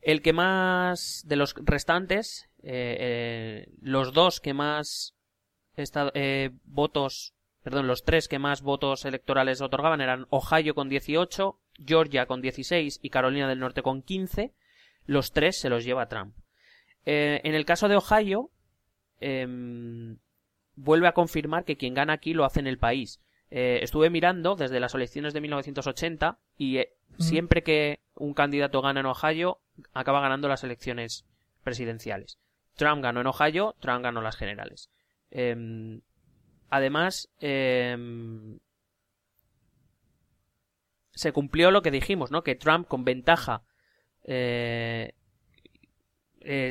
El 0.01 0.23
que 0.23 0.33
más 0.33 1.25
de 1.27 1.37
los 1.37 1.55
restantes, 1.57 2.49
eh, 2.63 2.97
eh, 3.01 3.73
los 3.81 4.13
dos 4.13 4.41
que 4.41 4.55
más 4.55 5.17
esta- 5.75 6.13
votos, 6.65 7.35
perdón, 7.63 7.89
los 7.89 8.05
tres 8.05 8.29
que 8.29 8.39
más 8.39 8.63
votos 8.63 9.05
electorales 9.05 9.61
otorgaban 9.61 10.01
eran 10.01 10.27
Ohio 10.31 10.75
con 10.75 10.89
18, 10.89 11.59
Georgia 11.85 12.27
con 12.27 12.41
16 12.41 13.01
y 13.03 13.11
Carolina 13.11 13.49
del 13.49 13.61
Norte 13.61 13.83
con 13.83 14.03
15. 14.03 14.53
Los 15.07 15.33
tres 15.33 15.59
se 15.59 15.69
los 15.69 15.85
lleva 15.85 16.09
Trump. 16.09 16.35
Eh, 17.07 17.41
en 17.45 17.55
el 17.55 17.65
caso 17.65 17.89
de 17.89 17.97
Ohio, 17.97 18.51
em, 19.21 20.19
vuelve 20.77 21.09
a 21.09 21.13
confirmar 21.13 21.65
que 21.65 21.77
quien 21.77 21.95
gana 21.95 22.15
aquí 22.15 22.35
lo 22.35 22.45
hace 22.45 22.61
en 22.61 22.67
el 22.67 22.79
país. 22.79 23.21
Eh, 23.51 23.81
estuve 23.83 24.11
mirando 24.11 24.57
desde 24.57 24.81
las 24.81 24.95
elecciones 24.95 25.33
de 25.33 25.41
1980 25.41 26.39
y 26.59 26.79
eh, 26.79 26.93
Mm. 27.19 27.23
siempre 27.23 27.63
que 27.63 28.01
un 28.15 28.35
candidato 28.35 28.83
gana 28.83 29.01
en 29.01 29.07
Ohio, 29.07 29.59
acaba 29.93 30.21
ganando 30.21 30.49
las 30.49 30.65
elecciones 30.65 31.25
presidenciales. 31.65 32.39
Trump 32.77 33.03
ganó 33.03 33.21
en 33.21 33.27
Ohio, 33.27 33.75
Trump 33.81 34.03
ganó 34.05 34.21
las 34.21 34.37
generales. 34.37 34.91
Em, 35.31 36.01
además, 36.71 37.29
em, 37.41 38.59
se 41.19 41.33
cumplió 41.33 41.73
lo 41.73 41.83
que 41.83 41.91
dijimos, 41.91 42.31
¿no? 42.31 42.45
Que 42.45 42.55
Trump 42.55 42.87
con 42.87 43.05
ventaja, 43.05 43.65
eh, 44.23 45.13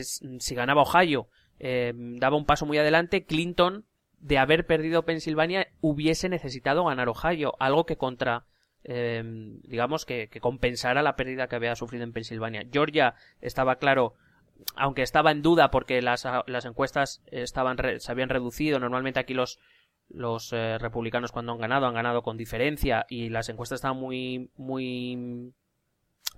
si 0.02 0.56
ganaba 0.56 0.84
Ohio, 0.84 1.28
eh, 1.60 1.92
daba 1.94 2.38
un 2.38 2.46
paso 2.46 2.66
muy 2.66 2.78
adelante. 2.78 3.26
Clinton, 3.26 3.84
de 4.20 4.38
haber 4.38 4.66
perdido 4.66 5.04
Pensilvania, 5.04 5.68
hubiese 5.82 6.30
necesitado 6.30 6.86
ganar 6.86 7.10
Ohio, 7.10 7.56
algo 7.60 7.86
que 7.86 7.98
contra, 7.98 8.46
eh, 8.86 9.22
digamos, 9.64 10.06
que, 10.06 10.30
compensara 10.40 11.04
la 11.04 11.18
pérdida 11.18 11.50
que 11.50 11.58
había 11.58 11.76
sufrido 11.76 12.06
en 12.06 12.14
Pensilvania. 12.14 12.66
Georgia 12.72 13.16
estaba 13.42 13.80
claro, 13.80 14.14
aunque 14.78 15.02
estaba 15.02 15.32
en 15.32 15.42
duda 15.42 15.72
porque 15.72 16.02
las, 16.02 16.26
las 16.46 16.64
encuestas 16.64 17.22
estaban 17.26 18.00
se 18.00 18.12
habían 18.14 18.30
reducido. 18.30 18.80
Normalmente 18.80 19.20
aquí 19.20 19.34
los 19.34 19.60
los 20.10 20.54
eh, 20.54 20.78
republicanos 20.78 21.32
cuando 21.32 21.52
han 21.52 21.60
ganado 21.60 21.86
han 21.86 21.93
ganado 21.93 22.22
con 22.22 22.38
diferencia 22.38 23.06
y 23.10 23.30
las 23.30 23.50
encuestas 23.50 23.78
estaban 23.78 23.98
muy 23.98 24.50
muy 24.56 25.54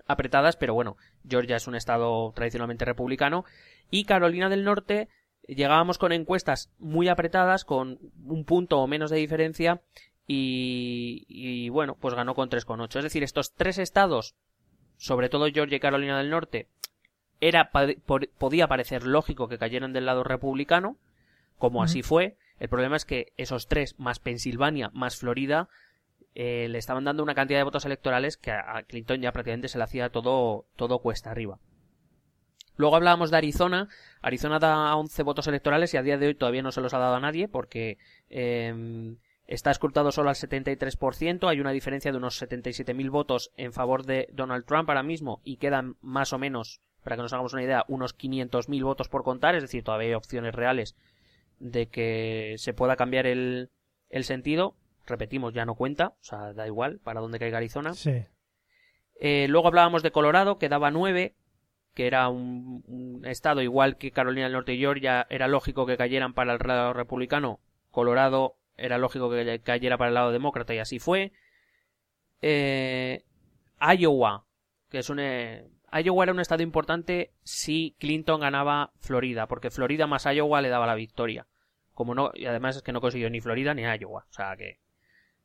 apretadas, 0.07 0.55
pero 0.55 0.73
bueno, 0.73 0.97
Georgia 1.27 1.55
es 1.55 1.67
un 1.67 1.75
estado 1.75 2.31
tradicionalmente 2.35 2.85
republicano 2.85 3.45
y 3.91 4.05
Carolina 4.05 4.49
del 4.49 4.63
Norte 4.63 5.07
llegábamos 5.47 5.97
con 5.97 6.11
encuestas 6.11 6.71
muy 6.79 7.07
apretadas 7.07 7.65
con 7.65 7.99
un 8.25 8.43
punto 8.45 8.79
o 8.79 8.87
menos 8.87 9.09
de 9.11 9.17
diferencia 9.17 9.81
y, 10.27 11.25
y 11.27 11.69
bueno, 11.69 11.95
pues 11.99 12.13
ganó 12.13 12.35
con 12.35 12.49
3,8. 12.49 12.97
Es 12.97 13.03
decir, 13.03 13.23
estos 13.23 13.53
tres 13.53 13.79
estados, 13.79 14.35
sobre 14.97 15.27
todo 15.27 15.47
Georgia 15.51 15.77
y 15.77 15.79
Carolina 15.79 16.19
del 16.19 16.29
Norte, 16.29 16.67
era 17.41 17.71
podía 18.37 18.67
parecer 18.67 19.03
lógico 19.05 19.47
que 19.47 19.57
cayeran 19.57 19.93
del 19.93 20.05
lado 20.05 20.23
republicano, 20.23 20.97
como 21.57 21.83
así 21.83 22.03
fue. 22.03 22.37
El 22.59 22.69
problema 22.69 22.95
es 22.95 23.05
que 23.05 23.33
esos 23.37 23.67
tres, 23.67 23.95
más 23.97 24.19
Pensilvania, 24.19 24.91
más 24.93 25.17
Florida, 25.17 25.69
eh, 26.35 26.67
le 26.69 26.77
estaban 26.77 27.03
dando 27.03 27.23
una 27.23 27.35
cantidad 27.35 27.59
de 27.59 27.63
votos 27.63 27.85
electorales 27.85 28.37
que 28.37 28.51
a 28.51 28.83
Clinton 28.87 29.21
ya 29.21 29.31
prácticamente 29.31 29.67
se 29.67 29.77
le 29.77 29.83
hacía 29.83 30.09
todo, 30.09 30.65
todo 30.75 30.99
cuesta 30.99 31.31
arriba. 31.31 31.59
Luego 32.75 32.95
hablábamos 32.95 33.29
de 33.29 33.37
Arizona. 33.37 33.89
Arizona 34.21 34.57
da 34.57 34.95
11 34.95 35.23
votos 35.23 35.47
electorales 35.47 35.93
y 35.93 35.97
a 35.97 36.01
día 36.01 36.17
de 36.17 36.27
hoy 36.27 36.35
todavía 36.35 36.61
no 36.61 36.71
se 36.71 36.79
los 36.79 36.93
ha 36.93 36.99
dado 36.99 37.15
a 37.15 37.19
nadie 37.19 37.49
porque 37.49 37.97
eh, 38.29 39.17
está 39.47 39.71
escrutado 39.71 40.13
solo 40.13 40.29
al 40.29 40.35
73%. 40.35 41.49
Hay 41.49 41.59
una 41.59 41.71
diferencia 41.71 42.11
de 42.11 42.17
unos 42.17 42.41
77.000 42.41 43.09
votos 43.09 43.51
en 43.57 43.73
favor 43.73 44.05
de 44.05 44.29
Donald 44.31 44.63
Trump 44.65 44.89
ahora 44.89 45.03
mismo 45.03 45.41
y 45.43 45.57
quedan 45.57 45.97
más 46.01 46.31
o 46.31 46.37
menos, 46.37 46.81
para 47.03 47.17
que 47.17 47.23
nos 47.23 47.33
hagamos 47.33 47.51
una 47.51 47.63
idea, 47.63 47.83
unos 47.89 48.17
500.000 48.17 48.83
votos 48.83 49.09
por 49.09 49.23
contar. 49.23 49.55
Es 49.55 49.63
decir, 49.63 49.83
todavía 49.83 50.09
hay 50.09 50.13
opciones 50.13 50.55
reales 50.55 50.95
de 51.59 51.87
que 51.87 52.55
se 52.57 52.73
pueda 52.73 52.95
cambiar 52.95 53.27
el, 53.27 53.69
el 54.09 54.23
sentido. 54.23 54.75
Repetimos, 55.05 55.53
ya 55.53 55.65
no 55.65 55.75
cuenta, 55.75 56.09
o 56.09 56.17
sea, 56.23 56.53
da 56.53 56.67
igual 56.67 56.99
para 56.99 57.19
dónde 57.21 57.39
caiga 57.39 57.57
Arizona. 57.57 57.93
Sí. 57.93 58.25
Eh, 59.19 59.47
luego 59.49 59.67
hablábamos 59.67 60.03
de 60.03 60.11
Colorado, 60.11 60.57
que 60.59 60.69
daba 60.69 60.91
9, 60.91 61.35
que 61.93 62.07
era 62.07 62.29
un, 62.29 62.83
un 62.87 63.25
estado 63.25 63.61
igual 63.61 63.97
que 63.97 64.11
Carolina 64.11 64.45
del 64.45 64.53
Norte 64.53 64.73
y 64.73 64.79
Georgia, 64.79 65.25
era 65.29 65.47
lógico 65.47 65.85
que 65.85 65.97
cayeran 65.97 66.33
para 66.33 66.53
el 66.53 66.59
lado 66.59 66.93
republicano. 66.93 67.59
Colorado 67.91 68.55
era 68.77 68.97
lógico 68.97 69.29
que 69.29 69.59
cayera 69.63 69.97
para 69.97 70.09
el 70.09 70.13
lado 70.13 70.31
demócrata 70.31 70.73
y 70.73 70.79
así 70.79 70.99
fue. 70.99 71.33
Eh, 72.41 73.23
Iowa, 73.81 74.45
que 74.89 74.99
es 74.99 75.09
un... 75.09 75.19
eh, 75.19 75.67
Iowa 75.91 76.23
era 76.23 76.33
un 76.33 76.39
estado 76.39 76.61
importante 76.63 77.33
si 77.43 77.95
Clinton 77.99 78.41
ganaba 78.41 78.91
Florida, 78.99 79.47
porque 79.47 79.71
Florida 79.71 80.07
más 80.07 80.25
Iowa 80.25 80.61
le 80.61 80.69
daba 80.69 80.85
la 80.87 80.95
victoria. 80.95 81.47
Como 81.99 82.15
no, 82.15 82.31
y 82.33 82.45
además 82.45 82.77
es 82.77 82.81
que 82.81 82.93
no 82.93 83.01
consiguió 83.01 83.29
ni 83.29 83.41
Florida 83.41 83.73
ni 83.73 83.81
Iowa. 83.81 84.25
O 84.29 84.33
sea 84.33 84.55
que 84.55 84.79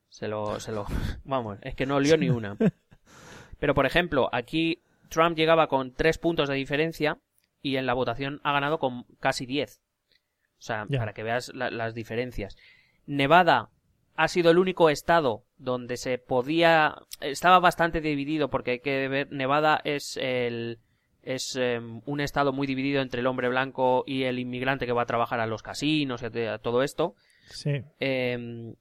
se 0.08 0.28
lo, 0.28 0.60
se 0.60 0.70
lo, 0.70 0.86
vamos, 1.24 1.58
es 1.62 1.74
que 1.74 1.84
no 1.84 1.98
lió 1.98 2.16
ni 2.16 2.30
una. 2.30 2.56
Pero 3.58 3.74
por 3.74 3.86
ejemplo, 3.86 4.28
aquí 4.30 4.80
Trump 5.08 5.36
llegaba 5.36 5.66
con 5.66 5.94
tres 5.94 6.16
puntos 6.16 6.48
de 6.48 6.54
diferencia 6.54 7.18
y 7.60 7.74
en 7.74 7.86
la 7.86 7.94
votación 7.94 8.40
ha 8.44 8.52
ganado 8.52 8.78
con 8.78 9.02
casi 9.18 9.46
10. 9.46 9.80
O 9.80 10.62
sea, 10.62 10.86
para 10.86 11.12
que 11.12 11.24
veas 11.24 11.52
la- 11.56 11.72
las 11.72 11.92
diferencias. 11.92 12.56
Nevada 13.04 13.70
ha 14.14 14.28
sido 14.28 14.52
el 14.52 14.58
único 14.58 14.90
estado 14.90 15.42
donde 15.56 15.96
se 15.96 16.18
podía 16.18 16.94
estaba 17.18 17.58
bastante 17.58 18.00
dividido 18.00 18.48
porque 18.48 18.70
hay 18.70 18.78
que 18.78 19.08
ver 19.08 19.32
Nevada 19.32 19.80
es 19.82 20.16
el 20.18 20.78
es 21.24 21.56
em, 21.56 22.00
un 22.06 22.20
estado 22.20 22.52
muy 22.52 22.66
dividido 22.66 23.02
entre 23.02 23.20
el 23.20 23.26
hombre 23.26 23.48
blanco 23.48 24.04
y 24.06 24.24
el 24.24 24.38
inmigrante 24.38 24.86
que 24.86 24.92
va 24.92 25.02
a 25.02 25.06
trabajar 25.06 25.40
a 25.40 25.46
los 25.46 25.62
casinos 25.62 26.22
y 26.22 26.26
a 26.46 26.58
todo 26.58 26.82
esto 26.82 27.14
Sí. 27.46 27.82
eh, 28.00 28.74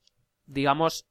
digamos, 0.45 1.08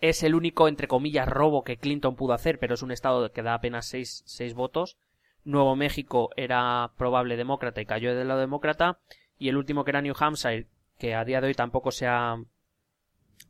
es 0.00 0.22
el 0.22 0.34
único, 0.34 0.68
entre 0.68 0.88
comillas, 0.88 1.28
robo 1.28 1.62
que 1.64 1.76
Clinton 1.78 2.16
pudo 2.16 2.32
hacer, 2.34 2.58
pero 2.58 2.74
es 2.74 2.82
un 2.82 2.90
estado 2.92 3.30
que 3.32 3.42
da 3.42 3.54
apenas 3.54 3.86
seis, 3.86 4.22
seis 4.26 4.52
votos. 4.54 4.96
Nuevo 5.44 5.76
México 5.76 6.30
era 6.36 6.92
probable 6.96 7.36
demócrata 7.36 7.80
y 7.80 7.86
cayó 7.86 8.14
del 8.14 8.28
lado 8.28 8.40
demócrata. 8.40 8.98
Y 9.38 9.48
el 9.48 9.56
último 9.56 9.84
que 9.84 9.90
era 9.92 10.02
New 10.02 10.14
Hampshire, 10.18 10.66
que 10.98 11.14
a 11.14 11.24
día 11.24 11.40
de 11.40 11.48
hoy 11.48 11.54
tampoco 11.54 11.90
se 11.92 12.06
ha, 12.06 12.36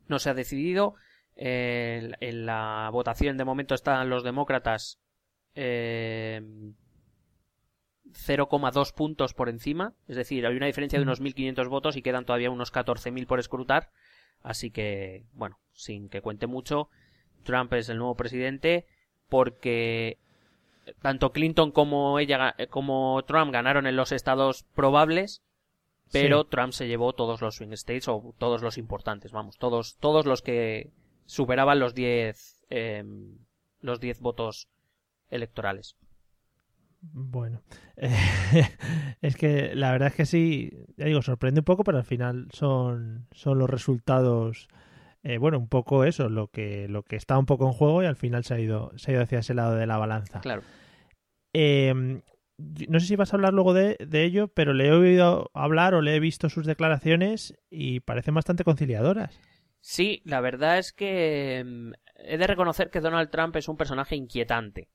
no 0.09 0.19
se 0.19 0.31
ha 0.31 0.35
decidido. 0.35 0.95
Eh, 1.37 2.01
en- 2.03 2.17
en 2.21 2.47
la 2.47 2.91
votación 2.93 3.37
de 3.38 3.45
momento 3.45 3.75
están 3.75 4.09
los 4.11 4.23
demócratas 4.23 4.99
eh, 5.55 6.43
0,2 8.12 8.92
puntos 8.94 9.35
por 9.35 9.48
encima. 9.48 9.94
Es 10.09 10.16
decir, 10.16 10.46
hay 10.46 10.57
una 10.57 10.66
diferencia 10.66 10.98
de 10.98 11.05
unos 11.05 11.20
1.500 11.20 11.68
votos 11.68 11.96
y 11.96 12.03
quedan 12.03 12.25
todavía 12.25 12.51
unos 12.51 12.72
14.000 12.72 13.27
por 13.27 13.38
escrutar. 13.40 13.90
Así 14.42 14.70
que, 14.70 15.25
bueno, 15.35 15.59
sin 15.72 16.09
que 16.09 16.20
cuente 16.20 16.46
mucho, 16.46 16.88
Trump 17.44 17.72
es 17.75 17.88
el 17.88 17.98
nuevo 17.98 18.16
presidente 18.16 18.87
porque 19.29 20.18
tanto 21.01 21.33
Clinton 21.33 21.70
como 21.70 22.18
ella 22.18 22.55
ga- 22.57 22.68
como 22.68 23.22
Trump 23.27 23.53
ganaron 23.53 23.87
en 23.87 23.96
los 23.96 24.11
estados 24.12 24.64
probables, 24.75 25.42
pero 26.11 26.42
Sí. 26.42 26.48
Trump 26.51 26.72
se 26.72 26.88
llevó 26.88 27.12
todos 27.12 27.40
los 27.40 27.55
swing 27.57 27.72
states 27.72 28.09
o 28.09 28.35
todos 28.37 28.62
los 28.62 28.79
importantes, 28.79 29.31
vamos, 29.33 29.57
todos 29.59 29.96
todos 29.98 30.27
los 30.27 30.42
que 30.42 30.90
superaban 31.27 31.79
los 31.79 31.94
10 31.94 32.64
em, 32.68 33.38
los 33.81 34.01
10 34.01 34.20
votos 34.20 34.68
electorales. 35.31 35.96
Bueno, 37.05 37.62
eh, 37.97 38.15
es 39.21 39.37
que 39.37 39.75
la 39.75 39.91
verdad 39.91 40.09
es 40.09 40.15
que 40.15 40.25
sí, 40.27 40.71
ya 40.97 41.07
digo, 41.07 41.21
sorprende 41.21 41.61
un 41.61 41.65
poco, 41.65 41.83
pero 41.83 41.99
al 41.99 42.05
final 42.05 42.47
son, 42.53 43.27
son 43.33 43.59
los 43.59 43.69
resultados, 43.69 44.69
eh, 45.25 45.38
bueno, 45.38 45.59
un 45.59 45.69
poco 45.69 46.05
eso, 46.05 46.29
lo 46.29 46.49
que, 46.49 46.87
lo 46.88 47.03
que 47.03 47.17
está 47.17 47.37
un 47.38 47.47
poco 47.47 47.67
en 47.67 47.73
juego 47.73 48.03
y 48.03 48.07
al 48.07 48.17
final 48.17 48.45
se 48.45 48.55
ha 48.55 48.61
ido, 48.61 48.93
se 48.97 49.11
ha 49.11 49.15
ido 49.15 49.23
hacia 49.25 49.41
ese 49.41 49.53
lado 49.55 49.75
de 49.75 49.87
la 49.87 49.99
balanza. 49.99 50.41
Claro. 50.41 50.62
Eh, 51.53 52.23
yo- 52.57 52.87
no 52.88 53.01
sé 53.01 53.07
si 53.07 53.17
vas 53.17 53.33
a 53.33 53.37
hablar 53.37 53.53
luego 53.53 53.75
de, 53.75 53.97
de 54.07 54.23
ello, 54.25 54.49
pero 54.49 54.73
le 54.73 54.87
he 54.87 54.93
oído 54.93 55.51
hablar 55.55 55.95
o 55.95 56.03
le 56.03 56.15
he 56.15 56.21
visto 56.21 56.49
sus 56.49 56.67
declaraciones 56.67 57.55
y 57.69 58.01
parecen 58.01 58.35
bastante 58.35 58.62
conciliadoras. 58.65 59.38
Sí, 59.81 60.23
la 60.25 60.41
verdad 60.41 60.79
es 60.79 60.93
que 60.93 61.65
mm, 61.67 61.93
he 62.25 62.38
de 62.38 62.47
reconocer 62.47 62.91
que 62.91 63.01
Donald 63.01 63.31
Trump 63.31 63.57
es 63.57 63.69
un 63.69 63.77
personaje 63.77 64.15
inquietante. 64.15 64.88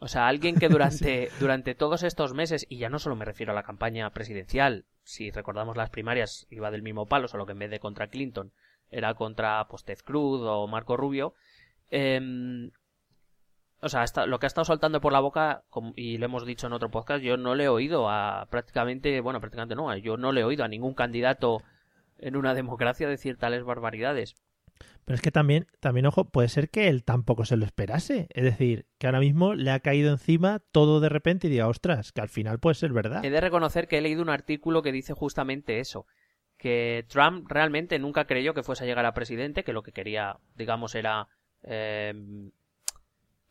O 0.00 0.06
sea, 0.08 0.28
alguien 0.28 0.56
que 0.56 0.68
durante, 0.68 1.28
durante 1.40 1.74
todos 1.74 2.02
estos 2.02 2.32
meses, 2.34 2.66
y 2.68 2.78
ya 2.78 2.88
no 2.88 2.98
solo 2.98 3.16
me 3.16 3.24
refiero 3.24 3.52
a 3.52 3.54
la 3.54 3.62
campaña 3.64 4.10
presidencial, 4.10 4.84
si 5.02 5.30
recordamos 5.30 5.76
las 5.76 5.90
primarias 5.90 6.46
iba 6.50 6.70
del 6.70 6.82
mismo 6.82 7.06
palo, 7.06 7.28
solo 7.28 7.46
que 7.46 7.52
en 7.52 7.58
vez 7.58 7.70
de 7.70 7.80
contra 7.80 8.08
Clinton 8.08 8.52
era 8.90 9.14
contra 9.14 9.66
pues, 9.68 9.84
Ted 9.84 9.98
Cruz 10.04 10.40
o 10.44 10.66
Marco 10.68 10.96
Rubio, 10.96 11.34
em, 11.90 12.70
o 13.80 13.88
sea, 13.88 14.02
hasta- 14.02 14.26
lo 14.26 14.38
que 14.38 14.46
ha 14.46 14.48
estado 14.48 14.64
soltando 14.64 15.00
por 15.00 15.12
la 15.12 15.20
boca, 15.20 15.62
como- 15.70 15.92
y 15.96 16.18
lo 16.18 16.26
hemos 16.26 16.46
dicho 16.46 16.66
en 16.66 16.72
otro 16.72 16.90
podcast, 16.90 17.22
yo 17.22 17.36
no 17.36 17.54
le 17.54 17.64
he 17.64 17.68
oído 17.68 18.08
a 18.08 18.46
prácticamente, 18.50 19.20
bueno, 19.20 19.40
prácticamente 19.40 19.74
no, 19.74 19.94
yo 19.96 20.16
no 20.16 20.32
le 20.32 20.40
he 20.42 20.44
oído 20.44 20.64
a 20.64 20.68
ningún 20.68 20.94
candidato 20.94 21.62
en 22.18 22.36
una 22.36 22.54
democracia 22.62 23.08
decir 23.08 23.36
tales 23.36 23.64
barbaridades. 23.64 24.34
Pero 25.04 25.14
es 25.14 25.22
que 25.22 25.30
también, 25.30 25.66
también, 25.80 26.06
ojo, 26.06 26.26
puede 26.26 26.48
ser 26.48 26.68
que 26.68 26.88
él 26.88 27.02
tampoco 27.02 27.44
se 27.44 27.56
lo 27.56 27.64
esperase. 27.64 28.26
Es 28.30 28.44
decir, 28.44 28.86
que 28.98 29.06
ahora 29.06 29.20
mismo 29.20 29.54
le 29.54 29.70
ha 29.70 29.80
caído 29.80 30.12
encima 30.12 30.60
todo 30.70 31.00
de 31.00 31.08
repente 31.08 31.46
y 31.46 31.50
diga, 31.50 31.66
ostras, 31.66 32.12
que 32.12 32.20
al 32.20 32.28
final 32.28 32.58
puede 32.58 32.74
ser 32.74 32.92
verdad. 32.92 33.24
He 33.24 33.30
de 33.30 33.40
reconocer 33.40 33.88
que 33.88 33.98
he 33.98 34.00
leído 34.02 34.20
un 34.20 34.28
artículo 34.28 34.82
que 34.82 34.92
dice 34.92 35.14
justamente 35.14 35.80
eso, 35.80 36.06
que 36.58 37.06
Trump 37.08 37.50
realmente 37.50 37.98
nunca 37.98 38.26
creyó 38.26 38.52
que 38.52 38.62
fuese 38.62 38.84
a 38.84 38.86
llegar 38.86 39.06
a 39.06 39.14
presidente, 39.14 39.64
que 39.64 39.72
lo 39.72 39.82
que 39.82 39.92
quería, 39.92 40.36
digamos, 40.56 40.94
era, 40.94 41.28
eh, 41.62 42.12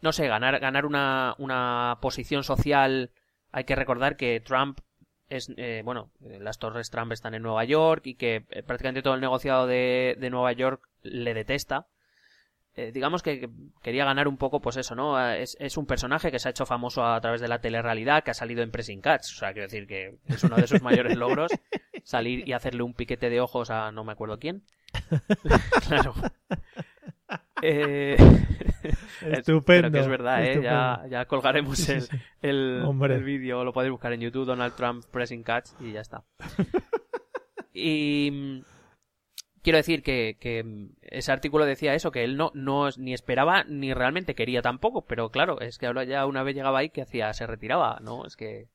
no 0.02 0.12
sé, 0.12 0.28
ganar, 0.28 0.60
ganar 0.60 0.86
una, 0.86 1.34
una 1.40 1.98
posición 2.02 2.44
social. 2.44 3.12
Hay 3.52 3.64
que 3.64 3.76
recordar 3.76 4.16
que 4.16 4.40
Trump 4.42 4.80
es, 5.30 5.52
eh, 5.58 5.82
bueno, 5.84 6.10
eh, 6.26 6.40
las 6.40 6.60
torres 6.60 6.90
Trump 6.90 7.12
están 7.12 7.34
en 7.34 7.44
Nueva 7.44 7.64
York 7.66 8.02
y 8.06 8.16
que 8.16 8.46
eh, 8.50 8.64
prácticamente 8.64 9.02
todo 9.02 9.16
el 9.16 9.22
negociado 9.22 9.68
de, 9.68 10.16
de 10.20 10.30
Nueva 10.30 10.52
York 10.54 10.88
le 11.04 11.34
detesta. 11.34 11.88
Eh, 12.76 12.92
digamos 12.92 13.24
que 13.24 13.50
quería 13.82 14.06
ganar 14.06 14.28
un 14.28 14.38
poco, 14.38 14.62
pues 14.62 14.78
eso, 14.78 14.94
¿no? 14.94 15.20
Eh, 15.20 15.42
Es, 15.42 15.58
es 15.60 15.78
un 15.78 15.88
personaje 15.88 16.30
que 16.32 16.38
se 16.38 16.48
ha 16.48 16.52
hecho 16.52 16.68
famoso 16.68 17.04
a 17.04 17.20
través 17.20 17.42
de 17.42 17.48
la 17.48 17.60
telerrealidad, 17.60 18.24
que 18.24 18.30
ha 18.32 18.36
salido 18.36 18.62
en 18.62 18.70
Pressing 18.70 19.02
Catch. 19.02 19.34
O 19.34 19.36
sea, 19.36 19.52
quiero 19.52 19.68
decir 19.68 19.88
que 19.88 20.20
es 20.28 20.44
uno 20.44 20.58
de 20.58 20.68
sus 20.68 20.84
mayores 20.84 21.16
logros. 21.18 21.52
Salir 22.04 22.48
y 22.48 22.54
hacerle 22.54 22.84
un 22.84 22.94
piquete 22.94 23.30
de 23.32 23.42
ojos 23.42 23.72
a 23.72 23.92
no 23.92 24.04
me 24.04 24.12
acuerdo 24.12 24.38
quién. 24.38 24.62
claro. 25.88 26.14
Eh, 27.62 28.16
Estupendo, 29.22 29.90
Pero 29.90 29.92
que 29.92 30.00
es 30.00 30.08
verdad, 30.08 30.46
¿eh? 30.46 30.62
Ya, 30.62 31.04
ya 31.10 31.26
colgaremos 31.26 31.88
el, 31.90 32.08
el, 32.42 32.84
el 33.12 33.24
vídeo, 33.24 33.64
lo 33.64 33.74
podéis 33.74 33.92
buscar 33.92 34.14
en 34.14 34.22
YouTube, 34.22 34.46
Donald 34.46 34.76
Trump 34.76 35.06
Pressing 35.12 35.44
Catch 35.44 35.70
y 35.80 35.94
ya 35.94 36.02
está. 36.02 36.24
y 37.74 38.30
mm, 38.32 38.62
quiero 39.62 39.78
decir 39.78 40.04
que, 40.04 40.38
que 40.40 40.64
mm, 40.64 40.90
ese 41.02 41.32
artículo 41.32 41.66
decía 41.66 41.94
eso, 41.94 42.12
que 42.12 42.24
él 42.24 42.38
no, 42.38 42.52
no 42.54 42.90
ni 42.98 43.14
esperaba 43.14 43.64
ni 43.66 43.94
realmente 43.94 44.36
quería 44.36 44.62
tampoco, 44.62 45.06
pero 45.06 45.30
claro, 45.30 45.60
es 45.62 45.78
que 45.78 45.88
ahora 45.88 46.04
ya 46.04 46.26
una 46.26 46.44
vez 46.44 46.56
llegaba 46.56 46.80
ahí 46.80 46.90
que 46.90 47.02
hacía, 47.02 47.34
se 47.34 47.48
retiraba, 47.48 48.00
¿no? 48.02 48.26
Es 48.26 48.36
que, 48.36 48.70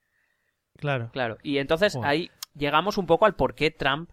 Claro. 0.77 1.11
claro. 1.13 1.39
Y 1.43 1.59
entonces 1.59 1.95
Joder. 1.95 2.09
ahí 2.09 2.31
llegamos 2.55 2.99
un 2.99 3.07
poco 3.07 3.27
al 3.27 3.35
por 3.35 3.55
qué 3.55 3.71
Trump 3.71 4.11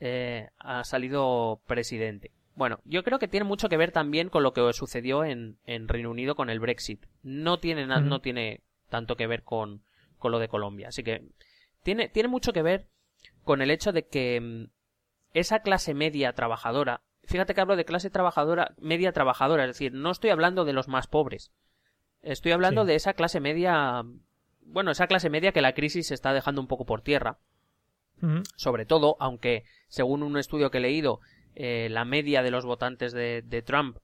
eh, 0.00 0.48
ha 0.58 0.84
salido 0.84 1.60
presidente. 1.66 2.32
Bueno, 2.58 2.80
yo 2.84 3.04
creo 3.04 3.20
que 3.20 3.28
tiene 3.28 3.44
mucho 3.44 3.68
que 3.68 3.76
ver 3.76 3.92
también 3.92 4.28
con 4.30 4.42
lo 4.42 4.52
que 4.52 4.72
sucedió 4.72 5.24
en, 5.24 5.58
en 5.64 5.86
Reino 5.86 6.10
Unido 6.10 6.34
con 6.34 6.50
el 6.50 6.58
Brexit. 6.58 7.06
No 7.22 7.60
tiene, 7.60 7.86
na- 7.86 8.00
no 8.00 8.20
tiene 8.20 8.62
tanto 8.88 9.14
que 9.16 9.28
ver 9.28 9.44
con, 9.44 9.84
con 10.18 10.32
lo 10.32 10.40
de 10.40 10.48
Colombia. 10.48 10.88
Así 10.88 11.04
que 11.04 11.22
tiene, 11.84 12.08
tiene 12.08 12.28
mucho 12.28 12.52
que 12.52 12.62
ver 12.62 12.88
con 13.44 13.62
el 13.62 13.70
hecho 13.70 13.92
de 13.92 14.08
que 14.08 14.40
mm, 14.40 14.64
esa 15.34 15.60
clase 15.60 15.94
media 15.94 16.32
trabajadora, 16.32 17.02
fíjate 17.22 17.54
que 17.54 17.60
hablo 17.60 17.76
de 17.76 17.84
clase 17.84 18.10
trabajadora, 18.10 18.74
media 18.78 19.12
trabajadora, 19.12 19.62
es 19.64 19.68
decir, 19.70 19.94
no 19.94 20.10
estoy 20.10 20.30
hablando 20.30 20.64
de 20.64 20.72
los 20.72 20.88
más 20.88 21.06
pobres. 21.06 21.52
Estoy 22.22 22.50
hablando 22.50 22.82
Sí. 22.82 22.88
de 22.88 22.94
esa 22.96 23.12
clase 23.14 23.38
media, 23.38 24.02
bueno, 24.62 24.90
esa 24.90 25.06
clase 25.06 25.30
media 25.30 25.52
que 25.52 25.62
la 25.62 25.74
crisis 25.74 26.10
está 26.10 26.32
dejando 26.32 26.60
un 26.60 26.66
poco 26.66 26.84
por 26.86 27.02
tierra 27.02 27.38
sobre 28.56 28.84
todo, 28.84 29.16
aunque 29.20 29.62
según 29.86 30.24
un 30.24 30.36
estudio 30.38 30.72
que 30.72 30.78
he 30.78 30.80
leído, 30.80 31.20
eh, 31.60 31.88
la 31.90 32.04
media 32.04 32.44
de 32.44 32.52
los 32.52 32.64
votantes 32.64 33.12
de, 33.12 33.42
de 33.42 33.62
Trump, 33.62 33.98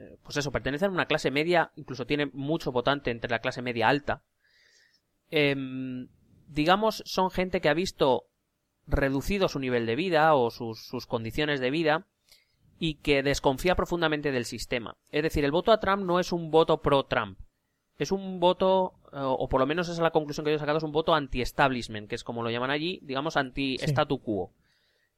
eh, 0.00 0.16
pues 0.22 0.38
eso, 0.38 0.50
pertenecen 0.50 0.88
a 0.88 0.94
una 0.94 1.04
clase 1.04 1.30
media, 1.30 1.70
incluso 1.76 2.06
tiene 2.06 2.24
mucho 2.32 2.72
votante 2.72 3.10
entre 3.10 3.30
la 3.30 3.40
clase 3.40 3.60
media 3.60 3.88
alta. 3.90 4.22
Em, 5.30 6.08
digamos, 6.48 7.02
son 7.04 7.30
gente 7.30 7.60
que 7.60 7.68
ha 7.68 7.74
visto 7.74 8.24
reducido 8.86 9.48
su 9.48 9.58
nivel 9.58 9.84
de 9.84 9.94
vida 9.94 10.34
o 10.34 10.50
sus, 10.50 10.86
sus 10.86 11.06
condiciones 11.06 11.60
de 11.60 11.70
vida 11.70 12.06
y 12.78 12.94
que 12.94 13.22
desconfía 13.22 13.74
profundamente 13.74 14.32
del 14.32 14.46
sistema. 14.46 14.96
Es 15.10 15.22
decir, 15.22 15.44
el 15.44 15.52
voto 15.52 15.72
a 15.72 15.80
Trump 15.80 16.02
no 16.02 16.18
es 16.18 16.32
un 16.32 16.50
voto 16.50 16.80
pro-Trump. 16.80 17.38
Es 17.98 18.10
un 18.10 18.40
voto, 18.40 18.94
eh, 19.12 19.18
o 19.20 19.46
por 19.50 19.60
lo 19.60 19.66
menos 19.66 19.88
esa 19.88 19.96
es 19.96 20.02
la 20.02 20.12
conclusión 20.12 20.46
que 20.46 20.50
yo 20.50 20.56
he 20.56 20.60
sacado, 20.60 20.78
es 20.78 20.84
un 20.84 20.92
voto 20.92 21.14
anti-establishment, 21.14 22.08
que 22.08 22.14
es 22.14 22.24
como 22.24 22.42
lo 22.42 22.48
llaman 22.48 22.70
allí, 22.70 23.00
digamos 23.02 23.36
anti-statu 23.36 24.22
quo. 24.22 24.52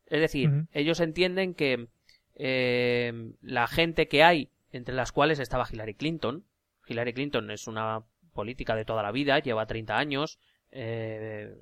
Es 0.09 0.21
decir, 0.21 0.51
ellos 0.73 1.01
entienden 1.01 1.55
que 1.55 1.89
eh, 2.35 3.33
la 3.43 3.67
gente 3.67 4.09
que 4.09 4.23
hay, 4.23 4.51
entre 4.73 4.95
las 4.95 5.13
cuales 5.13 5.39
estaba 5.39 5.67
Hillary 5.71 5.95
Clinton, 5.95 6.45
Hillary 6.87 7.13
Clinton 7.13 7.51
es 7.51 7.67
una 7.67 8.03
política 8.33 8.75
de 8.75 8.85
toda 8.85 9.03
la 9.03 9.13
vida, 9.13 9.39
lleva 9.41 9.67
30 9.67 9.97
años, 9.99 10.39
eh, 10.71 11.55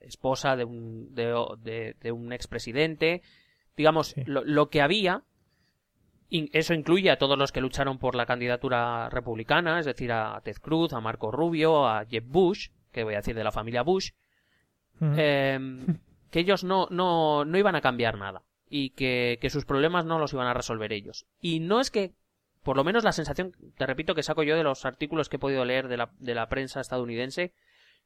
esposa 0.00 0.56
de 0.56 0.64
un, 0.64 1.14
de, 1.14 1.34
de- 1.60 1.96
de 2.00 2.12
un 2.12 2.32
expresidente, 2.32 3.22
digamos, 3.76 4.08
Sí. 4.08 4.22
lo, 4.24 4.44
lo 4.44 4.70
que 4.70 4.80
había 4.80 5.22
In- 6.30 6.50
eso 6.52 6.74
incluye 6.74 7.10
a 7.10 7.16
todos 7.16 7.38
los 7.38 7.52
que 7.52 7.60
lucharon 7.62 7.98
por 7.98 8.14
la 8.14 8.26
candidatura 8.26 9.08
republicana, 9.08 9.78
es 9.80 9.86
decir, 9.86 10.12
a 10.12 10.38
Ted 10.44 10.56
Cruz, 10.60 10.92
a 10.92 11.00
Marco 11.00 11.30
Rubio, 11.30 11.86
a 11.88 12.04
Jeb 12.04 12.24
Bush, 12.26 12.68
que 12.92 13.02
voy 13.02 13.14
a 13.14 13.18
decir 13.18 13.34
de 13.34 13.44
la 13.44 13.50
familia 13.52 13.80
Bush, 13.82 14.10
eh, 15.00 15.58
que 16.30 16.40
ellos 16.40 16.64
no, 16.64 16.88
no, 16.90 17.44
no 17.44 17.58
iban 17.58 17.74
a 17.76 17.80
cambiar 17.80 18.18
nada 18.18 18.42
y 18.68 18.90
que, 18.90 19.38
que 19.40 19.50
sus 19.50 19.64
problemas 19.64 20.04
no 20.04 20.18
los 20.18 20.32
iban 20.32 20.46
a 20.46 20.54
resolver 20.54 20.92
ellos. 20.92 21.26
Y 21.40 21.60
no 21.60 21.80
es 21.80 21.90
que, 21.90 22.12
por 22.62 22.76
lo 22.76 22.84
menos 22.84 23.04
la 23.04 23.12
sensación, 23.12 23.54
te 23.76 23.86
repito, 23.86 24.14
que 24.14 24.22
saco 24.22 24.42
yo 24.42 24.56
de 24.56 24.62
los 24.62 24.84
artículos 24.84 25.28
que 25.28 25.36
he 25.36 25.40
podido 25.40 25.64
leer 25.64 25.88
de 25.88 25.96
la, 25.96 26.10
de 26.18 26.34
la 26.34 26.48
prensa 26.48 26.80
estadounidense, 26.80 27.52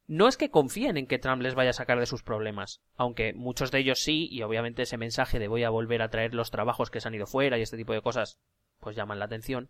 no 0.07 0.27
es 0.27 0.37
que 0.37 0.49
confíen 0.49 0.97
en 0.97 1.07
que 1.07 1.19
Trump 1.19 1.41
les 1.41 1.55
vaya 1.55 1.69
a 1.69 1.73
sacar 1.73 1.99
de 1.99 2.05
sus 2.05 2.23
problemas, 2.23 2.81
aunque 2.95 3.33
muchos 3.33 3.71
de 3.71 3.79
ellos 3.79 3.99
sí, 3.99 4.27
y 4.31 4.41
obviamente 4.41 4.83
ese 4.83 4.97
mensaje 4.97 5.39
de 5.39 5.47
voy 5.47 5.63
a 5.63 5.69
volver 5.69 6.01
a 6.01 6.09
traer 6.09 6.33
los 6.33 6.51
trabajos 6.51 6.89
que 6.89 6.99
se 6.99 7.07
han 7.07 7.15
ido 7.15 7.25
fuera 7.25 7.57
y 7.57 7.61
este 7.61 7.77
tipo 7.77 7.93
de 7.93 8.01
cosas, 8.01 8.37
pues 8.79 8.95
llaman 8.95 9.19
la 9.19 9.25
atención, 9.25 9.69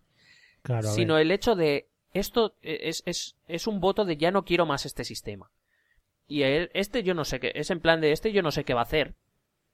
Claro, 0.64 0.90
sino 0.90 1.18
el 1.18 1.30
hecho 1.30 1.56
de 1.56 1.90
esto 2.14 2.56
es, 2.62 3.04
es, 3.06 3.36
es 3.48 3.68
un 3.68 3.80
voto 3.80 4.06
de 4.06 4.18
ya 4.18 4.32
no 4.32 4.46
quiero 4.46 4.66
más 4.66 4.86
este 4.86 5.04
sistema. 5.04 5.52
Y 6.28 6.44
él- 6.44 6.70
este 6.74 7.04
yo 7.04 7.14
no 7.14 7.26
sé 7.26 7.40
qué, 7.40 7.52
es 7.56 7.70
en 7.70 7.80
plan 7.80 8.02
de 8.02 8.12
este 8.12 8.32
yo 8.32 8.42
no 8.42 8.52
sé 8.52 8.64
qué 8.64 8.74
va 8.74 8.82
a 8.82 8.84
hacer, 8.84 9.16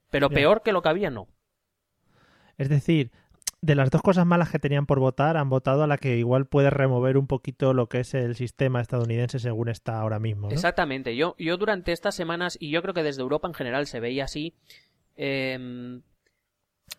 pero 0.09 0.29
peor 0.29 0.61
que 0.63 0.71
lo 0.71 0.81
que 0.81 0.89
había 0.89 1.09
no. 1.09 1.27
Es 2.57 2.69
decir, 2.69 3.11
de 3.61 3.75
las 3.75 3.89
dos 3.91 4.01
cosas 4.01 4.25
malas 4.25 4.49
que 4.51 4.59
tenían 4.59 4.85
por 4.85 4.99
votar, 4.99 5.37
han 5.37 5.49
votado 5.49 5.83
a 5.83 5.87
la 5.87 5.97
que 5.97 6.17
igual 6.17 6.45
puede 6.45 6.69
remover 6.69 7.17
un 7.17 7.27
poquito 7.27 7.73
lo 7.73 7.87
que 7.87 7.99
es 7.99 8.13
el 8.13 8.35
sistema 8.35 8.81
estadounidense 8.81 9.39
según 9.39 9.69
está 9.69 9.99
ahora 9.99 10.19
mismo. 10.19 10.47
¿no? 10.47 10.53
Exactamente, 10.53 11.15
yo, 11.15 11.35
yo 11.37 11.57
durante 11.57 11.91
estas 11.91 12.15
semanas, 12.15 12.57
y 12.59 12.69
yo 12.71 12.81
creo 12.81 12.93
que 12.93 13.03
desde 13.03 13.21
Europa 13.21 13.47
en 13.47 13.53
general 13.53 13.85
se 13.87 13.99
veía 13.99 14.25
así, 14.25 14.55
em, 15.15 16.01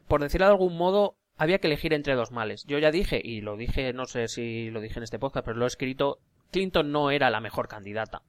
por 0.07 0.21
decirlo 0.23 0.47
de 0.47 0.53
algún 0.53 0.77
modo, 0.77 1.17
había 1.37 1.59
que 1.59 1.67
elegir 1.67 1.93
entre 1.95 2.15
dos 2.15 2.31
males. 2.33 2.65
Yo 2.67 2.79
ya 2.79 2.91
dije, 2.91 3.21
y 3.23 3.41
lo 3.41 3.57
dije, 3.57 3.93
no 3.95 4.05
sé 4.05 4.29
si 4.29 4.71
lo 4.71 4.81
dije 4.81 4.99
en 4.99 5.05
este 5.05 5.19
podcast, 5.19 5.45
pero 5.47 5.57
lo 5.59 5.65
he 5.65 5.69
escrito, 5.69 6.19
Clinton 6.51 6.93
no 6.93 7.11
era 7.11 7.31
la 7.31 7.41
mejor 7.41 7.69
candidata. 7.69 8.23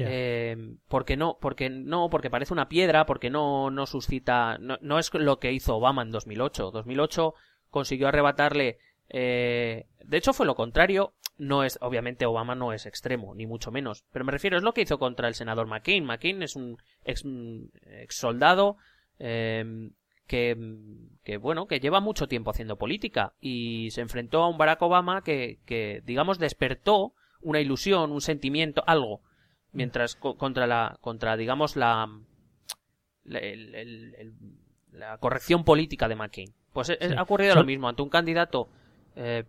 Eh, 0.00 0.76
porque 0.88 1.16
no, 1.16 1.38
porque 1.40 1.70
no, 1.70 2.10
porque 2.10 2.30
parece 2.30 2.52
una 2.52 2.68
piedra, 2.68 3.06
porque 3.06 3.30
no, 3.30 3.70
no 3.70 3.86
suscita, 3.86 4.58
no, 4.58 4.78
no 4.80 4.98
es 4.98 5.12
lo 5.14 5.38
que 5.38 5.52
hizo 5.52 5.76
Obama 5.76 6.02
en 6.02 6.10
2008. 6.10 6.70
2008 6.70 7.34
consiguió 7.70 8.08
arrebatarle, 8.08 8.78
eh, 9.08 9.86
de 10.04 10.16
hecho 10.16 10.32
fue 10.32 10.46
lo 10.46 10.54
contrario. 10.54 11.14
No 11.38 11.62
es, 11.62 11.78
obviamente 11.80 12.26
Obama 12.26 12.56
no 12.56 12.72
es 12.72 12.84
extremo, 12.86 13.34
ni 13.34 13.46
mucho 13.46 13.70
menos. 13.70 14.04
Pero 14.12 14.24
me 14.24 14.32
refiero, 14.32 14.56
es 14.56 14.64
lo 14.64 14.74
que 14.74 14.80
hizo 14.80 14.98
contra 14.98 15.28
el 15.28 15.34
senador 15.34 15.68
McCain. 15.68 16.04
McCain 16.04 16.42
es 16.42 16.56
un 16.56 16.78
ex, 17.04 17.24
ex 17.84 18.16
soldado, 18.16 18.76
eh, 19.20 19.90
que, 20.26 20.56
que 21.22 21.36
bueno, 21.36 21.66
que 21.66 21.78
lleva 21.78 22.00
mucho 22.00 22.26
tiempo 22.26 22.50
haciendo 22.50 22.76
política 22.76 23.34
y 23.40 23.90
se 23.92 24.00
enfrentó 24.00 24.42
a 24.42 24.48
un 24.48 24.58
Barack 24.58 24.82
Obama 24.82 25.22
que, 25.22 25.60
que 25.64 26.02
digamos 26.04 26.40
despertó 26.40 27.14
una 27.40 27.60
ilusión, 27.60 28.12
un 28.12 28.20
sentimiento, 28.20 28.82
algo 28.86 29.22
mientras 29.78 30.14
co- 30.16 30.36
contra 30.36 30.66
la 30.66 30.98
contra 31.00 31.36
digamos 31.36 31.76
la 31.76 32.06
la, 33.24 33.38
el- 33.38 33.74
el- 33.74 34.14
el- 34.16 34.34
la 34.92 35.18
corrección 35.18 35.64
política 35.64 36.08
de 36.08 36.16
McCain 36.16 36.52
pues 36.72 36.90
eh, 36.90 36.98
Sí. 37.00 37.14
ha 37.16 37.22
ocurrido 37.22 37.54
lo 37.54 37.64
mismo 37.64 37.88
ante 37.88 38.02
un 38.02 38.08
candidato 38.10 38.68
eh, 39.16 39.44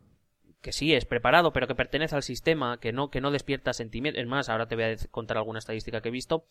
que 0.62 0.72
sí 0.72 0.94
es 0.94 1.06
preparado 1.06 1.54
pero 1.54 1.68
que 1.68 1.76
pertenece 1.76 2.16
al 2.16 2.24
sistema 2.24 2.80
que 2.80 2.92
no 2.92 3.10
que 3.10 3.22
no 3.22 3.32
despierta 3.32 3.74
sentimientos 3.74 4.22
es 4.22 4.28
más 4.28 4.50
ahora 4.50 4.68
te 4.68 4.76
voy 4.76 4.84
a 4.86 4.96
contar 5.12 5.38
alguna 5.38 5.60
estadística 5.60 6.02
que 6.02 6.10
he 6.10 6.12
visto 6.12 6.46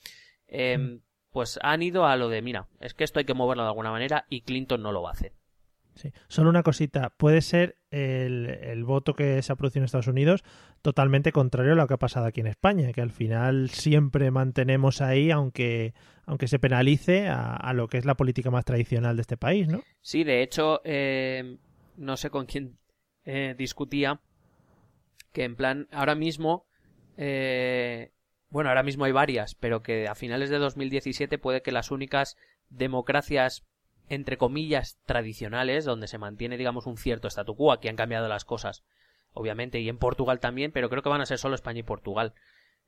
eh, 0.47 0.79
Mm. 0.79 1.01
pues 1.31 1.59
han 1.63 1.83
ido 1.83 2.07
a 2.07 2.17
lo 2.17 2.29
de 2.29 2.41
mira 2.43 2.69
es 2.81 2.95
que 2.95 3.05
esto 3.05 3.19
hay 3.19 3.25
que 3.27 3.35
moverlo 3.35 3.63
de 3.65 3.69
alguna 3.69 3.91
manera 3.91 4.25
y 4.31 4.41
Clinton 4.43 4.83
no 4.83 4.93
lo 4.93 5.03
va 5.03 5.11
a 5.11 5.13
hacer 5.13 5.33
Sí. 5.99 6.13
Solo 6.29 6.49
una 6.49 6.63
cosita, 6.63 7.11
puede 7.17 7.41
ser 7.41 7.77
el, 7.91 8.47
el 8.47 8.85
voto 8.85 9.15
que 9.15 9.43
se 9.43 9.53
ha 9.53 9.57
producido 9.57 9.81
en 9.81 9.87
Estados 9.87 10.07
Unidos 10.07 10.45
totalmente 10.81 11.33
contrario 11.33 11.73
a 11.73 11.75
lo 11.75 11.89
que 11.89 11.95
ha 11.95 11.99
pasado 11.99 12.27
aquí 12.27 12.41
en 12.41 12.47
España, 12.47 12.93
que 12.93 13.01
al 13.01 13.11
final 13.11 13.69
siempre 13.71 14.31
mantenemos 14.31 15.01
ahí, 15.01 15.33
aunque, 15.33 15.95
aunque 16.25 16.47
se 16.47 16.61
penalice, 16.61 17.27
a, 17.27 17.57
a 17.57 17.73
lo 17.73 17.89
que 17.89 17.99
es 17.99 18.05
la 18.05 18.17
política 18.17 18.53
más 18.53 18.65
tradicional 18.65 19.17
de 19.17 19.23
este 19.23 19.37
país, 19.37 19.67
¿no? 19.67 19.83
Sí, 20.01 20.23
de 20.23 20.43
hecho, 20.43 20.81
eh, 20.85 21.59
no 21.97 22.17
sé 22.17 22.31
con 22.31 22.47
quién 22.47 22.79
eh, 23.25 23.57
discutía 23.59 24.21
que 25.33 25.45
en 25.45 25.57
plan, 25.57 25.89
ahora 25.91 26.15
mismo, 26.15 26.67
eh, 27.17 28.13
bueno, 28.51 28.71
ahora 28.71 28.83
mismo 28.83 29.05
hay 29.05 29.13
varias, 29.13 29.55
pero 29.55 29.83
que 29.83 30.09
a 30.09 30.15
finales 30.15 30.49
de 30.49 30.59
2017 30.59 31.39
puede 31.39 31.63
que 31.63 31.73
las 31.73 31.91
únicas 31.91 32.37
democracias, 32.71 33.67
entre 34.09 34.37
comillas, 34.39 34.99
tradicionales, 35.05 35.85
donde 35.85 36.09
se 36.09 36.19
mantiene, 36.19 36.57
digamos, 36.57 36.87
un 36.87 36.97
cierto 36.97 37.29
statu 37.29 37.57
quo, 37.57 37.73
aquí 37.73 37.89
han 37.89 37.97
cambiado 37.97 38.29
las 38.29 38.45
cosas, 38.45 38.85
obviamente, 39.33 39.81
y 39.81 39.89
en 39.89 39.99
Portugal 39.99 40.41
también, 40.41 40.73
pero 40.73 40.89
creo 40.89 41.03
que 41.03 41.09
van 41.09 41.21
a 41.21 41.27
ser 41.27 41.39
solo 41.39 41.55
España 41.55 41.81
y 41.81 41.85
Portugal. 41.85 42.35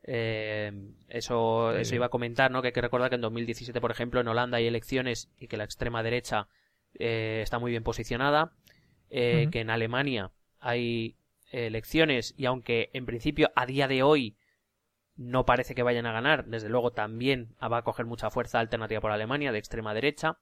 Eh, 0.02 0.72
eso, 1.08 1.76
eso 1.76 1.94
iba 1.94 2.06
a 2.06 2.10
comentar, 2.10 2.50
¿no? 2.50 2.62
Que 2.62 2.68
hay 2.68 2.72
que 2.72 2.80
recordar 2.80 3.10
que 3.10 3.16
en 3.16 3.20
2017, 3.20 3.80
por 3.80 3.90
ejemplo, 3.90 4.20
en 4.20 4.28
Holanda 4.28 4.58
hay 4.58 4.66
elecciones 4.66 5.30
y 5.38 5.48
que 5.48 5.56
la 5.56 5.64
extrema 5.64 6.02
derecha 6.02 6.48
eh, 6.94 7.40
está 7.42 7.58
muy 7.58 7.70
bien 7.70 7.82
posicionada. 7.82 8.52
eh. 9.10 9.48
Que 9.50 9.60
en 9.60 9.70
Alemania 9.70 10.30
hay 10.60 11.16
elecciones 11.50 12.34
y 12.36 12.46
aunque 12.46 12.90
en 12.92 13.06
principio 13.06 13.50
a 13.56 13.66
día 13.66 13.88
de 13.88 14.02
hoy 14.04 14.36
no 15.16 15.44
parece 15.44 15.74
que 15.74 15.82
vayan 15.82 16.06
a 16.06 16.12
ganar, 16.12 16.46
desde 16.46 16.68
luego 16.68 16.92
también 16.92 17.54
va 17.60 17.78
a 17.78 17.82
coger 17.82 18.06
mucha 18.06 18.30
fuerza 18.30 18.60
alternativa 18.60 19.00
por 19.00 19.10
Alemania 19.10 19.52
de 19.52 19.58
extrema 19.58 19.92
derecha 19.92 20.38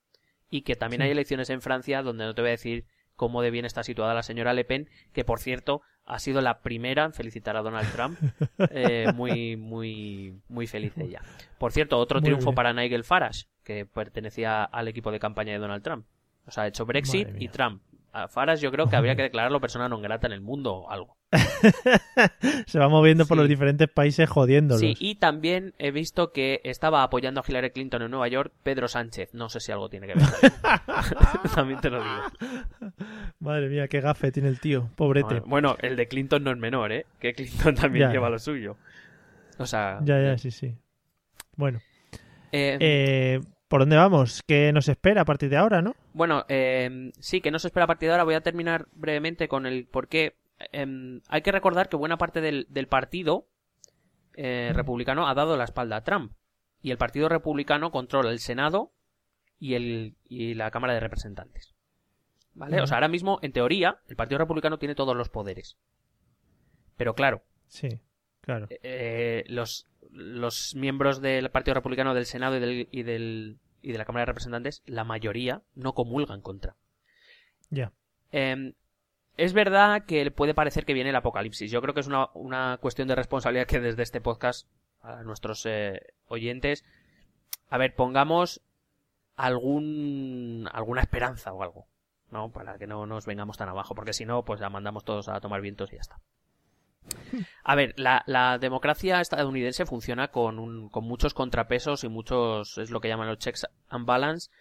y 0.49 0.61
que 0.61 0.75
también 0.75 1.01
Sí. 1.01 1.05
hay 1.05 1.11
elecciones 1.11 1.49
en 1.49 1.61
Francia 1.61 2.01
donde 2.01 2.25
no 2.25 2.33
te 2.35 2.41
voy 2.41 2.49
a 2.49 2.51
decir 2.51 2.85
cómo 3.15 3.41
de 3.41 3.51
bien 3.51 3.65
está 3.65 3.83
situada 3.83 4.13
la 4.13 4.23
señora 4.23 4.53
Le 4.53 4.63
Pen, 4.63 4.89
que 5.13 5.25
por 5.25 5.39
cierto 5.39 5.81
ha 6.05 6.19
sido 6.19 6.41
la 6.41 6.61
primera 6.61 7.03
en 7.05 7.13
felicitar 7.13 7.55
a 7.57 7.61
Donald 7.61 7.91
Trump, 7.91 8.17
eh, 8.71 9.11
muy 9.13 9.57
muy 9.57 10.33
muy 10.47 10.65
feliz 10.67 10.97
ella. 10.97 11.21
Por 11.57 11.71
cierto, 11.71 11.97
otro 11.97 12.19
Muy 12.19 12.25
triunfo 12.25 12.45
bien. 12.51 12.55
para 12.55 12.73
Nigel 12.73 13.03
Farage, 13.03 13.45
que 13.63 13.85
pertenecía 13.85 14.63
al 14.63 14.87
equipo 14.87 15.11
de 15.11 15.19
campaña 15.19 15.53
de 15.53 15.59
Donald 15.59 15.83
Trump. 15.83 16.05
O 16.47 16.51
sea, 16.51 16.63
ha 16.63 16.67
hecho 16.67 16.85
Brexit 16.85 17.29
y. 17.37 17.49
Trump. 17.49 17.83
A 18.11 18.27
Farage 18.27 18.63
yo 18.63 18.71
creo 18.71 18.89
que 18.89 18.95
habría 18.95 19.15
que 19.15 19.21
declararlo 19.21 19.61
persona 19.61 19.85
non 19.85 20.01
grata 20.01 20.25
en 20.25 20.33
el 20.33 20.41
mundo 20.41 20.73
o 20.73 20.89
algo. 20.89 21.18
se 22.65 22.79
va 22.79 22.89
moviendo 22.89 23.25
por 23.25 23.37
los 23.37 23.47
diferentes 23.47 23.87
países 23.87 24.29
jodiéndolos. 24.29 24.81
Sí, 24.81 24.95
y 24.99 25.15
también 25.15 25.73
he 25.77 25.91
visto 25.91 26.31
que 26.31 26.61
estaba 26.63 27.03
apoyando 27.03 27.41
a 27.41 27.43
Hillary 27.47 27.71
Clinton 27.71 28.01
en 28.01 28.11
Nueva 28.11 28.27
York 28.27 28.51
Pedro 28.63 28.87
Sánchez. 28.87 29.33
No 29.33 29.49
sé 29.49 29.59
si 29.59 29.71
algo 29.71 29.89
tiene 29.89 30.07
que 30.07 30.15
ver. 30.15 30.25
también 31.55 31.79
te 31.81 31.89
lo 31.89 32.01
digo. 32.01 32.95
Madre 33.39 33.69
mía, 33.69 33.87
qué 33.87 34.01
gafe 34.01 34.31
tiene 34.31 34.49
el 34.49 34.59
tío, 34.59 34.89
pobrete. 34.95 35.41
Bueno, 35.41 35.77
el 35.81 35.95
de 35.95 36.07
Clinton 36.07 36.43
no 36.43 36.51
es 36.51 36.57
menor, 36.57 36.91
¿eh? 36.91 37.05
Que 37.19 37.33
Clinton 37.33 37.75
también 37.75 38.07
Ya. 38.07 38.13
lleva 38.13 38.29
lo 38.29 38.39
suyo. 38.39 38.77
O 39.57 39.65
sea... 39.65 39.99
Ya, 40.03 40.21
ya, 40.21 40.37
sí, 40.37 40.51
sí. 40.51 40.75
Bueno, 41.55 41.81
eh, 42.51 42.77
eh, 42.79 43.41
¿por 43.67 43.81
dónde 43.81 43.97
vamos? 43.97 44.43
¿Qué 44.47 44.71
nos 44.73 44.87
espera 44.87 45.21
a 45.21 45.25
partir 45.25 45.49
de 45.49 45.57
ahora, 45.57 45.81
no? 45.81 45.95
Bueno, 46.13 46.45
eh, 46.49 47.11
sí, 47.19 47.41
que 47.41 47.51
no 47.51 47.59
se 47.59 47.67
espera 47.67 47.83
a 47.83 47.87
partir 47.87 48.07
de 48.07 48.13
ahora. 48.13 48.23
Voy 48.23 48.35
a 48.35 48.41
terminar 48.41 48.87
brevemente 48.93 49.47
con 49.47 49.65
el 49.65 49.85
por 49.85 50.07
qué. 50.07 50.35
Eh, 50.71 51.21
hay 51.27 51.41
que 51.41 51.51
recordar 51.51 51.89
que 51.89 51.95
buena 51.97 52.17
parte 52.17 52.41
del, 52.41 52.67
del 52.69 52.87
partido 52.87 53.47
eh, 54.33 54.71
republicano 54.73 55.27
ha 55.27 55.33
dado 55.33 55.57
la 55.57 55.63
espalda 55.63 55.97
a 55.97 56.03
Trump. 56.03 56.33
Y 56.81 56.91
el 56.91 56.97
partido 56.97 57.27
republicano 57.29 57.91
controla 57.91 58.31
el 58.31 58.39
Senado 58.39 58.91
y, 59.59 59.73
el, 59.73 60.15
y 60.23 60.53
la 60.53 60.71
Cámara 60.71 60.93
de 60.93 61.01
Representantes. 61.01 61.73
¿Vale? 62.53 62.81
O 62.81 62.87
sea, 62.87 62.97
ahora 62.97 63.07
mismo, 63.09 63.39
en 63.41 63.51
teoría, 63.53 63.99
el 64.07 64.15
Partido 64.15 64.37
Republicano 64.39 64.79
tiene 64.79 64.95
todos 64.95 65.15
los 65.15 65.29
poderes. 65.29 65.77
Pero 66.97 67.13
claro, 67.13 67.43
Sí, 67.67 68.01
claro. 68.41 68.67
eh, 68.69 69.45
los, 69.47 69.87
los 70.11 70.75
miembros 70.75 71.21
del 71.21 71.51
Partido 71.51 71.75
Republicano 71.75 72.13
del 72.13 72.25
Senado 72.25 72.57
y, 72.57 72.59
del, 72.59 72.87
y, 72.91 73.03
del, 73.03 73.59
y 73.81 73.91
de 73.91 73.97
la 73.97 74.03
Cámara 74.05 74.23
de 74.23 74.31
Representantes, 74.31 74.83
la 74.85 75.03
mayoría 75.05 75.61
no 75.75 75.93
comulgan 75.93 76.41
contra. 76.41 76.75
Ya. 77.69 77.93
Eh, 78.31 78.73
es 79.39 79.53
verdad 79.53 80.03
que 80.05 80.29
puede 80.31 80.53
parecer 80.53 80.85
que 80.85 80.93
viene 80.93 81.11
el 81.11 81.15
apocalipsis. 81.15 81.71
Yo 81.71 81.81
creo 81.81 81.93
que 81.93 82.01
es 82.01 82.07
una, 82.07 82.29
una 82.33 82.77
cuestión 82.81 83.07
de 83.07 83.15
responsabilidad 83.15 83.67
que 83.67 83.79
desde 83.79 84.03
este 84.03 84.19
podcast 84.19 84.67
a 85.01 85.23
nuestros 85.23 85.65
eh, 85.65 86.01
oyentes, 86.27 86.83
a 87.69 87.77
ver, 87.77 87.95
pongamos 87.95 88.61
algún 89.37 90.67
alguna 90.73 91.01
esperanza 91.01 91.53
o 91.53 91.63
algo, 91.63 91.87
¿no? 92.31 92.51
Para 92.51 92.77
que 92.77 92.85
no 92.85 93.05
nos 93.05 93.25
vengamos 93.25 93.57
tan 93.57 93.69
abajo, 93.69 93.95
porque 93.95 94.11
si 94.11 94.25
no, 94.25 94.43
pues 94.43 94.59
la 94.59 94.69
mandamos 94.69 95.05
todos 95.05 95.29
a 95.29 95.39
tomar 95.39 95.61
vientos 95.61 95.91
y 95.93 95.95
ya 95.95 96.01
está. 96.01 96.19
A 97.63 97.75
ver, 97.75 97.93
la, 97.97 98.23
la 98.27 98.57
democracia 98.57 99.21
estadounidense 99.21 99.85
funciona 99.85 100.27
con, 100.27 100.59
un, 100.59 100.89
con 100.89 101.05
muchos 101.05 101.33
contrapesos 101.33 102.03
y 102.03 102.09
muchos, 102.09 102.77
es 102.77 102.91
lo 102.91 102.99
que 102.99 103.07
llaman 103.07 103.27
los 103.27 103.39
checks 103.39 103.65
and 103.87 104.05
balance, 104.05 104.51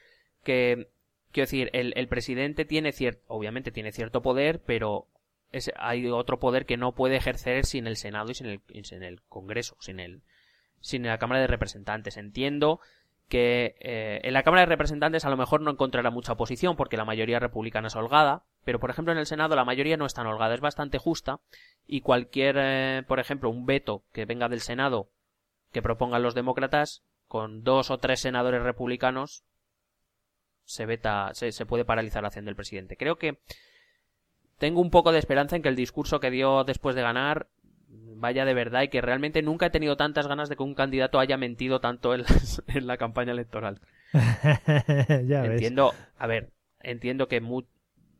que 0.44 0.88
Quiero 1.32 1.44
decir, 1.44 1.70
el, 1.72 2.08
presidente 2.08 2.64
tiene 2.64 2.92
cierto, 2.92 3.22
obviamente 3.28 3.70
tiene 3.70 3.92
cierto 3.92 4.22
poder, 4.22 4.60
pero 4.60 5.06
es- 5.52 5.72
hay 5.76 6.08
otro 6.08 6.38
poder 6.38 6.66
que 6.66 6.76
no 6.76 6.92
puede 6.92 7.16
ejercer 7.16 7.66
sin 7.66 7.86
el 7.86 7.96
Senado 7.96 8.30
y 8.30 8.34
sin 8.34 8.46
el, 8.46 8.60
sin 8.84 9.02
el 9.02 9.20
Congreso, 9.28 9.76
sin 9.80 10.00
el, 10.00 10.22
sin 10.80 11.02
la 11.02 11.18
Cámara 11.18 11.40
de 11.40 11.46
Representantes. 11.46 12.16
Entiendo 12.16 12.80
que 13.28 13.76
eh, 13.80 14.20
en 14.22 14.32
la 14.32 14.42
Cámara 14.42 14.62
de 14.62 14.66
Representantes 14.70 15.24
a 15.24 15.30
lo 15.30 15.36
mejor 15.36 15.60
no 15.60 15.70
encontrará 15.70 16.10
mucha 16.10 16.32
oposición 16.32 16.76
porque 16.76 16.96
la 16.96 17.04
mayoría 17.04 17.38
republicana 17.38 17.88
es 17.88 17.96
holgada, 17.96 18.44
pero 18.64 18.80
por 18.80 18.90
ejemplo 18.90 19.12
en 19.12 19.18
el 19.18 19.26
Senado 19.26 19.54
la 19.54 19.66
mayoría 19.66 19.98
no 19.98 20.06
es 20.06 20.14
tan 20.14 20.26
holgada, 20.26 20.54
es 20.54 20.60
bastante 20.60 20.98
justa 20.98 21.40
y 21.86 22.00
cualquier, 22.00 22.56
eh, 22.58 23.02
por 23.06 23.20
ejemplo, 23.20 23.50
un 23.50 23.66
veto 23.66 24.02
que 24.12 24.24
venga 24.24 24.48
del 24.48 24.60
Senado 24.60 25.10
que 25.72 25.82
propongan 25.82 26.22
los 26.22 26.34
demócratas, 26.34 27.02
con 27.26 27.62
dos 27.62 27.90
o 27.90 27.98
tres 27.98 28.20
senadores 28.20 28.62
republicanos 28.62 29.44
se 30.68 30.84
veta, 30.84 31.30
se, 31.32 31.50
se 31.50 31.64
puede 31.64 31.86
paralizar 31.86 32.22
la 32.22 32.28
acción 32.28 32.44
del 32.44 32.54
presidente. 32.56 32.96
Creo 32.98 33.16
que 33.16 33.38
tengo 34.58 34.80
un 34.82 34.90
poco 34.90 35.12
de 35.12 35.18
esperanza 35.18 35.56
en 35.56 35.62
que 35.62 35.68
el 35.70 35.76
discurso 35.76 36.20
que 36.20 36.30
dio 36.30 36.62
después 36.64 36.94
de 36.94 37.00
ganar 37.02 37.48
vaya 37.90 38.44
de 38.44 38.52
verdad 38.52 38.82
y 38.82 38.88
que 38.88 39.00
realmente 39.00 39.40
nunca 39.40 39.66
he 39.66 39.70
tenido 39.70 39.96
tantas 39.96 40.26
ganas 40.26 40.48
de 40.50 40.56
que 40.56 40.62
un 40.62 40.74
candidato 40.74 41.20
haya 41.20 41.36
mentido 41.38 41.80
tanto 41.80 42.12
en, 42.14 42.22
las- 42.22 42.62
en 42.68 42.86
la 42.86 42.98
campaña 42.98 43.32
electoral. 43.32 43.80
ya 44.12 45.42
ves. 45.42 45.52
Entiendo, 45.52 45.94
a 46.18 46.26
ver, 46.26 46.50
entiendo 46.82 47.28
que 47.28 47.40
mu- 47.40 47.62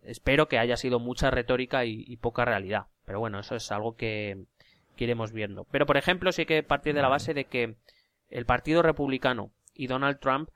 espero 0.03 0.49
que 0.49 0.59
haya 0.59 0.77
sido 0.79 0.99
mucha 1.01 1.31
retórica 1.31 1.85
y, 1.85 2.05
y 2.07 2.17
poca 2.17 2.45
realidad. 2.47 2.87
Pero 3.05 3.21
bueno, 3.21 3.41
eso 3.41 3.57
es 3.57 3.71
algo 3.73 3.95
que, 3.97 4.45
que 4.97 5.05
iremos 5.05 5.33
viendo. 5.33 5.65
Pero 5.71 5.85
por 5.85 5.97
ejemplo, 5.99 6.33
sí 6.33 6.43
hay 6.43 6.47
que 6.47 6.63
partir 6.63 6.95
de 6.95 7.03
la 7.03 7.09
base 7.09 7.35
de 7.35 7.45
que 7.45 7.75
el 8.31 8.47
Partido 8.47 8.83
Republicano 8.83 9.51
y 9.75 9.87
Donald 9.87 10.19
Trump 10.21 10.49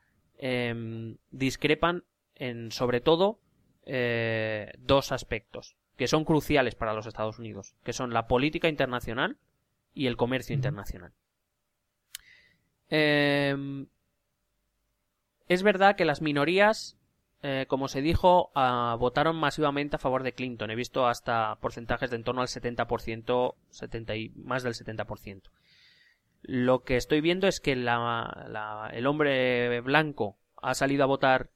em, 0.45 1.15
discrepan 1.31 2.03
en 2.35 2.73
sobre 2.73 2.99
todo 2.99 3.39
eh, 3.85 4.73
dos 4.77 5.13
aspectos 5.13 5.77
que 5.95 6.07
son 6.07 6.25
cruciales 6.25 6.75
para 6.75 6.93
los 6.93 7.05
Estados 7.05 7.39
Unidos, 7.39 7.75
que 7.85 7.93
son 7.93 8.11
la 8.11 8.27
política 8.27 8.67
internacional 8.67 9.37
y 9.93 10.07
el 10.07 10.17
comercio 10.17 10.53
internacional. 10.53 11.13
Em, 12.89 13.87
es 15.47 15.63
verdad 15.63 15.95
que 15.95 16.03
las 16.03 16.21
minorías, 16.21 16.97
eh, 17.41 17.65
como 17.69 17.87
se 17.87 18.01
dijo, 18.01 18.51
ah, 18.53 18.97
votaron 18.99 19.37
masivamente 19.37 19.95
a 19.95 19.99
favor 19.99 20.23
de 20.23 20.33
Clinton. 20.33 20.71
He 20.71 20.75
visto 20.75 21.07
hasta 21.07 21.55
porcentajes 21.61 22.09
de 22.09 22.17
en 22.17 22.23
torno 22.25 22.41
al 22.41 22.49
70%, 22.49 23.55
70 23.69 24.15
y 24.17 24.29
más 24.35 24.63
del 24.63 24.73
70%. 24.73 25.43
Lo 26.43 26.83
que 26.83 26.97
estoy 26.97 27.21
viendo 27.21 27.47
es 27.47 27.59
que 27.59 27.75
la- 27.75 28.45
la- 28.49 28.89
el 28.93 29.07
hombre 29.07 29.79
blanco 29.81 30.35
ha 30.61 30.73
salido 30.73 31.03
a 31.03 31.07
votar 31.07 31.49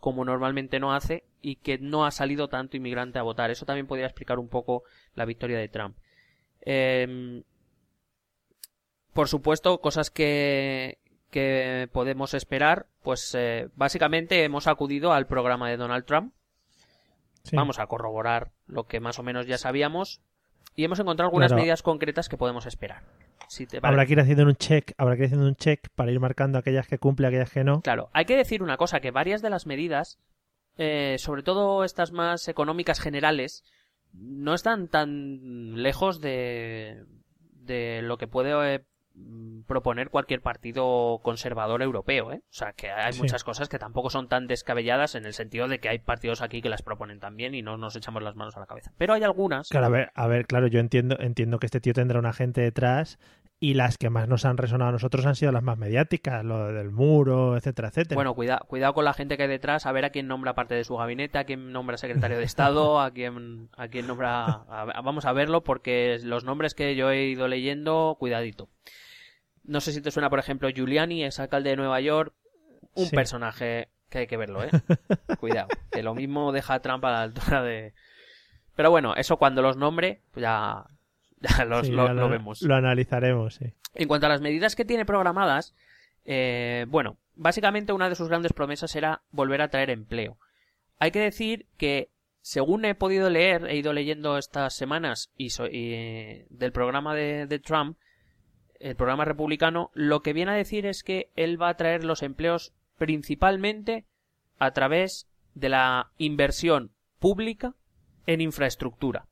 como 0.00 0.24
normalmente 0.24 0.80
no 0.80 0.94
hace 0.94 1.24
y 1.42 1.56
que 1.56 1.78
no 1.78 2.06
ha 2.06 2.10
salido 2.10 2.48
tanto 2.48 2.76
inmigrante 2.76 3.18
a 3.18 3.22
votar. 3.22 3.50
Eso 3.50 3.66
también 3.66 3.86
podría 3.86 4.06
explicar 4.06 4.38
un 4.38 4.48
poco 4.48 4.82
la 5.14 5.26
victoria 5.26 5.58
de 5.58 5.68
Trump. 5.68 5.96
Em, 6.62 7.42
por 9.12 9.28
supuesto, 9.28 9.80
cosas 9.80 10.10
que, 10.10 10.98
que 11.30 11.88
podemos 11.92 12.32
esperar, 12.34 12.86
pues 13.02 13.34
eh, 13.34 13.68
básicamente 13.76 14.44
hemos 14.44 14.66
acudido 14.66 15.12
al 15.12 15.26
programa 15.26 15.68
de 15.68 15.76
Donald 15.76 16.04
Trump. 16.06 16.32
Sí. 17.42 17.56
Vamos 17.56 17.78
a 17.78 17.86
corroborar 17.86 18.50
lo 18.66 18.84
que 18.84 19.00
más 19.00 19.18
o 19.18 19.22
menos 19.22 19.46
ya 19.46 19.58
sabíamos 19.58 20.20
y 20.76 20.84
hemos 20.84 20.98
encontrado 21.00 21.28
algunas 21.28 21.48
Claro. 21.48 21.60
medidas 21.62 21.82
concretas 21.82 22.28
que 22.28 22.36
podemos 22.36 22.66
esperar. 22.66 23.02
Si 23.48 23.66
te 23.66 23.78
Habrá 23.82 24.06
que 24.06 24.12
ir 24.12 24.20
haciendo 24.20 24.44
un 24.44 24.54
check, 24.54 24.92
habrá 24.96 25.16
que 25.16 25.22
ir 25.22 25.26
haciendo 25.26 25.46
un 25.46 25.56
check 25.56 25.88
para 25.94 26.12
ir 26.12 26.20
marcando 26.20 26.58
aquellas 26.58 26.86
que 26.86 26.98
cumple, 26.98 27.26
aquellas 27.26 27.50
que 27.50 27.64
no. 27.64 27.80
Claro, 27.80 28.10
hay 28.12 28.24
que 28.24 28.36
decir 28.36 28.62
una 28.62 28.76
cosa, 28.76 29.00
que 29.00 29.10
varias 29.10 29.42
de 29.42 29.50
las 29.50 29.66
medidas, 29.66 30.18
eh, 30.76 31.16
sobre 31.18 31.42
todo 31.42 31.84
estas 31.84 32.12
más 32.12 32.46
económicas 32.48 33.00
generales, 33.00 33.64
no 34.12 34.54
están 34.54 34.88
tan 34.88 35.82
lejos 35.82 36.20
de, 36.20 37.04
de 37.52 38.02
lo 38.02 38.18
que 38.18 38.28
puede 38.28 38.74
eh, 38.74 38.84
proponer 39.66 40.10
cualquier 40.10 40.40
partido 40.42 41.20
conservador 41.22 41.82
europeo, 41.82 42.32
¿eh? 42.32 42.40
O 42.42 42.52
sea, 42.52 42.72
que 42.72 42.90
hay 42.90 43.12
Sí. 43.12 43.20
muchas 43.20 43.44
cosas 43.44 43.68
que 43.68 43.78
tampoco 43.78 44.10
son 44.10 44.28
tan 44.28 44.46
descabelladas 44.46 45.14
en 45.14 45.26
el 45.26 45.32
sentido 45.32 45.68
de 45.68 45.78
que 45.78 45.88
hay 45.88 45.98
partidos 46.00 46.42
aquí 46.42 46.60
que 46.62 46.68
las 46.68 46.82
proponen 46.82 47.20
también 47.20 47.54
y 47.54 47.62
no 47.62 47.76
nos 47.76 47.94
echamos 47.96 48.22
las 48.22 48.34
manos 48.36 48.56
a 48.56 48.60
la 48.60 48.66
cabeza. 48.66 48.92
Pero 48.98 49.14
hay 49.14 49.22
algunas... 49.22 49.68
Claro, 49.68 49.86
a 49.86 49.90
ver, 49.90 50.10
a 50.14 50.26
ver, 50.26 50.46
claro, 50.46 50.66
yo 50.66 50.80
entiendo, 50.80 51.16
entiendo 51.20 51.58
que 51.58 51.66
este 51.66 51.80
tío 51.80 51.92
tendrá 51.92 52.18
una 52.18 52.32
gente 52.32 52.60
detrás 52.62 53.18
y 53.62 53.74
las 53.74 53.98
que 53.98 54.08
más 54.08 54.26
nos 54.26 54.46
han 54.46 54.56
resonado 54.56 54.88
a 54.88 54.92
nosotros 54.92 55.26
han 55.26 55.36
sido 55.36 55.52
las 55.52 55.62
más 55.62 55.76
mediáticas, 55.76 56.42
lo 56.44 56.72
del 56.72 56.90
muro, 56.90 57.56
etcétera, 57.58 57.88
etcétera. 57.88 58.14
Bueno, 58.16 58.34
cuida, 58.34 58.58
cuidado 58.66 58.94
con 58.94 59.04
la 59.04 59.12
gente 59.12 59.36
que 59.36 59.42
hay 59.42 59.48
detrás, 59.50 59.84
a 59.84 59.92
ver 59.92 60.06
a 60.06 60.10
quién 60.10 60.26
nombra 60.26 60.54
parte 60.54 60.74
de 60.74 60.82
su 60.82 60.96
gabinete, 60.96 61.38
a 61.38 61.44
quién 61.44 61.70
nombra 61.70 61.98
secretario 61.98 62.38
de 62.38 62.44
Estado, 62.44 62.98
a 63.00 63.10
quién, 63.10 63.68
a 63.76 63.88
quién 63.88 64.06
nombra... 64.06 64.44
a- 64.46 65.00
vamos 65.04 65.26
a 65.26 65.32
verlo 65.34 65.62
porque 65.62 66.18
los 66.24 66.44
nombres 66.44 66.74
que 66.74 66.96
yo 66.96 67.10
he 67.10 67.26
ido 67.26 67.46
leyendo, 67.48 68.16
cuidadito. 68.18 68.68
No 69.64 69.80
sé 69.80 69.92
si 69.92 70.00
te 70.00 70.10
suena, 70.10 70.30
por 70.30 70.38
ejemplo, 70.38 70.68
Giuliani, 70.70 71.24
ex 71.24 71.38
alcalde 71.40 71.70
de 71.70 71.76
Nueva 71.76 72.00
York, 72.00 72.32
un 72.94 73.06
Sí. 73.06 73.14
personaje 73.14 73.88
que 74.08 74.18
hay 74.18 74.26
que 74.26 74.36
verlo, 74.36 74.64
¿eh? 74.64 74.70
Cuidado, 75.40 75.68
que 75.92 76.02
lo 76.02 76.14
mismo 76.14 76.50
deja 76.52 76.74
a 76.74 76.80
Trump 76.82 77.04
a 77.04 77.10
la 77.10 77.22
altura 77.22 77.62
de... 77.62 77.92
Pero 78.74 78.90
bueno, 78.90 79.14
eso 79.16 79.36
cuando 79.36 79.62
los 79.62 79.76
nombre, 79.76 80.22
pues 80.32 80.42
ya, 80.42 80.84
ya 81.40 81.64
los, 81.64 81.86
Sí, 81.86 81.92
lo, 81.92 82.06
ya 82.06 82.14
lo 82.14 82.28
vemos. 82.28 82.62
Lo 82.62 82.74
analizaremos, 82.74 83.54
sí. 83.54 83.72
En 83.94 84.08
cuanto 84.08 84.26
a 84.26 84.30
las 84.30 84.40
medidas 84.40 84.74
que 84.74 84.84
tiene 84.84 85.04
programadas, 85.04 85.74
eh, 86.24 86.86
bueno, 86.88 87.18
básicamente 87.34 87.92
una 87.92 88.08
de 88.08 88.14
sus 88.14 88.28
grandes 88.28 88.52
promesas 88.52 88.94
era 88.96 89.22
volver 89.30 89.60
a 89.62 89.68
traer 89.68 89.90
empleo. 89.90 90.38
Hay 90.98 91.10
que 91.10 91.20
decir 91.20 91.66
que, 91.76 92.10
según 92.40 92.84
he 92.84 92.94
podido 92.94 93.28
leer, 93.30 93.66
he 93.66 93.76
ido 93.76 93.92
leyendo 93.92 94.38
estas 94.38 94.74
semanas 94.74 95.30
y, 95.36 95.50
so- 95.50 95.66
y, 95.66 95.92
eh, 95.94 96.46
del 96.50 96.72
programa 96.72 97.14
de, 97.14 97.46
de 97.46 97.58
Trump, 97.58 97.98
el 98.80 98.96
programa 98.96 99.24
republicano, 99.24 99.90
lo 99.94 100.22
que 100.22 100.32
viene 100.32 100.52
a 100.52 100.54
decir 100.54 100.86
es 100.86 101.02
que 101.02 101.30
él 101.36 101.60
va 101.60 101.68
a 101.68 101.76
traer 101.76 102.04
los 102.04 102.22
empleos 102.22 102.74
principalmente 102.96 104.06
a 104.58 104.72
través 104.72 105.28
de 105.54 105.68
la 105.68 106.12
inversión 106.18 106.92
pública 107.18 107.74
en 108.26 108.40
infraestructura. 108.40 109.28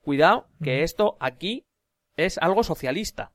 Cuidado, 0.00 0.48
que 0.62 0.82
esto 0.82 1.16
aquí 1.20 1.66
es 2.16 2.38
algo 2.38 2.62
socialista. 2.62 3.32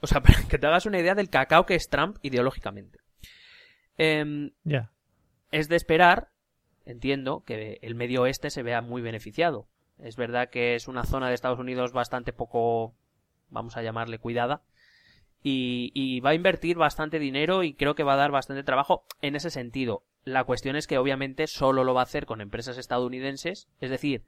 O 0.00 0.06
sea, 0.06 0.20
para 0.22 0.42
que 0.48 0.58
te 0.58 0.66
hagas 0.66 0.86
una 0.86 0.98
idea 0.98 1.14
del 1.14 1.30
cacao 1.30 1.66
que 1.66 1.74
es 1.74 1.88
Trump 1.88 2.18
ideológicamente. 2.22 3.00
Ya. 4.62 4.92
es 5.50 5.68
de 5.68 5.74
esperar, 5.74 6.30
entiendo, 6.84 7.42
que 7.44 7.80
el 7.82 7.96
medio 7.96 8.22
oeste 8.22 8.50
se 8.50 8.62
vea 8.62 8.80
muy 8.80 9.02
beneficiado. 9.02 9.68
Es 9.98 10.16
verdad 10.16 10.50
que 10.50 10.76
es 10.76 10.86
una 10.86 11.02
zona 11.02 11.28
de 11.28 11.34
Estados 11.34 11.58
Unidos 11.58 11.92
bastante 11.92 12.32
poco, 12.32 12.94
vamos 13.50 13.76
a 13.76 13.82
llamarle, 13.82 14.18
cuidada. 14.18 14.62
Y, 15.42 15.92
y 15.94 16.20
va 16.20 16.30
a 16.30 16.34
invertir 16.34 16.76
bastante 16.76 17.18
dinero 17.18 17.62
y 17.62 17.74
creo 17.74 17.94
que 17.94 18.02
va 18.02 18.14
a 18.14 18.16
dar 18.16 18.32
bastante 18.32 18.64
trabajo 18.64 19.04
en 19.22 19.36
ese 19.36 19.50
sentido. 19.50 20.02
La 20.24 20.44
cuestión 20.44 20.74
es 20.76 20.86
que 20.86 20.98
obviamente 20.98 21.46
solo 21.46 21.84
lo 21.84 21.94
va 21.94 22.00
a 22.00 22.04
hacer 22.04 22.26
con 22.26 22.40
empresas 22.40 22.76
estadounidenses, 22.76 23.68
es 23.80 23.90
decir, 23.90 24.22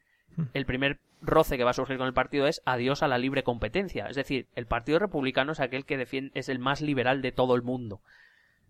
el 0.54 0.64
primer 0.64 1.00
roce 1.20 1.56
que 1.58 1.64
va 1.64 1.70
a 1.70 1.74
surgir 1.74 1.98
con 1.98 2.06
el 2.06 2.14
partido 2.14 2.46
es 2.46 2.62
adiós 2.64 3.02
a 3.02 3.08
la 3.08 3.18
libre 3.18 3.42
competencia. 3.42 4.06
Es 4.06 4.14
decir, 4.14 4.46
el 4.54 4.66
Partido 4.66 5.00
Republicano 5.00 5.50
es 5.52 5.58
aquel 5.60 5.84
que 5.84 5.96
defiende, 5.98 6.30
es 6.34 6.48
el 6.48 6.60
más 6.60 6.80
liberal 6.80 7.20
de 7.20 7.32
todo 7.32 7.56
el 7.56 7.62
mundo. 7.62 7.96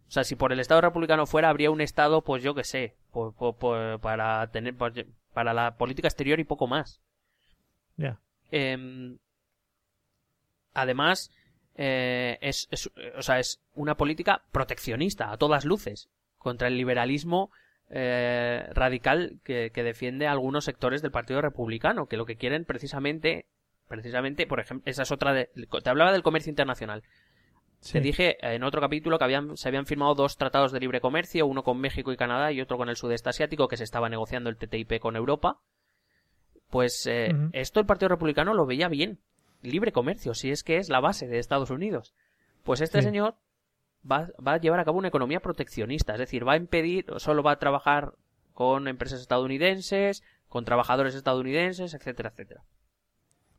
O 0.09 0.11
sea, 0.11 0.25
si 0.25 0.35
por 0.35 0.51
el 0.53 0.59
Estado 0.59 0.81
republicano 0.81 1.27
fuera, 1.27 1.51
habría 1.51 1.71
un 1.71 1.83
Estado, 1.83 2.23
pues 2.23 2.43
yo 2.43 2.55
que 2.55 2.65
sé, 2.65 2.97
por- 3.13 3.35
por- 3.35 3.57
por- 3.57 4.01
para 4.01 4.51
tener, 4.51 4.75
pues, 4.75 4.95
para 5.35 5.53
la 5.55 5.77
política 5.77 6.09
exterior 6.09 6.41
y 6.41 6.45
poco 6.45 6.67
más. 6.67 7.01
Ya. 7.99 8.19
Em, 8.51 9.19
además, 10.75 11.31
eh, 11.77 12.39
es, 12.41 12.69
es- 12.71 12.91
o 13.17 13.23
sea, 13.23 13.39
es 13.39 13.61
una 13.75 13.97
política 13.97 14.43
proteccionista 14.53 15.31
a 15.33 15.37
todas 15.37 15.65
luces 15.65 16.09
contra 16.39 16.69
el 16.69 16.77
liberalismo 16.77 17.51
eh, 17.91 18.69
radical 18.73 19.41
que, 19.45 19.71
que 19.73 19.83
defiende 19.83 20.27
algunos 20.27 20.65
sectores 20.65 21.03
del 21.03 21.11
Partido 21.11 21.41
Republicano, 21.43 22.07
que 22.07 22.17
lo 22.17 22.25
que 22.27 22.37
quieren 22.37 22.65
precisamente, 22.65 23.47
precisamente, 23.89 24.47
por 24.47 24.61
ejemplo, 24.61 24.89
esa 24.91 25.03
es 25.03 25.11
otra 25.11 25.33
de, 25.33 25.51
te 25.83 25.91
hablaba 25.91 26.13
del 26.13 26.23
comercio 26.23 26.51
internacional. 26.51 27.03
Sí. 27.81 27.95
Te 27.95 28.01
dije 28.03 28.37
en 28.43 28.63
otro 28.63 28.81
capítulo 28.81 29.19
que 29.19 29.25
habían, 29.25 29.57
se 29.57 29.67
habían 29.69 29.87
firmado 29.87 30.15
dos 30.15 30.37
tratados 30.37 30.71
de 30.71 30.81
libre 30.81 31.01
comercio, 31.01 31.47
uno 31.47 31.63
con 31.63 31.79
México 31.81 32.13
y 32.13 32.17
Canadá 32.17 32.53
y 32.53 32.61
otro 32.61 32.77
con 32.77 32.91
el 32.91 32.97
sudeste 32.97 33.31
asiático, 33.31 33.69
que 33.69 33.79
se 33.79 33.85
estaba 33.85 34.09
negociando 34.11 34.51
el 34.51 34.57
TTIP 34.57 35.01
con 35.01 35.17
Europa. 35.17 35.59
Pues 36.69 37.07
eh, 37.07 37.33
esto 37.53 37.81
el 37.81 37.87
Partido 37.87 38.11
Republicano 38.11 38.55
lo 38.55 38.67
veía 38.67 38.89
bien. 38.89 39.19
Libre 39.63 39.93
comercio, 39.93 40.35
si 40.35 40.51
es 40.51 40.63
que 40.65 40.77
es 40.79 40.89
la 40.89 41.01
base 41.01 41.27
de 41.29 41.39
Estados 41.39 41.71
Unidos. 41.71 42.15
Pues 42.65 42.81
este 42.81 42.99
Sí. 42.99 43.05
señor 43.05 43.35
va, 44.11 44.29
va 44.47 44.55
a 44.55 44.59
llevar 44.59 44.81
a 44.81 44.85
cabo 44.85 44.99
una 44.99 45.09
economía 45.09 45.41
proteccionista, 45.41 46.15
es 46.15 46.19
decir, 46.19 46.47
va 46.47 46.55
a 46.55 46.57
impedir, 46.57 47.07
solo 47.19 47.43
va 47.43 47.53
a 47.53 47.59
trabajar 47.59 48.15
con 48.55 48.89
empresas 48.89 49.21
estadounidenses, 49.21 50.23
con 50.49 50.65
trabajadores 50.65 51.15
estadounidenses, 51.15 51.95
etcétera, 51.95 52.31
etcétera. 52.31 52.63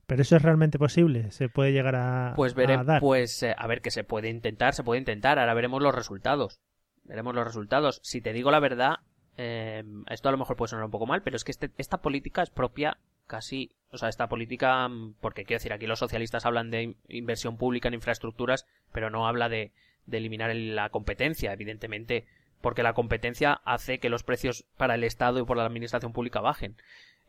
Pero 0.07 0.21
eso 0.23 0.36
es 0.36 0.41
realmente 0.41 0.78
posible, 0.78 1.32
se 1.32 1.47
puede 1.47 1.71
llegar 1.71 1.95
a, 1.95 2.34
Pues 2.36 2.53
a 2.53 2.55
veremos, 2.57 2.86
dar. 2.86 2.99
pues 2.99 3.41
eh, 3.43 3.55
a 3.57 3.67
ver 3.67 3.82
que 3.82 3.91
se 3.91 4.03
puede 4.03 4.30
intentar, 4.30 4.73
se 4.73 4.84
puede 4.84 4.99
intentar. 4.99 5.39
Ahora 5.39 5.53
veremos 5.53 5.82
los 5.82 5.95
resultados. 5.95 6.59
Veremos 7.05 7.34
los 7.34 7.45
resultados. 7.45 8.01
Si 8.03 8.19
te 8.21 8.34
digo 8.34 8.51
la 8.51 8.59
verdad, 8.59 8.95
eh, 9.38 9.84
esto 10.09 10.28
a 10.28 10.32
lo 10.34 10.38
mejor 10.38 10.57
puede 10.57 10.69
sonar 10.69 10.86
un 10.86 10.91
poco 10.91 11.05
mal, 11.07 11.21
pero 11.23 11.38
es 11.38 11.43
que 11.45 11.51
este- 11.51 11.71
esta 11.78 12.01
política 12.01 12.41
es 12.43 12.49
propia 12.49 12.97
casi, 13.32 13.71
o 13.91 13.97
sea, 13.97 14.09
esta 14.09 14.27
política, 14.27 14.86
mm, 14.89 15.15
porque 15.21 15.45
quiero 15.45 15.59
decir, 15.59 15.71
aquí 15.71 15.88
los 15.88 15.99
socialistas 15.99 16.45
hablan 16.45 16.69
de 16.69 16.84
in- 16.84 16.97
inversión 17.07 17.55
pública 17.57 17.88
en 17.88 17.93
infraestructuras, 17.93 18.67
pero 18.91 19.09
no 19.09 19.25
habla 19.25 19.47
de, 19.47 19.71
de 20.05 20.17
eliminar 20.17 20.49
el- 20.49 20.75
la 20.75 20.89
competencia, 20.89 21.53
evidentemente, 21.53 22.25
porque 22.59 22.84
la 22.84 22.93
competencia 22.93 23.61
hace 23.63 23.99
que 23.99 24.09
los 24.09 24.23
precios 24.23 24.65
para 24.75 24.95
el 24.95 25.05
Estado 25.05 25.39
y 25.39 25.45
por 25.45 25.55
la 25.55 25.65
administración 25.65 26.11
pública 26.11 26.41
bajen. 26.41 26.75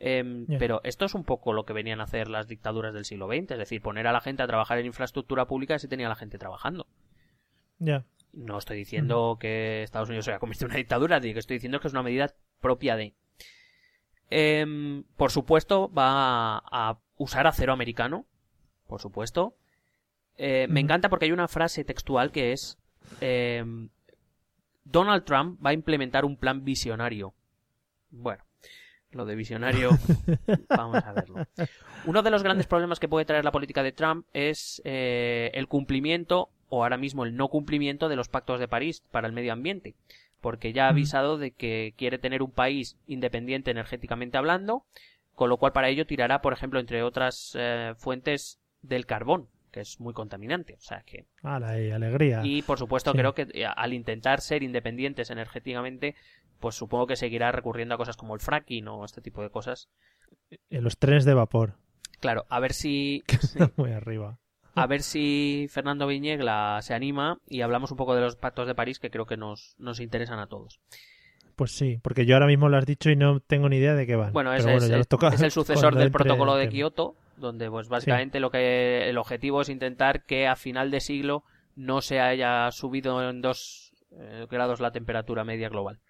Em. 0.01 0.47
Pero 0.59 0.81
esto 0.83 1.05
es 1.05 1.15
un 1.15 1.23
poco 1.23 1.53
lo 1.53 1.65
que 1.65 1.73
venían 1.73 2.01
a 2.01 2.05
hacer 2.05 2.27
las 2.29 2.49
dictaduras 2.49 2.93
del 2.93 3.05
siglo 3.05 3.29
XX, 3.29 3.53
es 3.53 3.59
decir, 3.59 3.81
poner 3.81 4.09
a 4.09 4.13
la 4.13 4.21
gente 4.21 4.43
a 4.43 4.49
trabajar 4.49 4.79
en 4.79 4.87
infraestructura 4.87 5.47
pública 5.47 5.79
si 5.79 5.87
tenía 5.87 6.07
a 6.07 6.09
la 6.09 6.17
gente 6.17 6.39
trabajando. 6.39 6.89
Ya. 7.79 8.05
No 8.33 8.59
estoy 8.59 8.79
diciendo 8.79 9.37
que 9.39 9.83
Estados 9.83 10.09
Unidos 10.09 10.25
se 10.25 10.33
haya 10.33 10.39
convertido 10.41 10.67
en 10.67 10.71
una 10.73 10.79
dictadura, 10.79 11.17
lo 11.19 11.23
que 11.23 11.39
estoy 11.39 11.57
diciendo 11.57 11.77
es 11.77 11.83
que 11.83 11.89
es 11.89 11.95
una 11.95 12.03
medida 12.03 12.33
propia 12.61 12.97
de. 12.97 13.15
Em, 14.35 15.05
por 15.17 15.31
supuesto, 15.31 15.93
va 15.93 16.57
a, 16.59 16.63
a 16.91 16.99
usar 17.19 17.47
acero 17.47 17.73
americano. 17.73 18.25
Por 18.87 19.01
supuesto. 19.01 19.55
Eh, 20.39 20.67
Me 20.71 20.81
encanta 20.81 21.09
porque 21.11 21.27
hay 21.27 21.33
una 21.33 21.49
frase 21.49 21.85
textual 21.85 22.33
que 22.33 22.53
es: 22.53 22.79
em, 23.21 23.91
Donald 24.85 25.25
Trump 25.25 25.65
va 25.65 25.71
a 25.71 25.75
implementar 25.75 26.25
un 26.25 26.37
plan 26.37 26.65
visionario. 26.65 27.35
Bueno, 28.11 28.43
lo 29.11 29.25
de 29.27 29.35
visionario, 29.37 29.91
vamos 30.69 31.05
a 31.05 31.13
verlo. 31.13 31.47
Uno 32.07 32.23
de 32.23 32.31
los 32.31 32.43
grandes 32.43 32.67
problemas 32.67 32.99
que 32.99 33.09
puede 33.09 33.25
traer 33.27 33.45
la 33.45 33.53
política 33.53 33.83
de 33.83 33.93
Trump 33.93 34.27
es 34.33 34.81
eh, 34.85 35.51
el 35.55 35.69
cumplimiento 35.69 36.49
o 36.71 36.83
ahora 36.83 36.97
mismo 36.97 37.25
el 37.25 37.37
no 37.37 37.49
cumplimiento 37.49 38.09
de 38.09 38.17
los 38.17 38.29
pactos 38.29 38.59
de 38.59 38.69
París 38.69 39.03
para 39.11 39.27
el 39.27 39.35
medio 39.35 39.53
ambiente, 39.53 39.95
porque 40.43 40.75
ya 40.75 40.87
ha 40.87 40.91
avisado 40.91 41.39
de 41.39 41.53
que 41.53 41.95
quiere 41.97 42.19
tener 42.19 42.43
un 42.43 42.51
país 42.53 42.99
independiente 43.07 43.71
energéticamente 43.71 44.37
hablando, 44.37 44.85
con 45.35 45.49
lo 45.49 45.57
cual 45.57 45.73
para 45.73 45.89
ello 45.89 46.05
tirará, 46.07 46.43
por 46.43 46.53
ejemplo, 46.53 46.79
entre 46.81 47.03
otras 47.03 47.57
eh, 47.59 47.95
fuentes 47.97 48.61
del 48.83 49.07
carbón, 49.07 49.49
que 49.71 49.81
es 49.81 49.99
muy 50.01 50.13
contaminante, 50.13 50.75
o 50.75 50.81
sea 50.83 51.03
que 51.07 51.25
Ala, 51.43 51.81
y 51.81 51.91
alegría. 51.91 52.43
y 52.45 52.61
por 52.61 52.79
supuesto 52.79 53.13
Sí. 53.13 53.19
creo 53.19 53.33
que 53.35 53.47
eh, 53.55 53.65
al 53.65 53.95
intentar 53.95 54.43
ser 54.43 54.63
independientes 54.63 55.31
energéticamente, 55.31 56.15
pues 56.61 56.75
supongo 56.75 57.07
que 57.07 57.17
seguirá 57.17 57.51
recurriendo 57.53 57.95
a 57.95 57.99
cosas 57.99 58.17
como 58.19 58.35
el 58.35 58.41
fracking 58.41 58.87
o 58.89 59.05
este 59.07 59.23
tipo 59.23 59.43
de 59.43 59.49
cosas. 59.51 59.89
En 60.69 60.85
los 60.85 60.99
trenes 60.99 61.25
de 61.25 61.35
vapor. 61.35 61.75
Claro, 62.21 62.45
a 62.51 62.61
ver 62.61 62.73
si 62.73 63.23
Muy 63.77 63.93
arriba. 63.93 64.39
A 64.75 64.87
ver 64.87 65.03
si 65.03 65.67
Fernando 65.71 66.07
Viñegla 66.07 66.79
se 66.83 66.95
anima 66.95 67.39
y 67.47 67.61
hablamos 67.61 67.91
un 67.91 67.97
poco 67.97 68.15
de 68.15 68.21
los 68.23 68.37
pactos 68.37 68.67
de 68.67 68.75
París 68.75 68.99
que 68.99 69.11
creo 69.11 69.27
que 69.27 69.37
nos, 69.37 69.75
nos 69.79 70.01
interesan 70.01 70.39
a 70.39 70.47
todos. 70.47 70.81
Pues 71.57 71.73
sí, 71.73 71.99
porque 72.03 72.25
yo 72.25 72.35
ahora 72.35 72.47
mismo 72.47 72.69
lo 72.69 72.79
has 72.79 72.87
dicho 72.87 73.11
y 73.11 73.17
no 73.17 73.41
tengo 73.41 73.69
ni 73.69 73.77
idea 73.77 73.95
de 73.95 74.07
qué 74.07 74.17
van. 74.17 74.33
Bueno, 74.33 74.53
es, 74.55 74.65
es- 74.65 74.83
el 75.43 75.51
sucesor 75.51 75.95
del 75.95 76.11
protocolo 76.11 76.55
de. 76.57 76.69
Kioto, 76.71 77.15
donde 77.37 77.69
pues 77.71 77.89
básicamente 77.89 78.41
lo 78.41 78.51
que 78.51 79.09
el 79.11 79.19
objetivo 79.19 79.61
es 79.61 79.69
intentar 79.69 80.25
que 80.25 80.47
a 80.49 80.57
final 80.57 80.91
de 80.91 81.01
siglo 81.01 81.45
no 81.77 82.01
se 82.01 82.21
haya 82.21 82.71
subido 82.71 83.29
en 83.29 83.43
dos 83.43 83.93
eh, 84.13 84.47
grados 84.51 84.81
la 84.81 84.93
temperatura 84.93 85.45
media 85.45 85.69
global. 85.69 86.01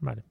Vale. 0.00 0.22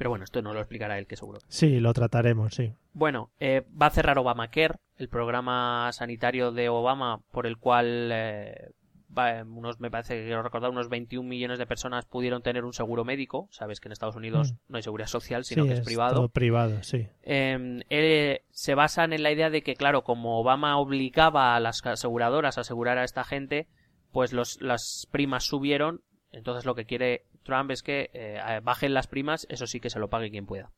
Pero 0.00 0.08
bueno, 0.08 0.24
esto 0.24 0.40
no 0.40 0.54
lo 0.54 0.60
explicará 0.60 0.98
él, 0.98 1.06
que 1.06 1.14
seguro. 1.14 1.40
Sí, 1.48 1.78
lo 1.78 1.92
trataremos, 1.92 2.54
sí. 2.54 2.72
Bueno, 2.94 3.28
eh, 3.38 3.66
va 3.80 3.88
a 3.88 3.90
cerrar 3.90 4.16
Obamacare, 4.16 4.76
el 4.96 5.10
programa 5.10 5.90
sanitario 5.92 6.52
de 6.52 6.70
Obama 6.70 7.20
por 7.32 7.46
el 7.46 7.58
cual 7.58 8.08
eh, 8.10 8.70
va- 9.14 9.42
unos, 9.44 9.78
me 9.78 9.90
parece 9.90 10.14
que 10.16 10.24
quiero 10.24 10.42
recordar, 10.42 10.70
unos 10.70 10.88
21 10.88 11.28
millones 11.28 11.58
de 11.58 11.66
personas 11.66 12.06
pudieron 12.06 12.40
tener 12.40 12.64
un 12.64 12.72
seguro 12.72 13.04
médico. 13.04 13.46
Sabes 13.50 13.78
que 13.78 13.88
en 13.88 13.92
Estados 13.92 14.16
Unidos 14.16 14.52
Mm. 14.54 14.56
no 14.68 14.76
hay 14.78 14.82
seguridad 14.82 15.06
social, 15.06 15.44
sino 15.44 15.64
sí, 15.64 15.68
que 15.68 15.74
es, 15.74 15.80
privado. 15.82 16.14
todo 16.14 16.28
privado, 16.30 16.82
sí. 16.82 17.06
Eh, 17.22 17.84
eh, 17.90 18.40
se 18.52 18.74
basan 18.74 19.12
en 19.12 19.22
la 19.22 19.32
idea 19.32 19.50
de 19.50 19.62
que, 19.62 19.74
claro, 19.76 20.02
como 20.02 20.40
Obama 20.40 20.78
obligaba 20.78 21.54
a 21.54 21.60
las 21.60 21.84
aseguradoras 21.84 22.56
a 22.56 22.62
asegurar 22.62 22.96
a 22.96 23.04
esta 23.04 23.22
gente, 23.22 23.66
pues 24.12 24.32
los, 24.32 24.62
las 24.62 25.06
primas 25.10 25.44
subieron. 25.44 26.00
Entonces 26.32 26.64
lo 26.64 26.74
que 26.76 26.86
quiere 26.86 27.24
Trump 27.42 27.70
es 27.70 27.82
que 27.82 28.10
eh, 28.12 28.60
bajen 28.62 28.94
las 28.94 29.06
primas, 29.06 29.46
eso 29.50 29.66
sí 29.66 29.80
que 29.80 29.90
se 29.90 29.98
lo 29.98 30.08
pague 30.08 30.30
quien 30.30 30.46
pueda. 30.46 30.70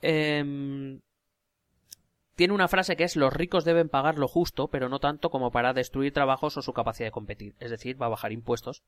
Em, 0.00 1.00
tiene 2.36 2.54
una 2.54 2.68
frase 2.68 2.96
que 2.96 3.04
es 3.04 3.16
los 3.16 3.32
ricos 3.32 3.64
deben 3.64 3.88
pagar 3.88 4.18
lo 4.18 4.28
justo, 4.28 4.68
pero 4.68 4.88
no 4.88 5.00
tanto 5.00 5.30
como 5.30 5.50
para 5.50 5.72
destruir 5.72 6.12
trabajos 6.12 6.56
o 6.56 6.62
su 6.62 6.72
capacidad 6.72 7.08
de 7.08 7.12
competir. 7.12 7.54
Es 7.58 7.70
decir, 7.70 8.00
va 8.00 8.06
a 8.06 8.10
bajar 8.10 8.32
impuestos 8.32 8.82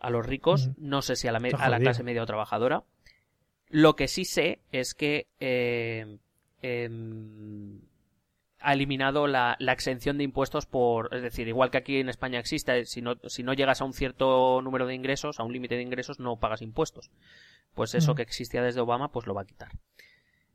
a 0.00 0.10
los 0.10 0.26
ricos, 0.26 0.70
no 0.78 1.02
sé 1.02 1.14
si 1.14 1.28
a 1.28 1.32
la, 1.32 1.38
a 1.38 1.78
clase 1.78 2.02
media 2.02 2.22
o 2.22 2.26
trabajadora. 2.26 2.82
Lo 3.68 3.94
que 3.94 4.08
sí 4.08 4.24
sé 4.24 4.60
es 4.72 4.94
que 4.94 5.28
eh, 5.38 6.18
em, 6.62 7.80
ha 8.60 8.72
eliminado 8.74 9.26
la, 9.26 9.56
la 9.58 9.72
exención 9.72 10.18
de 10.18 10.24
impuestos 10.24 10.66
por, 10.66 11.14
es 11.14 11.22
decir, 11.22 11.48
igual 11.48 11.70
que 11.70 11.78
aquí 11.78 11.96
en 11.98 12.08
España 12.08 12.38
existe, 12.38 12.84
si 12.86 13.00
no, 13.02 13.16
si 13.26 13.42
no 13.42 13.54
llegas 13.54 13.80
a 13.80 13.84
un 13.84 13.92
cierto 13.94 14.60
número 14.62 14.86
de 14.86 14.94
ingresos, 14.94 15.40
a 15.40 15.44
un 15.44 15.52
límite 15.52 15.76
de 15.76 15.82
ingresos, 15.82 16.20
no 16.20 16.36
pagas 16.38 16.60
impuestos. 16.62 17.10
Pues 17.74 17.94
eso 17.94 18.12
Ujú. 18.12 18.16
que 18.16 18.22
existía 18.22 18.62
desde 18.62 18.80
Obama, 18.80 19.12
pues 19.12 19.26
lo 19.26 19.34
va 19.34 19.42
a 19.42 19.46
quitar. 19.46 19.70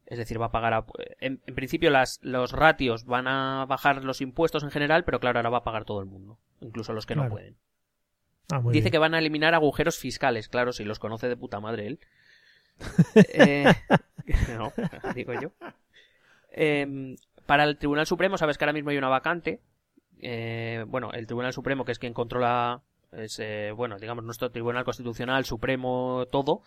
Es 0.06 0.18
decir, 0.20 0.40
va 0.40 0.48
a 0.48 0.52
pagar, 0.52 0.74
a- 0.74 0.86
en, 1.20 1.42
en 1.48 1.56
principio 1.56 1.90
las, 1.90 2.20
los 2.22 2.52
ratios 2.52 3.06
van 3.06 3.28
a 3.28 3.66
bajar 3.68 4.04
los 4.04 4.22
impuestos 4.22 4.64
en 4.64 4.70
general, 4.72 5.04
pero 5.04 5.20
claro, 5.20 5.40
ahora 5.40 5.50
va 5.50 5.58
a 5.60 5.64
pagar 5.64 5.86
todo 5.86 6.00
el 6.00 6.06
mundo, 6.06 6.38
incluso 6.62 6.94
los 6.94 7.06
que 7.08 7.16
no 7.16 7.28
pueden. 7.28 7.56
Ah, 8.52 8.60
Dice 8.60 8.82
bien. 8.82 8.92
que 8.92 8.98
van 9.00 9.16
a 9.16 9.20
eliminar 9.20 9.56
agujeros 9.56 9.98
fiscales, 9.98 10.48
claro, 10.50 10.74
si 10.74 10.84
los 10.84 11.00
conoce 11.00 11.28
de 11.28 11.38
puta 11.38 11.60
madre 11.60 11.88
él. 11.88 12.00
Eh, 13.34 13.66
no, 14.58 14.72
digo 15.16 15.34
yo. 15.40 15.52
Eh, 16.58 17.16
para 17.46 17.64
el 17.64 17.78
Tribunal 17.78 18.06
Supremo, 18.06 18.38
sabes 18.38 18.58
que 18.58 18.66
ahora 18.66 18.74
mismo 18.74 18.90
hay 18.90 18.98
una 18.98 19.10
vacante. 19.10 19.60
Eh, 20.20 20.86
bueno, 20.88 21.12
el 21.14 21.28
Tribunal 21.28 21.54
Supremo, 21.54 21.86
que 21.86 21.92
es 21.92 22.00
quien 22.00 22.14
controla, 22.14 22.82
es, 23.12 23.40
eh, 23.40 23.72
bueno, 23.76 23.98
digamos, 23.98 24.24
nuestro 24.24 24.52
Tribunal 24.52 24.84
Constitucional, 24.86 25.46
Supremo, 25.46 26.26
todo. 26.32 26.62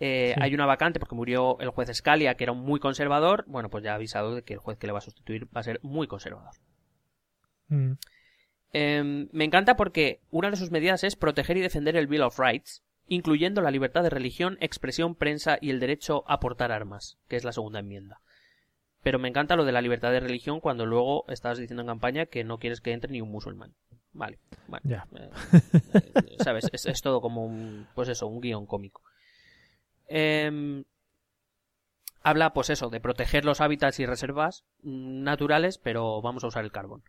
Eh, 0.00 0.32
Sí. 0.34 0.40
Hay 0.42 0.54
una 0.54 0.66
vacante 0.66 0.98
porque 0.98 1.14
murió 1.14 1.58
el 1.60 1.70
juez 1.70 1.88
Scalia, 1.92 2.34
que 2.34 2.44
era 2.44 2.52
un 2.52 2.60
muy 2.60 2.80
conservador. 2.80 3.44
Bueno, 3.46 3.70
pues 3.70 3.84
ya 3.84 3.92
ha 3.92 3.94
avisado 3.94 4.34
de 4.34 4.42
que 4.42 4.54
el 4.54 4.58
juez 4.58 4.76
que 4.76 4.86
le 4.86 4.92
va 4.92 4.98
a 4.98 5.02
sustituir 5.02 5.46
va 5.56 5.60
a 5.60 5.64
ser 5.64 5.78
muy 5.82 6.06
conservador. 6.06 6.54
Mm, 7.68 7.92
Eh, 8.76 9.28
me 9.30 9.44
encanta 9.44 9.76
porque 9.76 10.20
una 10.30 10.50
de 10.50 10.56
sus 10.56 10.72
medidas 10.72 11.04
es 11.04 11.14
proteger 11.14 11.56
y 11.56 11.60
defender 11.60 11.96
el 11.96 12.08
Bill 12.08 12.22
of 12.22 12.40
Rights, 12.40 12.82
incluyendo 13.06 13.60
la 13.60 13.70
libertad 13.70 14.02
de 14.02 14.10
religión, 14.10 14.58
expresión, 14.60 15.14
prensa 15.14 15.58
y 15.60 15.70
el 15.70 15.78
derecho 15.78 16.24
a 16.26 16.40
portar 16.40 16.72
armas, 16.72 17.16
que 17.28 17.36
es 17.36 17.44
la 17.44 17.52
segunda 17.52 17.78
enmienda. 17.78 18.20
Pero 19.04 19.20
me 19.20 19.28
encanta 19.28 19.54
lo 19.54 19.64
de 19.64 19.70
la 19.72 19.80
libertad 19.82 20.10
de 20.10 20.18
religión 20.18 20.58
cuando 20.60 20.84
luego 20.86 21.24
estás 21.28 21.58
diciendo 21.58 21.82
en 21.82 21.86
campaña 21.88 22.26
que 22.26 22.42
no 22.42 22.58
quieres 22.58 22.80
que 22.80 22.90
entre 22.92 23.12
ni 23.12 23.20
un 23.20 23.30
musulmán. 23.30 23.74
Vale, 24.12 24.38
bueno, 24.66 24.82
Ya. 24.88 25.06
eh, 25.16 25.30
eh, 25.92 26.36
sabes, 26.42 26.68
es, 26.72 26.86
es 26.86 27.02
todo 27.02 27.20
como 27.20 27.44
un, 27.44 27.86
pues 27.94 28.08
eso, 28.08 28.26
un 28.26 28.40
guion 28.40 28.64
cómico. 28.66 29.02
Em, 30.08 30.84
habla, 32.22 32.52
pues 32.52 32.70
eso, 32.70 32.90
de 32.90 33.00
proteger 33.00 33.44
los 33.44 33.60
hábitats 33.60 34.00
y 34.00 34.06
reservas 34.06 34.64
naturales, 34.82 35.78
pero 35.78 36.22
vamos 36.22 36.44
a 36.44 36.48
usar 36.48 36.64
el 36.64 36.72
carbón. 36.72 37.02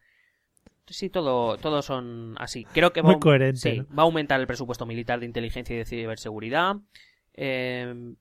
Sí, 0.87 1.09
todo, 1.09 1.57
todo 1.57 1.81
son 1.81 2.35
así. 2.39 2.65
Creo 2.65 2.91
que 2.93 3.01
va, 3.01 3.07
Muy 3.09 3.15
a- 3.15 3.19
coherente, 3.19 3.59
sí, 3.59 3.77
¿no? 3.79 3.95
va 3.95 4.03
a 4.03 4.05
aumentar 4.05 4.39
el 4.39 4.47
presupuesto 4.47 4.85
militar 4.85 5.19
de 5.19 5.25
inteligencia 5.25 5.73
y 5.75 5.79
de 5.79 5.85
ciberseguridad. 5.85 6.75
Eh, 7.33 8.13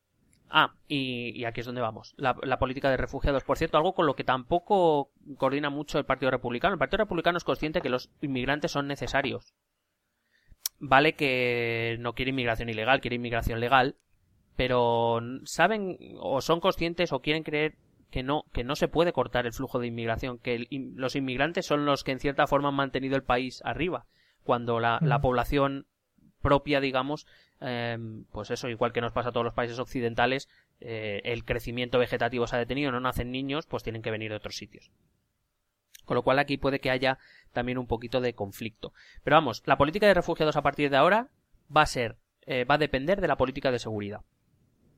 ah, 0.51 0.75
y, 0.89 1.31
y 1.39 1.45
aquí 1.45 1.61
es 1.61 1.67
donde 1.67 1.81
vamos. 1.81 2.15
La, 2.17 2.37
la 2.43 2.59
política 2.59 2.91
de 2.91 2.97
refugiados. 2.97 3.45
Por 3.45 3.59
cierto, 3.59 3.77
algo 3.77 3.95
con 3.95 4.07
lo 4.07 4.15
que 4.15 4.25
tampoco 4.25 5.11
coordina 5.37 5.71
mucho 5.71 5.99
el 5.99 6.05
Partido 6.05 6.31
Republicano. 6.31 6.75
El 6.75 6.79
Partido 6.79 6.99
Republicano 7.05 7.39
es 7.39 7.45
consciente 7.45 7.81
que 7.81 7.89
los 7.89 8.11
inmigrantes 8.21 8.71
son 8.73 8.87
necesarios. 8.87 9.55
Vale 10.79 11.15
que 11.15 11.97
no 12.01 12.15
quiere 12.15 12.31
inmigración 12.31 12.69
ilegal, 12.69 13.01
quiere 13.01 13.17
inmigración 13.17 13.61
legal. 13.61 13.97
Pero 14.57 15.21
saben 15.45 15.99
o 16.21 16.41
son 16.41 16.61
conscientes 16.61 17.13
o 17.13 17.21
quieren 17.21 17.43
creer 17.43 17.75
que 18.13 18.23
no, 18.23 18.45
que 18.53 18.63
no 18.63 18.77
se 18.77 18.87
puede 18.87 19.13
cortar 19.13 19.47
el 19.47 19.53
flujo 19.53 19.81
de 19.81 19.89
inmigración, 19.89 20.39
que 20.39 20.55
el- 20.55 20.69
los 20.95 21.17
inmigrantes 21.17 21.67
son 21.67 21.85
los 21.85 22.05
que 22.05 22.13
en 22.13 22.21
cierta 22.21 22.47
forma 22.47 22.69
han 22.69 22.77
mantenido 22.77 23.17
el 23.17 23.25
país 23.25 23.61
arriba, 23.65 24.07
cuando 24.45 24.79
la, 24.79 25.01
la 25.03 25.21
población 25.21 25.89
propia, 26.41 26.81
digamos, 26.81 27.27
eh, 27.61 27.99
pues 28.31 28.51
eso, 28.51 28.69
igual 28.69 28.93
que 28.93 29.01
nos 29.01 29.13
pasa 29.13 29.31
a 29.31 29.33
todos 29.33 29.45
los 29.45 29.55
países 29.55 29.79
occidentales, 29.79 30.49
eh, 30.81 31.23
el 31.25 31.45
crecimiento 31.45 31.99
vegetativo 31.99 32.47
se 32.47 32.57
ha 32.57 32.59
detenido, 32.59 32.93
no 32.93 33.01
nacen 33.01 33.31
niños, 33.31 33.67
pues 33.67 33.83
tienen 33.83 34.03
que 34.03 34.11
venir 34.11 34.31
de 34.31 34.37
otros 34.37 34.57
sitios. 34.57 34.91
Con 36.05 36.17
lo 36.17 36.23
cual 36.23 36.39
aquí 36.39 36.59
puede 36.59 36.81
que 36.81 36.91
haya 36.91 37.19
también 37.53 37.79
un 37.79 37.87
poquito 37.87 38.21
de 38.21 38.35
conflicto. 38.35 38.93
Pero 39.23 39.37
vamos, 39.37 39.63
la 39.67 39.79
política 39.79 40.07
de 40.07 40.15
refugiados 40.15 40.57
a 40.57 40.63
partir 40.63 40.91
de 40.91 40.97
ahora 40.97 41.31
va 41.75 41.83
a 41.83 41.87
ser, 41.87 42.17
eh, 42.43 42.65
va 42.65 42.75
a 42.75 42.79
depender 42.79 43.21
de 43.21 43.29
la 43.29 43.37
política 43.37 43.71
de 43.71 43.79
seguridad. 43.79 44.21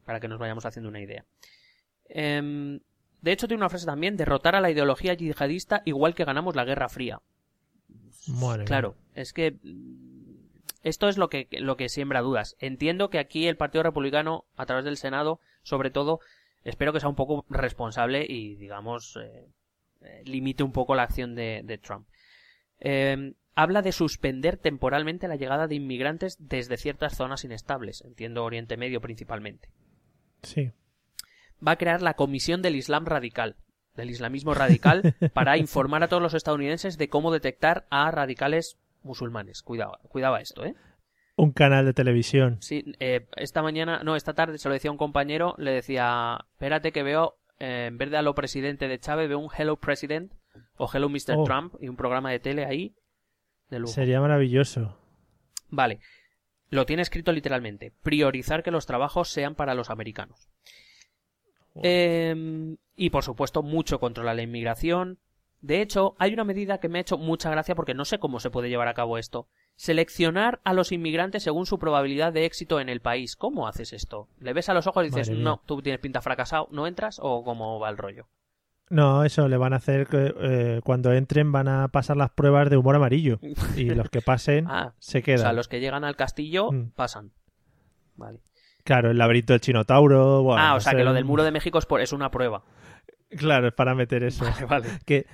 Para 0.05 0.21
que 0.21 0.29
nos 0.29 0.39
vayamos 0.39 0.67
haciendo 0.67 0.89
una 0.89 1.01
idea. 1.01 1.25
Em, 2.09 2.81
de 3.21 3.33
hecho, 3.33 3.47
tiene 3.47 3.61
una 3.61 3.69
frase 3.69 3.87
también, 3.87 4.17
derrotar 4.17 4.57
a 4.57 4.61
la 4.61 4.71
ideología 4.71 5.15
yihadista 5.15 5.83
igual 5.85 6.15
que 6.15 6.25
ganamos 6.25 6.57
la 6.57 6.65
Guerra 6.65 6.89
Fría. 6.89 7.21
madre 8.29 8.59
mía. 8.59 8.67
Claro, 8.67 8.97
es 9.15 9.33
que 9.33 9.57
esto 10.83 11.09
es 11.09 11.19
lo 11.19 11.29
que, 11.29 11.49
lo 11.53 11.77
que 11.77 11.89
siembra 11.89 12.21
dudas. 12.21 12.57
Entiendo 12.59 13.11
que 13.11 13.19
aquí 13.19 13.47
el 13.47 13.57
Partido 13.57 13.83
Republicano, 13.83 14.45
a 14.57 14.67
través 14.67 14.85
del 14.85 14.97
Senado, 14.97 15.41
sobre 15.62 15.91
todo, 15.91 16.21
espero 16.64 16.93
que 16.93 17.01
sea 17.01 17.09
un 17.09 17.17
poco 17.17 17.45
responsable 17.49 18.25
y, 18.29 18.57
digamos, 18.57 19.17
eh, 19.17 19.47
eh, 20.03 20.23
limite 20.25 20.62
un 20.62 20.73
poco 20.73 20.95
la 20.95 21.03
acción 21.03 21.35
de, 21.35 21.62
de 21.64 21.79
Trump. 21.79 22.07
Eh, 22.79 23.35
habla 23.57 23.83
de 23.83 23.93
suspender 23.93 24.59
temporalmente 24.59 25.29
la 25.29 25.37
llegada 25.37 25.67
de 25.67 25.75
inmigrantes 25.75 26.37
desde 26.39 26.77
ciertas 26.77 27.17
zonas 27.17 27.43
inestables, 27.45 28.03
entiendo 28.03 28.45
Oriente 28.45 28.77
Medio 28.77 29.01
principalmente. 29.01 29.71
Sí. 30.43 30.71
Va 31.67 31.73
a 31.73 31.79
crear 31.79 32.03
la 32.03 32.14
Comisión 32.14 32.62
del 32.62 32.77
Islam 32.77 33.07
Radical, 33.07 33.57
del 33.95 34.11
islamismo 34.11 34.53
radical, 34.53 35.14
para 35.33 35.57
informar 35.59 36.03
a 36.03 36.09
todos 36.09 36.23
los 36.23 36.35
estadounidenses 36.35 36.99
de 36.99 37.09
cómo 37.09 37.33
detectar 37.33 37.87
a 37.91 38.11
radicales 38.11 38.79
musulmanes. 39.07 39.63
Cuidado, 39.63 39.99
cuidado 40.09 40.35
a 40.35 40.41
esto, 40.41 40.65
¿eh? 40.65 40.75
Un 41.37 41.53
canal 41.53 41.85
de 41.85 41.93
televisión. 41.93 42.57
Sí, 42.61 42.95
eh, 42.99 43.27
esta 43.37 43.63
mañana, 43.63 44.03
no, 44.03 44.17
esta 44.17 44.35
tarde 44.35 44.59
se 44.59 44.69
lo 44.69 44.73
decía 44.73 44.89
a 44.89 44.93
un 44.93 44.99
compañero, 44.99 45.55
le 45.59 45.71
decía, 45.71 46.39
espérate 46.53 46.93
que 46.93 47.03
veo, 47.03 47.37
eh, 47.59 47.87
en 47.89 47.99
vez 47.99 48.11
de 48.11 48.17
a 48.17 48.23
lo 48.23 48.35
presidente 48.35 48.89
de 48.89 48.99
Chávez, 48.99 49.29
veo 49.29 49.39
un 49.39 49.51
Hello 49.57 49.77
President 49.77 50.33
o 50.77 50.89
Hello 50.93 51.09
Mr. 51.09 51.37
Oh. 51.37 51.45
Trump 51.45 51.75
y 51.81 51.89
un 51.89 51.97
programa 51.97 52.31
de 52.31 52.41
tele 52.41 52.65
ahí 52.65 52.95
de 53.69 53.81
lujo. 53.81 53.93
Sería 53.93 54.21
maravilloso. 54.21 54.99
Vale, 55.69 56.01
lo 56.71 56.87
tiene 56.87 57.03
escrito 57.03 57.33
literalmente, 57.33 57.93
priorizar 58.03 58.63
que 58.63 58.71
los 58.71 58.87
trabajos 58.87 59.29
sean 59.29 59.55
para 59.55 59.75
los 59.75 59.91
americanos. 59.91 60.49
Eh, 61.83 62.77
y 62.97 63.11
por 63.11 63.25
supuesto, 63.25 63.63
mucho 63.63 64.01
control 64.01 64.29
a 64.29 64.35
la 64.35 64.43
inmigración. 64.43 65.19
De 65.67 65.83
hecho, 65.83 66.14
hay 66.21 66.33
una 66.33 66.45
medida 66.45 66.79
que 66.79 66.89
me 66.89 66.99
ha 66.99 67.01
hecho 67.01 67.19
mucha 67.19 67.51
gracia 67.51 67.75
porque 67.75 67.93
no 67.93 68.05
sé 68.05 68.21
cómo 68.21 68.39
se 68.39 68.51
puede 68.51 68.69
llevar 68.69 68.87
a 68.87 68.95
cabo 68.95 69.19
esto. 69.19 69.49
Seleccionar 69.75 70.61
a 70.62 70.73
los 70.73 70.93
inmigrantes 70.93 71.43
según 71.43 71.67
su 71.67 71.81
probabilidad 71.81 72.33
de 72.33 72.45
éxito 72.45 72.79
en 72.79 72.89
el 72.89 73.01
país. 73.01 73.35
¿Cómo 73.35 73.67
haces 73.67 73.93
esto? 73.93 74.29
¿Le 74.39 74.53
ves 74.53 74.69
a 74.69 74.75
los 74.75 74.87
ojos 74.87 75.05
y 75.05 75.09
dices, 75.09 75.29
no, 75.31 75.61
tú 75.67 75.83
tienes 75.83 76.01
pinta 76.01 76.21
fracasado, 76.23 76.69
no 76.71 76.87
entras? 76.87 77.19
¿O 77.21 77.43
cómo 77.43 77.81
va 77.81 77.91
el 77.91 77.99
rollo? 77.99 78.29
No, 78.91 79.25
eso 79.25 79.49
le 79.49 79.57
van 79.57 79.73
a 79.73 79.77
hacer 79.79 80.07
que 80.07 80.33
eh, 80.41 80.81
cuando 80.85 81.12
entren 81.12 81.51
van 81.51 81.67
a 81.67 81.89
pasar 81.89 82.17
las 82.17 82.31
pruebas 82.31 82.71
de 82.71 82.77
humor 82.77 82.95
amarillo 82.95 83.41
y 83.77 83.91
los 83.95 84.09
que 84.09 84.23
pasen 84.23 84.67
Ah, 84.69 84.95
se 85.01 85.19
o 85.19 85.23
quedan. 85.23 85.41
sea, 85.41 85.53
los 85.53 85.67
que 85.67 85.81
llegan 85.81 86.05
al 86.05 86.14
castillo 86.14 86.71
Mm. 86.71 86.91
pasan. 86.95 87.33
Vale. 88.14 88.39
Claro, 88.85 89.11
el 89.11 89.19
laberinto 89.19 89.53
del 89.53 89.61
Chinotauro. 89.61 90.45
bueno, 90.45 90.62
ah, 90.62 90.75
o 90.77 90.81
sea, 90.81 90.95
que 90.95 91.03
lo 91.03 91.12
del 91.12 91.25
muro 91.25 91.43
de 91.43 91.51
México 91.51 91.79
es, 91.79 91.87
por, 91.87 92.01
es 92.01 92.12
una 92.12 92.31
prueba. 92.31 92.62
Claro, 93.31 93.67
es 93.67 93.75
para 93.75 93.97
meter 93.97 94.23
eso. 94.23 94.45
Vale, 94.61 94.67
vale. 94.67 94.89
que, 95.05 95.27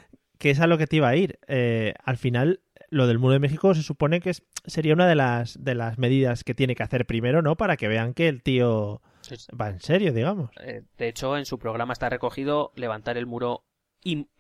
que 0.43 0.51
es 0.51 0.59
a 0.59 0.67
lo 0.67 0.77
que 0.77 0.89
te 0.89 0.97
iba 0.97 1.09
a 1.09 1.15
ir. 1.15 1.39
Eh, 1.47 1.95
al 2.05 2.17
final, 2.17 2.63
lo 2.91 3.07
del 3.07 3.21
muro 3.21 3.33
de 3.35 3.39
México 3.39 3.77
se 3.77 3.85
supone 3.85 4.19
que 4.21 4.31
es- 4.31 4.43
sería 4.67 4.93
una 4.93 5.07
de 5.07 5.15
las, 5.15 5.57
de 5.63 5.77
las 5.77 5.99
medidas 5.99 6.43
que 6.43 6.53
tiene 6.53 6.75
que 6.75 6.83
hacer 6.83 7.07
primero, 7.07 7.43
¿no? 7.43 7.55
Para 7.57 7.77
que 7.77 7.87
vean 7.87 8.13
que 8.13 8.27
el 8.27 8.43
tío 8.43 9.01
Sí, 9.21 9.37
sí. 9.37 9.47
va 9.57 9.69
en 9.69 9.79
serio, 9.79 10.13
digamos. 10.13 10.51
Eh, 10.61 10.83
de 10.99 11.07
hecho, 11.09 11.37
en 11.37 11.45
su 11.47 11.61
programa 11.61 11.93
está 11.93 12.09
recogido 12.09 12.73
levantar 12.75 13.17
el 13.19 13.27
muro, 13.27 13.65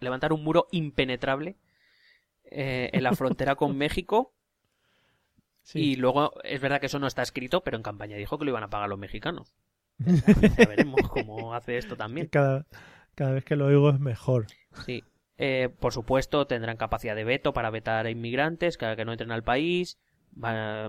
levantar 0.01 0.33
un 0.33 0.43
muro 0.43 0.67
impenetrable 0.73 1.55
eh, 2.51 2.91
en 2.93 3.05
la 3.05 3.13
frontera 3.15 3.55
con 3.55 3.79
México. 3.79 4.35
Y 5.73 5.95
luego 5.95 6.33
es 6.43 6.61
verdad 6.61 6.81
que 6.81 6.87
eso 6.87 6.99
no 6.99 7.07
está 7.07 7.23
escrito, 7.23 7.63
pero 7.63 7.77
en 7.77 7.85
campaña 7.85 8.17
dijo 8.17 8.37
que 8.39 8.45
lo 8.45 8.51
iban 8.51 8.65
a 8.65 8.71
pagar 8.71 8.89
los 8.89 8.99
mexicanos. 8.99 9.55
Ya 10.59 10.67
veremos 10.67 11.09
cómo 11.09 11.55
hace 11.55 11.79
esto 11.79 11.97
también. 11.97 12.27
cada, 12.27 12.67
cada 13.15 13.31
vez 13.35 13.45
que 13.45 13.55
lo 13.55 13.67
oigo 13.67 13.91
es 13.91 14.01
mejor. 14.01 14.47
Sí. 14.85 15.05
Eh, 15.39 15.69
por 15.81 15.93
supuesto, 15.93 16.47
tendrán 16.47 16.77
capacidad 16.77 17.17
de 17.17 17.25
veto 17.25 17.53
para 17.53 17.71
vetar 17.71 18.07
a 18.07 18.11
inmigrantes 18.11 18.77
que, 18.77 18.95
que 18.97 19.05
no 19.05 19.13
entren 19.13 19.33
al 19.33 19.43
país. 19.43 19.99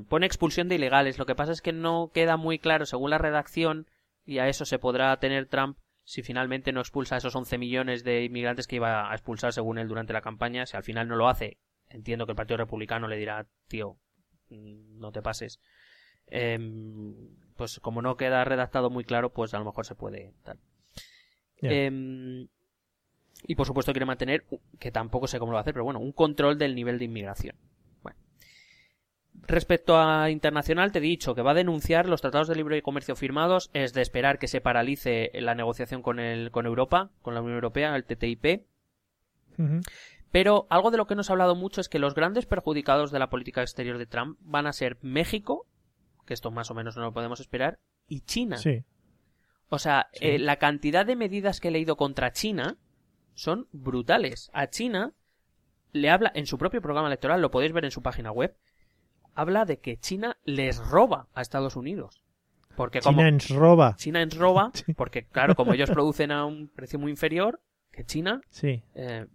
Pone 0.08 0.26
expulsión 0.26 0.70
de 0.70 0.76
ilegales. 0.76 1.18
Lo 1.18 1.26
que 1.26 1.36
pasa 1.36 1.52
es 1.52 1.62
que 1.62 1.74
no 1.74 2.12
queda 2.14 2.38
muy 2.38 2.60
claro, 2.60 2.86
según 2.86 3.10
la 3.10 3.18
redacción, 3.18 3.88
y 4.26 4.40
a 4.40 4.48
eso 4.48 4.66
se 4.66 4.80
podrá 4.80 5.18
tener 5.18 5.48
Trump 5.48 5.78
si 6.06 6.22
finalmente 6.22 6.72
no 6.72 6.82
expulsa 6.82 7.16
a 7.16 7.18
esos 7.18 7.36
11 7.36 7.58
millones 7.58 8.04
de 8.04 8.24
inmigrantes 8.24 8.68
que 8.68 8.76
iba 8.76 9.10
a 9.10 9.14
expulsar 9.14 9.54
según 9.54 9.78
él 9.78 9.88
durante 9.88 10.14
la 10.14 10.22
campaña. 10.22 10.66
Si 10.66 10.76
al 10.76 10.84
final 10.84 11.08
no 11.08 11.16
lo 11.16 11.30
hace, 11.30 11.60
entiendo 11.90 12.26
que 12.26 12.34
el 12.34 12.36
Partido 12.36 12.58
Republicano 12.58 13.08
le 13.08 13.18
dirá, 13.18 13.48
tío, 13.68 13.98
mm, 14.50 15.00
no 15.00 15.12
te 15.12 15.22
pases. 15.22 15.60
Em, 16.28 17.16
pues 17.56 17.80
como 17.80 18.02
no 18.02 18.18
queda 18.18 18.44
redactado 18.44 18.90
muy 18.90 19.04
claro, 19.04 19.32
pues 19.34 19.54
a 19.54 19.60
lo 19.60 19.66
mejor 19.66 19.86
se 19.86 19.96
puede 19.96 20.34
tal. 20.44 20.60
Ya. 21.62 21.72
Em, 21.72 22.48
y 23.46 23.56
por 23.56 23.68
supuesto 23.68 23.92
quiere 23.92 24.06
mantener, 24.06 24.46
que 24.80 24.92
tampoco 24.92 25.28
sé 25.28 25.40
cómo 25.40 25.52
lo 25.52 25.56
va 25.56 25.60
a 25.60 25.62
hacer, 25.62 25.74
pero 25.74 25.84
bueno, 25.84 26.00
un 26.00 26.12
control 26.12 26.58
del 26.58 26.76
nivel 26.76 27.00
de 27.00 27.06
inmigración. 27.06 27.56
Bueno. 28.02 28.18
Respecto 29.34 29.98
a 29.98 30.30
internacional, 30.30 30.92
te 30.92 31.00
he 31.00 31.02
dicho 31.02 31.36
que 31.36 31.42
va 31.42 31.52
a 31.52 31.56
denunciar 31.56 32.08
los 32.08 32.22
tratados 32.22 32.48
de 32.48 32.56
libre 32.56 32.82
comercio 32.82 33.16
firmados, 33.16 33.70
es 33.74 33.94
de 33.94 34.02
esperar 34.02 34.40
que 34.40 34.48
se 34.48 34.62
paralice 34.62 35.32
la 35.34 35.56
negociación 35.56 36.02
con, 36.02 36.20
el, 36.20 36.52
con 36.52 36.66
Europa, 36.66 37.12
con 37.22 37.34
la 37.34 37.42
Unión 37.42 37.56
Europea, 37.56 37.96
el 37.96 38.06
TTIP. 38.06 38.64
Pero 40.32 40.66
algo 40.72 40.90
de 40.90 40.98
lo 40.98 41.06
que 41.06 41.16
nos 41.16 41.30
ha 41.30 41.34
hablado 41.34 41.56
mucho 41.56 41.80
es 41.80 41.90
que 41.90 42.00
los 42.00 42.16
grandes 42.16 42.48
perjudicados 42.48 43.12
de 43.12 43.20
la 43.20 43.30
política 43.30 43.62
exterior 43.62 44.00
de 44.00 44.08
Trump 44.08 44.40
van 44.42 44.66
a 44.66 44.74
ser 44.74 44.98
México, 45.02 45.68
que 46.26 46.34
esto 46.34 46.50
más 46.50 46.72
o 46.72 46.74
menos 46.74 46.96
no 46.98 47.04
lo 47.04 47.14
podemos 47.14 47.40
esperar, 47.40 47.78
y 48.08 48.22
China. 48.22 48.58
Sí. 48.58 48.84
O 49.70 49.80
sea, 49.80 50.08
eh, 50.14 50.40
la 50.40 50.58
cantidad 50.58 51.06
de 51.06 51.16
medidas 51.16 51.60
que 51.60 51.68
he 51.68 51.72
leído 51.72 51.98
contra 51.98 52.32
China 52.32 52.78
son 53.34 53.68
brutales. 53.72 54.50
A 54.54 54.68
China 54.68 55.14
le 55.92 56.10
habla 56.10 56.32
en 56.36 56.46
su 56.46 56.58
propio 56.58 56.82
programa 56.82 57.08
electoral, 57.08 57.42
lo 57.42 57.52
podéis 57.52 57.74
ver 57.74 57.86
en 57.86 57.92
su 57.92 58.02
página 58.02 58.32
web, 58.32 58.56
habla 59.36 59.66
de 59.66 59.80
que 59.80 59.98
China 59.98 60.38
les 60.44 60.78
roba 60.78 61.28
a 61.34 61.42
Estados 61.42 61.76
Unidos. 61.76 62.24
Porque 62.76 63.02
como 63.02 63.18
China 63.20 63.30
ens 63.30 63.50
roba. 63.50 63.96
China 63.98 64.24
les 64.26 64.36
roba, 64.38 64.72
porque 64.98 65.26
claro, 65.26 65.56
como 65.56 65.74
ellos 65.74 65.92
producen 65.92 66.32
a 66.32 66.46
un 66.46 66.68
precio 66.70 66.98
muy 67.00 67.12
inferior 67.12 67.62
que 67.92 68.04
China, 68.06 68.42
Sí. 68.50 68.82
eh, 68.96 69.28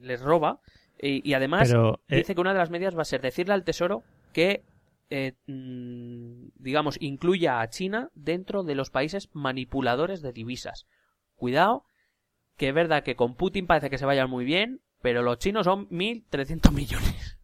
les 0.00 0.20
roba. 0.20 0.60
Y, 0.98 1.28
y 1.28 1.34
además 1.34 1.68
Pero 1.68 2.00
eh, 2.08 2.18
dice 2.18 2.34
que 2.34 2.40
una 2.40 2.52
de 2.52 2.58
las 2.58 2.70
medidas 2.70 2.96
va 2.96 3.02
a 3.02 3.06
ser 3.06 3.20
decirle 3.20 3.52
al 3.54 3.64
Tesoro 3.64 4.02
que, 4.32 4.62
eh, 5.10 5.34
mm, 5.46 6.48
digamos, 6.56 6.96
incluya 7.00 7.60
a 7.60 7.68
China 7.68 8.08
dentro 8.14 8.62
de 8.62 8.74
los 8.74 8.90
países 8.90 9.28
manipuladores 9.34 10.22
de 10.22 10.32
divisas. 10.32 10.86
Cuidado, 11.34 11.84
que 12.56 12.68
es 12.68 12.74
verdad 12.74 13.02
que 13.02 13.16
con 13.16 13.34
Putin 13.34 13.66
parece 13.66 13.90
que 13.90 13.98
se 13.98 14.06
vayan 14.06 14.30
muy 14.30 14.44
bien, 14.44 14.80
pero 15.00 15.22
los 15.22 15.38
chinos 15.38 15.64
son 15.64 15.88
1.300 15.88 16.70
millones. 16.72 17.38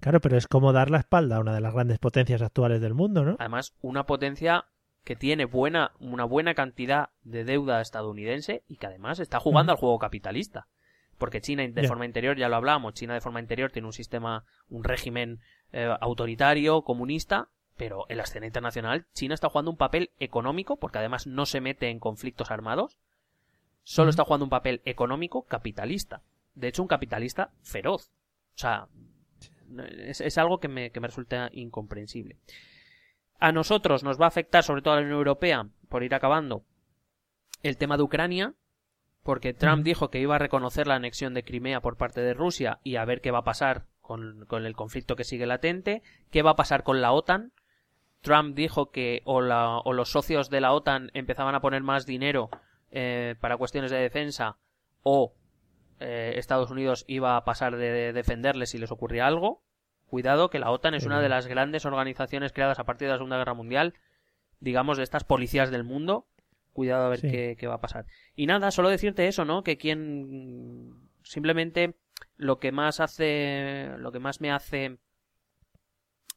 claro, 0.00 0.20
pero 0.20 0.36
es 0.36 0.46
como 0.46 0.72
dar 0.72 0.90
la 0.90 0.98
espalda 0.98 1.36
a 1.36 1.40
una 1.40 1.54
de 1.54 1.60
las 1.60 1.74
grandes 1.74 1.98
potencias 1.98 2.42
actuales 2.42 2.80
del 2.80 2.94
mundo, 2.94 3.24
¿no? 3.24 3.36
Además, 3.38 3.74
una 3.80 4.04
potencia 4.06 4.66
que 5.04 5.16
tiene 5.16 5.44
buena, 5.44 5.92
una 5.98 6.24
buena 6.24 6.54
cantidad 6.54 7.10
de 7.22 7.44
deuda 7.44 7.80
estadounidense 7.80 8.64
y 8.68 8.76
que 8.76 8.86
además 8.86 9.18
está 9.18 9.40
jugando 9.40 9.72
al 9.72 9.78
juego 9.78 9.98
capitalista. 9.98 10.68
Porque 11.16 11.40
China 11.40 11.66
de 11.66 11.88
forma 11.88 12.06
interior, 12.06 12.36
ya 12.36 12.48
lo 12.48 12.56
hablamos, 12.56 12.94
China 12.94 13.12
de 13.12 13.20
forma 13.20 13.40
interior 13.40 13.70
tiene 13.70 13.86
un 13.86 13.92
sistema, 13.92 14.44
un 14.68 14.84
régimen 14.84 15.40
eh, 15.72 15.94
autoritario, 16.00 16.82
comunista, 16.82 17.50
pero 17.76 18.06
en 18.08 18.16
la 18.16 18.22
escena 18.22 18.46
internacional 18.46 19.06
China 19.12 19.34
está 19.34 19.50
jugando 19.50 19.70
un 19.70 19.76
papel 19.76 20.10
económico, 20.18 20.78
porque 20.78 20.98
además 20.98 21.26
no 21.26 21.44
se 21.44 21.60
mete 21.60 21.90
en 21.90 21.98
conflictos 21.98 22.50
armados, 22.50 22.98
solo 23.82 24.10
está 24.10 24.24
jugando 24.24 24.44
un 24.44 24.50
papel 24.50 24.82
económico 24.84 25.42
capitalista. 25.44 26.22
De 26.54 26.68
hecho, 26.68 26.82
un 26.82 26.88
capitalista 26.88 27.52
feroz. 27.62 28.10
O 28.54 28.58
sea, 28.58 28.88
es, 29.98 30.20
es 30.20 30.38
algo 30.38 30.58
que 30.60 30.68
me, 30.68 30.90
que 30.90 31.00
me 31.00 31.08
resulta 31.08 31.48
incomprensible. 31.52 32.36
A 33.38 33.52
nosotros 33.52 34.02
nos 34.04 34.20
va 34.20 34.26
a 34.26 34.28
afectar, 34.28 34.62
sobre 34.64 34.82
todo 34.82 34.94
a 34.94 34.96
la 34.98 35.02
Unión 35.02 35.18
Europea, 35.18 35.68
por 35.88 36.02
ir 36.02 36.14
acabando, 36.14 36.64
el 37.62 37.76
tema 37.78 37.96
de 37.96 38.02
Ucrania, 38.02 38.54
porque 39.22 39.54
Trump 39.54 39.84
dijo 39.84 40.10
que 40.10 40.18
iba 40.20 40.36
a 40.36 40.38
reconocer 40.40 40.86
la 40.86 40.94
anexión 40.96 41.34
de 41.34 41.44
Crimea 41.44 41.80
por 41.80 41.96
parte 41.96 42.20
de 42.20 42.34
Rusia 42.34 42.80
y 42.82 42.96
a 42.96 43.04
ver 43.04 43.20
qué 43.20 43.30
va 43.30 43.38
a 43.38 43.44
pasar 43.44 43.86
con, 44.00 44.44
con 44.46 44.66
el 44.66 44.74
conflicto 44.74 45.14
que 45.16 45.24
sigue 45.24 45.46
latente, 45.46 46.02
qué 46.30 46.42
va 46.42 46.52
a 46.52 46.56
pasar 46.56 46.82
con 46.82 47.00
la 47.00 47.12
OTAN. 47.12 47.52
Trump 48.22 48.54
dijo 48.54 48.90
que 48.90 49.22
o, 49.24 49.40
la- 49.40 49.78
o 49.78 49.92
los 49.92 50.10
socios 50.10 50.50
de 50.50 50.60
la 50.60 50.72
OTAN 50.72 51.10
empezaban 51.14 51.54
a 51.54 51.60
poner 51.60 51.82
más 51.82 52.04
dinero 52.06 52.50
eh, 52.90 53.34
para 53.40 53.56
cuestiones 53.56 53.90
de 53.90 53.98
defensa 53.98 54.56
o 55.02 55.34
eh, 56.00 56.34
Estados 56.36 56.70
Unidos 56.70 57.04
iba 57.08 57.36
a 57.36 57.44
pasar 57.44 57.76
de, 57.76 57.90
de 57.90 58.12
defenderles 58.12 58.70
si 58.70 58.78
les 58.78 58.90
ocurría 58.90 59.26
algo. 59.26 59.62
Cuidado 60.06 60.50
que 60.50 60.58
la 60.58 60.70
OTAN 60.70 60.94
es 60.94 61.06
una 61.06 61.20
de 61.20 61.28
las 61.28 61.46
grandes 61.46 61.84
organizaciones 61.84 62.52
creadas 62.52 62.78
a 62.80 62.84
partir 62.84 63.06
de 63.06 63.12
la 63.12 63.18
Segunda 63.18 63.36
Guerra 63.38 63.54
Mundial, 63.54 63.94
digamos 64.58 64.96
de 64.96 65.04
estas 65.04 65.24
policías 65.24 65.70
del 65.70 65.84
mundo. 65.84 66.26
Cuidado 66.72 67.04
a 67.06 67.08
ver 67.10 67.20
Sí. 67.20 67.30
qué, 67.30 67.56
qué 67.58 67.66
va 67.66 67.74
a 67.74 67.80
pasar. 67.80 68.06
Y 68.34 68.46
nada, 68.46 68.70
solo 68.70 68.88
decirte 68.88 69.28
eso, 69.28 69.44
¿no? 69.44 69.62
Que 69.62 69.76
quien 69.76 71.10
simplemente 71.22 71.94
lo 72.36 72.58
que 72.58 72.72
más 72.72 72.98
hace, 73.00 73.90
lo 73.98 74.10
que 74.12 74.18
más 74.20 74.40
me 74.40 74.50
hace 74.50 74.98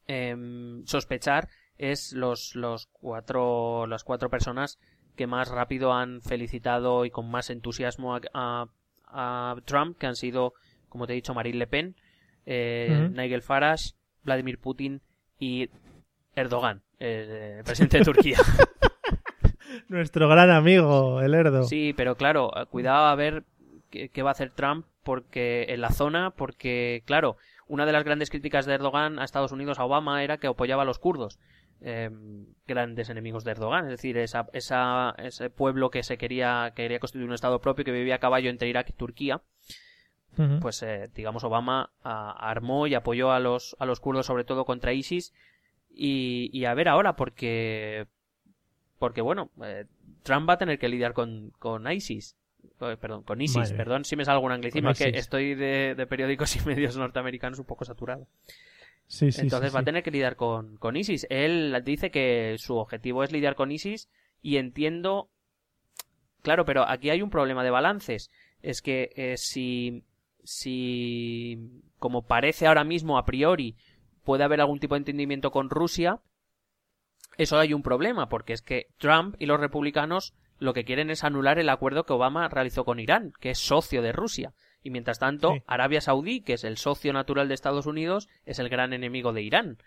em, 0.06 0.84
sospechar 0.86 1.48
es 1.78 2.12
los, 2.12 2.54
los 2.54 2.86
cuatro, 2.92 3.86
las 3.86 4.04
cuatro 4.04 4.30
personas 4.30 4.78
que 5.16 5.26
más 5.26 5.48
rápido 5.48 5.92
han 5.92 6.20
felicitado 6.22 7.04
y 7.04 7.10
con 7.10 7.30
más 7.30 7.50
entusiasmo 7.50 8.14
a, 8.14 8.20
a- 8.32 8.66
a 9.06 9.56
Trump, 9.64 9.96
que 9.98 10.06
han 10.06 10.16
sido, 10.16 10.54
como 10.88 11.06
te 11.06 11.12
he 11.12 11.16
dicho, 11.16 11.34
Marine 11.34 11.58
Le 11.58 11.66
Pen, 11.66 11.94
eh. 12.46 13.08
Nigel 13.12 13.42
Farage, 13.42 13.90
Vladimir 14.24 14.58
Putin 14.58 15.00
y 15.38 15.70
Erdogan, 16.34 16.82
el, 16.98 17.30
el 17.30 17.64
presidente 17.64 17.98
de 17.98 18.04
Turquía. 18.04 18.38
Nuestro 19.88 20.28
gran 20.28 20.50
amigo, 20.50 21.20
el 21.20 21.34
Erdo. 21.34 21.64
Sí, 21.64 21.92
pero 21.96 22.16
claro, 22.16 22.50
eh, 22.56 22.66
cuidado 22.66 23.06
a 23.06 23.14
ver 23.14 23.44
qué, 23.90 24.08
qué 24.08 24.22
va 24.22 24.30
a 24.30 24.32
hacer 24.32 24.50
Trump 24.50 24.86
porque 25.02 25.66
en 25.68 25.80
la 25.80 25.90
zona, 25.90 26.30
porque 26.30 27.02
claro, 27.06 27.36
una 27.66 27.86
de 27.86 27.92
las 27.92 28.04
grandes 28.04 28.30
críticas 28.30 28.66
de 28.66 28.74
Erdogan 28.74 29.18
a 29.18 29.24
Estados 29.24 29.52
Unidos, 29.52 29.78
a 29.78 29.84
Obama, 29.84 30.22
era 30.24 30.38
que 30.38 30.46
apoyaba 30.46 30.82
a 30.82 30.86
los 30.86 30.98
kurdos, 30.98 31.38
eh, 31.86 32.10
grandes 32.66 33.10
enemigos 33.10 33.44
de 33.44 33.50
Erdogan, 33.52 33.84
es 33.84 33.90
decir, 33.90 34.16
esa, 34.18 34.48
esa, 34.54 35.14
ese 35.18 35.50
pueblo 35.50 35.90
que 35.90 36.02
se 36.02 36.16
quería, 36.18 36.72
quería 36.74 36.98
constituir 36.98 37.28
un 37.28 37.34
Estado 37.34 37.60
propio, 37.60 37.84
que 37.84 37.92
vivía 37.92 38.14
a 38.16 38.18
caballo 38.20 38.48
entre 38.50 38.68
Irak 38.68 38.88
y 38.90 38.92
Turquía, 38.94 39.42
pues 40.60 40.82
eh, 40.82 41.10
digamos 41.14 41.44
Obama 41.44 41.90
a- 42.02 42.32
armó 42.50 42.86
y 42.88 42.94
apoyó 42.94 43.30
a 43.30 43.38
los, 43.38 43.76
a 43.78 43.86
los 43.86 44.00
kurdos 44.00 44.26
sobre 44.26 44.42
todo 44.44 44.64
contra 44.64 44.92
ISIS. 44.92 45.32
Y, 45.96 46.50
y 46.52 46.64
a 46.64 46.74
ver 46.74 46.88
ahora 46.88 47.14
porque 47.14 48.06
porque 48.98 49.20
bueno 49.20 49.50
eh, 49.62 49.84
Trump 50.24 50.48
va 50.48 50.54
a 50.54 50.58
tener 50.58 50.78
que 50.80 50.88
lidiar 50.88 51.12
con, 51.12 51.52
con 51.60 51.86
ISIS. 51.90 52.34
Eh, 52.80 52.96
perdón 53.00 53.22
con 53.22 53.40
ISIS 53.40 53.56
Madre 53.70 53.76
perdón 53.76 54.04
si 54.04 54.16
me 54.16 54.24
salgo 54.24 54.44
un 54.44 54.50
anglicismo 54.50 54.88
que 55.04 55.10
estoy 55.18 55.54
de, 55.54 55.94
de 55.94 56.06
periódicos 56.08 56.56
y 56.56 56.60
medios 56.66 56.96
norteamericanos 56.96 57.60
un 57.60 57.64
poco 57.66 57.84
saturado 57.84 58.26
Sí, 59.06 59.30
sí, 59.32 59.42
entonces 59.42 59.70
sí, 59.70 59.74
va 59.74 59.80
a 59.80 59.84
tener 59.84 60.02
que 60.02 60.10
lidiar 60.10 60.36
con, 60.36 60.76
con 60.76 60.96
ISIS. 60.96 61.26
Él 61.30 61.80
dice 61.84 62.10
que 62.10 62.56
su 62.58 62.76
objetivo 62.76 63.22
es 63.22 63.32
lidiar 63.32 63.54
con 63.54 63.70
ISIS 63.70 64.08
y 64.42 64.56
entiendo... 64.56 65.30
Claro, 66.42 66.64
pero 66.64 66.88
aquí 66.88 67.10
hay 67.10 67.22
un 67.22 67.30
problema 67.30 67.64
de 67.64 67.70
balances. 67.70 68.30
Es 68.60 68.82
que 68.82 69.10
eh, 69.16 69.36
si, 69.36 70.04
si, 70.42 71.82
como 71.98 72.26
parece 72.26 72.66
ahora 72.66 72.84
mismo 72.84 73.16
a 73.16 73.24
priori, 73.24 73.76
puede 74.24 74.44
haber 74.44 74.60
algún 74.60 74.78
tipo 74.78 74.94
de 74.94 75.00
entendimiento 75.00 75.50
con 75.50 75.70
Rusia, 75.70 76.20
eso 77.36 77.58
hay 77.58 77.72
un 77.72 77.82
problema, 77.82 78.28
porque 78.28 78.52
es 78.52 78.62
que 78.62 78.88
Trump 78.98 79.36
y 79.38 79.46
los 79.46 79.60
republicanos 79.60 80.34
lo 80.58 80.72
que 80.72 80.84
quieren 80.84 81.10
es 81.10 81.24
anular 81.24 81.58
el 81.58 81.68
acuerdo 81.68 82.04
que 82.04 82.12
Obama 82.12 82.48
realizó 82.48 82.84
con 82.84 83.00
Irán, 83.00 83.32
que 83.40 83.50
es 83.50 83.58
socio 83.58 84.02
de 84.02 84.12
Rusia. 84.12 84.54
Y 84.84 84.90
mientras 84.90 85.18
tanto, 85.18 85.54
Sí. 85.54 85.62
Arabia 85.66 86.00
Saudí, 86.00 86.42
que 86.42 86.52
es 86.52 86.62
el 86.62 86.76
socio 86.76 87.12
natural 87.12 87.48
de 87.48 87.54
Estados 87.54 87.86
Unidos, 87.86 88.28
es 88.46 88.60
el 88.60 88.68
gran 88.68 88.92
enemigo 88.92 89.32
de 89.32 89.42
Irán. 89.42 89.78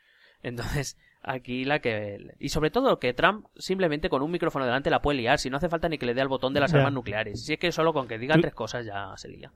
Entonces, 0.44 0.98
aquí 1.22 1.64
la 1.66 1.80
que... 1.80 2.36
Y 2.40 2.50
sobre 2.50 2.70
todo 2.72 3.00
que 3.00 3.14
Trump 3.14 3.46
simplemente 3.56 4.10
con 4.10 4.22
un 4.22 4.32
micrófono 4.32 4.66
delante 4.66 4.90
la 4.90 5.02
puede 5.02 5.20
liar, 5.20 5.40
si 5.40 5.50
no 5.50 5.58
hace 5.58 5.70
falta 5.70 5.88
ni 5.88 5.98
que 5.98 6.06
le 6.06 6.14
dé 6.14 6.22
al 6.22 6.28
botón 6.28 6.54
de 6.54 6.60
las 6.60 6.72
Ya. 6.72 6.80
armas 6.80 6.94
nucleares. 6.94 7.46
Si 7.46 7.54
es 7.54 7.60
que 7.60 7.72
solo 7.72 7.94
con 7.94 8.08
que 8.08 8.18
diga 8.18 8.36
Tú- 8.36 8.42
tres 8.42 8.54
cosas 8.54 8.86
ya 8.86 9.14
se 9.18 9.30
lía. 9.30 9.52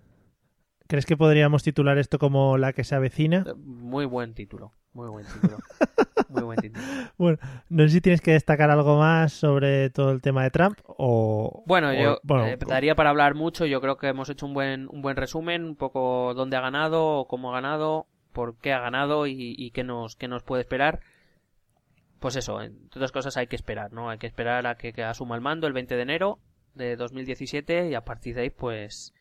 ¿Crees 0.87 1.05
que 1.05 1.17
podríamos 1.17 1.63
titular 1.63 1.97
esto 1.97 2.19
como 2.19 2.57
la 2.57 2.73
que 2.73 2.83
se 2.83 2.95
avecina? 2.95 3.45
Muy 3.57 4.05
buen 4.05 4.33
título, 4.33 4.73
muy 4.93 5.07
buen 5.09 5.25
título. 5.25 5.57
muy 6.29 6.43
buen 6.43 6.59
título. 6.59 6.83
Bueno, 7.17 7.37
no 7.69 7.83
sé 7.83 7.89
si 7.89 8.01
tienes 8.01 8.21
que 8.21 8.31
destacar 8.31 8.69
algo 8.71 8.97
más 8.97 9.31
sobre 9.33 9.89
todo 9.91 10.11
el 10.11 10.21
tema 10.21 10.43
de 10.43 10.49
Trump 10.51 10.79
o... 10.85 11.63
Bueno, 11.67 11.89
o- 11.89 11.93
yo 11.93 12.19
bueno, 12.23 12.47
eh, 12.47 12.57
daría 12.67 12.95
para 12.95 13.09
hablar 13.11 13.35
mucho. 13.35 13.65
Yo 13.65 13.79
creo 13.81 13.97
que 13.97 14.07
hemos 14.07 14.29
hecho 14.29 14.45
un 14.45 14.53
buen, 14.53 14.87
un 14.89 15.01
buen 15.01 15.15
resumen, 15.17 15.63
un 15.65 15.75
poco 15.75 16.33
dónde 16.33 16.57
ha 16.57 16.61
ganado, 16.61 17.25
cómo 17.29 17.49
ha 17.51 17.53
ganado, 17.53 18.07
por 18.33 18.55
qué 18.57 18.73
ha 18.73 18.79
ganado 18.79 19.27
y, 19.27 19.35
y 19.57 19.71
qué, 19.71 19.83
nos, 19.83 20.15
qué 20.15 20.27
nos 20.27 20.41
puede 20.43 20.61
esperar. 20.61 20.99
Pues 22.19 22.35
eso, 22.35 22.61
entre 22.61 22.87
otras 22.99 23.11
cosas 23.11 23.37
hay 23.37 23.47
que 23.47 23.55
esperar, 23.55 23.93
¿no? 23.93 24.09
Hay 24.09 24.17
que 24.19 24.27
esperar 24.27 24.67
a 24.67 24.75
que, 24.75 24.93
que 24.93 25.03
asuma 25.03 25.35
el 25.35 25.41
mando 25.41 25.67
el 25.67 25.73
20 25.73 25.95
de 25.95 26.01
enero 26.01 26.39
de 26.75 26.95
2017 26.95 27.89
y 27.89 27.95
a 27.95 28.01
partir 28.05 28.35
de 28.35 28.41
ahí, 28.41 28.49
pues 28.49 29.13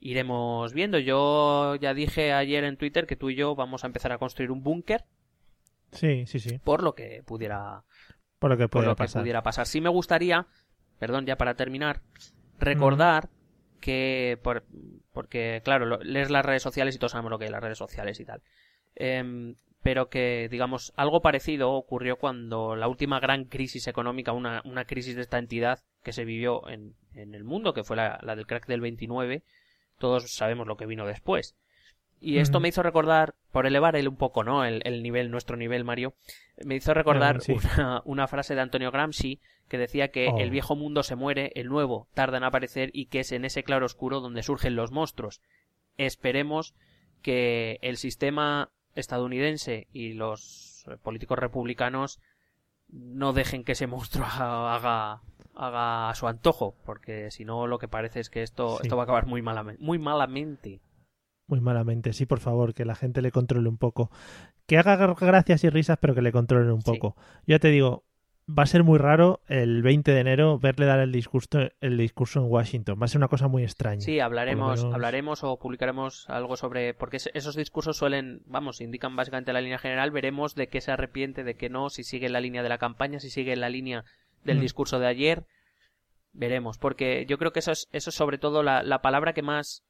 iremos 0.00 0.72
viendo. 0.72 0.98
Yo 0.98 1.74
ya 1.76 1.94
dije 1.94 2.32
ayer 2.32 2.64
en 2.64 2.76
Twitter 2.76 3.06
que 3.06 3.16
tú 3.16 3.30
y 3.30 3.34
yo 3.36 3.54
vamos 3.54 3.84
a 3.84 3.86
empezar 3.86 4.12
a 4.12 4.18
construir 4.18 4.50
un 4.50 4.62
búnker 4.62 5.04
Sí, 5.92 6.26
sí, 6.26 6.38
sí. 6.40 6.58
por 6.58 6.82
lo 6.82 6.94
que 6.94 7.22
pudiera 7.24 7.82
Por 8.38 8.50
lo 8.50 8.56
que 8.56 8.68
por 8.68 8.94
pasar. 8.96 9.22
pudiera 9.22 9.42
pasar. 9.42 9.66
Sí 9.66 9.80
me 9.80 9.88
gustaría, 9.88 10.46
perdón, 10.98 11.26
ya 11.26 11.36
para 11.36 11.54
terminar, 11.54 12.02
recordar 12.58 13.28
que, 13.80 14.38
por, 14.42 14.64
porque 15.12 15.60
claro, 15.64 15.86
lo- 15.86 15.98
lees 16.02 16.30
las 16.30 16.44
redes 16.44 16.62
sociales 16.62 16.94
y 16.94 16.98
todos 16.98 17.12
sabemos 17.12 17.30
lo 17.30 17.38
que 17.38 17.44
es 17.46 17.50
las 17.50 17.62
redes 17.62 17.78
sociales 17.78 18.18
y 18.20 18.24
tal. 18.24 18.42
Em, 18.94 19.54
pero 19.82 20.08
que, 20.08 20.48
digamos, 20.50 20.92
algo 20.96 21.22
parecido 21.22 21.72
ocurrió 21.72 22.16
cuando 22.16 22.74
la 22.74 22.88
última 22.88 23.20
gran 23.20 23.44
crisis 23.44 23.86
económica, 23.86 24.32
una, 24.32 24.60
una 24.64 24.84
crisis 24.84 25.14
de 25.14 25.22
esta 25.22 25.38
entidad 25.38 25.80
que 26.02 26.12
se 26.12 26.24
vivió 26.24 26.68
en, 26.68 26.94
en 27.14 27.34
el 27.34 27.44
mundo, 27.44 27.72
que 27.72 27.84
fue 27.84 27.96
la, 27.96 28.18
la 28.22 28.34
del 28.34 28.46
crack 28.46 28.66
del 28.66 28.80
29, 28.80 29.44
todos 29.98 30.30
sabemos 30.32 30.66
lo 30.66 30.76
que 30.76 30.86
vino 30.86 31.06
después. 31.06 31.56
Y 32.18 32.38
esto 32.38 32.60
me 32.60 32.68
hizo 32.68 32.82
recordar, 32.82 33.34
por 33.52 33.66
elevar 33.66 33.94
el 33.94 34.08
un 34.08 34.16
poco, 34.16 34.42
¿no? 34.42 34.64
El, 34.64 34.80
el 34.84 35.02
nivel, 35.02 35.30
nuestro 35.30 35.56
nivel, 35.56 35.84
Mario, 35.84 36.14
me 36.64 36.74
hizo 36.74 36.94
recordar 36.94 37.42
sí. 37.42 37.52
una, 37.52 38.00
una 38.06 38.26
frase 38.26 38.54
de 38.54 38.62
Antonio 38.62 38.90
Gramsci 38.90 39.40
que 39.68 39.78
decía 39.78 40.08
que 40.08 40.28
Oh. 40.28 40.38
el 40.38 40.50
viejo 40.50 40.76
mundo 40.76 41.02
se 41.02 41.14
muere, 41.14 41.52
el 41.56 41.68
nuevo 41.68 42.08
tarda 42.14 42.38
en 42.38 42.44
aparecer 42.44 42.90
y 42.92 43.06
que 43.06 43.20
es 43.20 43.32
en 43.32 43.44
ese 43.44 43.64
claro 43.64 43.84
oscuro 43.84 44.20
donde 44.20 44.42
surgen 44.42 44.76
los 44.76 44.92
monstruos. 44.92 45.42
Esperemos 45.98 46.74
que 47.22 47.78
el 47.82 47.96
sistema 47.96 48.70
estadounidense 48.94 49.88
y 49.92 50.14
los 50.14 50.86
políticos 51.02 51.38
republicanos 51.38 52.20
no 52.88 53.32
dejen 53.32 53.64
que 53.64 53.72
ese 53.72 53.86
monstruo 53.86 54.26
haga, 54.30 55.20
haga 55.56 56.10
a 56.10 56.14
su 56.14 56.28
antojo, 56.28 56.76
porque 56.84 57.30
si 57.30 57.44
no 57.44 57.66
lo 57.66 57.78
que 57.78 57.88
parece 57.88 58.20
es 58.20 58.30
que 58.30 58.42
esto, 58.42 58.76
Sí. 58.76 58.82
esto 58.84 58.96
va 58.96 59.02
a 59.02 59.04
acabar 59.04 59.26
muy 59.26 59.42
malamente. 59.42 59.82
Muy 59.82 59.98
malamente. 59.98 60.80
Muy 61.48 61.60
malamente, 61.60 62.12
sí, 62.12 62.26
por 62.26 62.40
favor, 62.40 62.74
que 62.74 62.84
la 62.84 62.94
gente 62.96 63.22
le 63.22 63.30
controle 63.30 63.68
un 63.68 63.78
poco. 63.78 64.10
Que 64.66 64.78
haga 64.78 64.96
gra- 64.98 65.16
gracias 65.18 65.62
y 65.64 65.70
risas, 65.70 65.98
pero 66.00 66.14
que 66.14 66.22
le 66.22 66.32
controlen 66.32 66.70
un 66.72 66.82
Sí. 66.82 66.90
poco. 66.92 67.16
Ya 67.46 67.58
te 67.60 67.68
digo, 67.68 68.04
va 68.48 68.64
a 68.64 68.66
ser 68.66 68.82
muy 68.84 68.98
raro 68.98 69.40
el 69.46 69.82
20 69.82 70.12
de 70.12 70.20
enero 70.20 70.58
verle 70.58 70.86
dar 70.86 70.98
el 71.00 71.12
discurso, 71.12 71.68
el 71.80 71.96
discurso 71.98 72.40
en 72.40 72.46
Washington. 72.50 72.98
Va 73.00 73.04
a 73.04 73.08
ser 73.08 73.18
una 73.18 73.28
cosa 73.28 73.46
muy 73.48 73.62
extraña. 73.62 74.00
Sí, 74.00 74.18
hablaremos, 74.20 74.80
menos- 74.80 74.94
hablaremos 74.94 75.44
o 75.44 75.56
publicaremos 75.58 76.28
algo 76.28 76.56
sobre, 76.56 76.94
porque 76.94 77.16
es- 77.18 77.30
esos 77.34 77.54
discursos 77.56 77.96
suelen, 77.96 78.42
vamos, 78.46 78.80
indican 78.80 79.14
básicamente 79.16 79.52
la 79.52 79.60
línea 79.60 79.78
general, 79.78 80.10
veremos 80.10 80.54
de 80.56 80.68
qué 80.68 80.80
se 80.80 80.90
arrepiente, 80.92 81.44
de 81.44 81.54
qué 81.56 81.68
no, 81.70 81.90
si 81.90 82.02
sigue 82.02 82.28
la 82.28 82.40
línea 82.40 82.62
de 82.64 82.68
la 82.68 82.78
campaña, 82.78 83.20
si 83.20 83.30
sigue 83.30 83.54
la 83.56 83.68
línea 83.68 84.04
del 84.46 84.58
Mm. 84.58 84.62
discurso 84.62 84.98
de 84.98 85.06
ayer, 85.06 85.44
veremos, 86.32 86.78
porque 86.78 87.26
yo 87.28 87.38
creo 87.38 87.52
que 87.52 87.60
eso 87.60 87.72
es, 87.72 87.88
eso 87.92 88.10
es 88.10 88.16
sobre 88.16 88.38
todo 88.38 88.62
la, 88.62 88.82
la 88.82 89.00
palabra 89.02 89.32
que 89.32 89.42
más, 89.42 89.82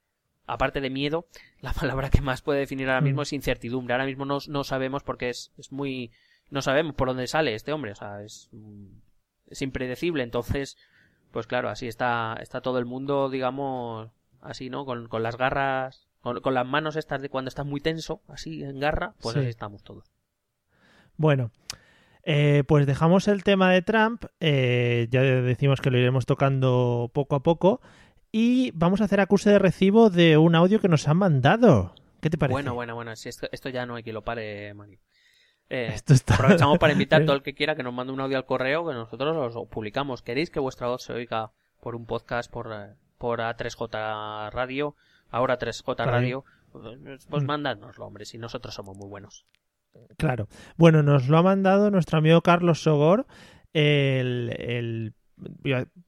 aparte 0.46 0.80
de 0.80 0.90
miedo, 0.90 1.26
la 1.60 1.72
palabra 1.72 2.10
que 2.10 2.20
más 2.20 2.42
puede 2.42 2.60
definir 2.60 2.88
ahora 2.88 3.00
mismo 3.00 3.20
Mm. 3.20 3.22
es 3.22 3.32
incertidumbre, 3.32 3.94
ahora 3.94 4.06
mismo 4.06 4.24
no, 4.24 4.38
no 4.48 4.64
sabemos 4.64 5.02
porque 5.02 5.30
es, 5.30 5.52
es 5.58 5.72
muy, 5.72 6.10
no 6.50 6.62
sabemos 6.62 6.94
por 6.94 7.08
dónde 7.08 7.26
sale 7.26 7.54
este 7.54 7.72
hombre, 7.72 7.92
o 7.92 7.96
sea, 7.96 8.22
es, 8.22 8.48
mm, 8.52 8.86
es 9.48 9.62
impredecible, 9.62 10.22
entonces, 10.22 10.76
pues 11.32 11.46
claro, 11.46 11.68
así 11.68 11.86
está, 11.88 12.36
está 12.40 12.60
todo 12.60 12.78
el 12.78 12.84
mundo, 12.86 13.28
digamos, 13.28 14.10
así, 14.40 14.70
¿no? 14.70 14.84
Con, 14.84 15.08
con 15.08 15.22
las 15.24 15.36
garras, 15.36 16.06
con, 16.20 16.40
con 16.40 16.54
las 16.54 16.66
manos 16.66 16.94
estas 16.96 17.20
de 17.22 17.28
cuando 17.28 17.48
estás 17.48 17.66
muy 17.66 17.80
tenso, 17.80 18.20
así 18.28 18.62
en 18.62 18.78
garra, 18.80 19.14
pues 19.20 19.34
Sí. 19.34 19.40
así 19.40 19.48
estamos 19.48 19.82
todos. 19.82 20.04
Bueno, 21.16 21.50
eh, 22.26 22.64
pues 22.68 22.86
dejamos 22.86 23.28
el 23.28 23.42
tema 23.44 23.70
de 23.72 23.80
Trump. 23.80 24.24
eh, 24.40 25.06
ya 25.10 25.22
decimos 25.22 25.80
que 25.80 25.90
lo 25.90 25.96
iremos 25.98 26.26
tocando 26.26 27.10
poco 27.14 27.36
a 27.36 27.42
poco. 27.42 27.80
Y 28.32 28.72
vamos 28.72 29.00
a 29.00 29.04
hacer 29.04 29.20
acuse 29.20 29.48
de 29.48 29.58
recibo 29.58 30.10
de 30.10 30.36
un 30.36 30.54
audio 30.54 30.80
que 30.80 30.88
nos 30.88 31.08
han 31.08 31.16
mandado. 31.16 31.94
¿Qué 32.20 32.28
te 32.28 32.36
parece? 32.36 32.52
Bueno, 32.52 32.74
bueno, 32.74 32.94
bueno, 32.94 33.14
si 33.16 33.28
esto, 33.30 33.46
esto 33.52 33.68
ya 33.70 33.86
no 33.86 33.94
hay 33.94 34.02
que 34.02 34.12
lo 34.12 34.22
pare, 34.22 34.74
Mani. 34.74 34.98
Eh, 35.70 35.90
Esto 35.94 36.12
está- 36.14 36.34
Aprovechamos 36.34 36.78
para 36.78 36.92
invitar 36.92 37.22
a 37.22 37.24
todo 37.26 37.36
el 37.36 37.42
que 37.42 37.54
quiera 37.54 37.74
que 37.76 37.82
nos 37.82 37.94
mande 37.94 38.12
un 38.12 38.20
audio 38.20 38.36
al 38.36 38.44
correo 38.44 38.86
que 38.86 38.92
nosotros 38.94 39.34
los 39.54 39.68
publicamos. 39.68 40.22
¿Queréis 40.22 40.50
que 40.50 40.60
vuestra 40.60 40.86
voz 40.88 41.02
se 41.02 41.12
oiga 41.12 41.52
por 41.80 41.96
un 41.96 42.06
podcast 42.06 42.50
por, 42.52 42.70
eh, 42.72 42.94
por 43.18 43.40
A3J 43.40 44.50
Radio? 44.50 44.96
Ahora 45.30 45.58
3J 45.58 45.94
Claro. 45.96 46.10
Radio. 46.12 46.44
Pues, 46.72 47.26
pues 47.30 47.42
Mm. 47.42 47.46
mandádnoslo, 47.46 48.06
hombre, 48.06 48.24
si 48.26 48.38
nosotros 48.38 48.74
somos 48.74 48.96
muy 48.96 49.08
buenos. 49.08 49.46
Claro. 50.18 50.48
Bueno, 50.76 51.02
nos 51.02 51.28
lo 51.28 51.38
ha 51.38 51.42
mandado 51.42 51.90
nuestro 51.90 52.18
amigo 52.18 52.40
Carlos 52.42 52.82
Sogor, 52.82 53.26
el, 53.72 55.12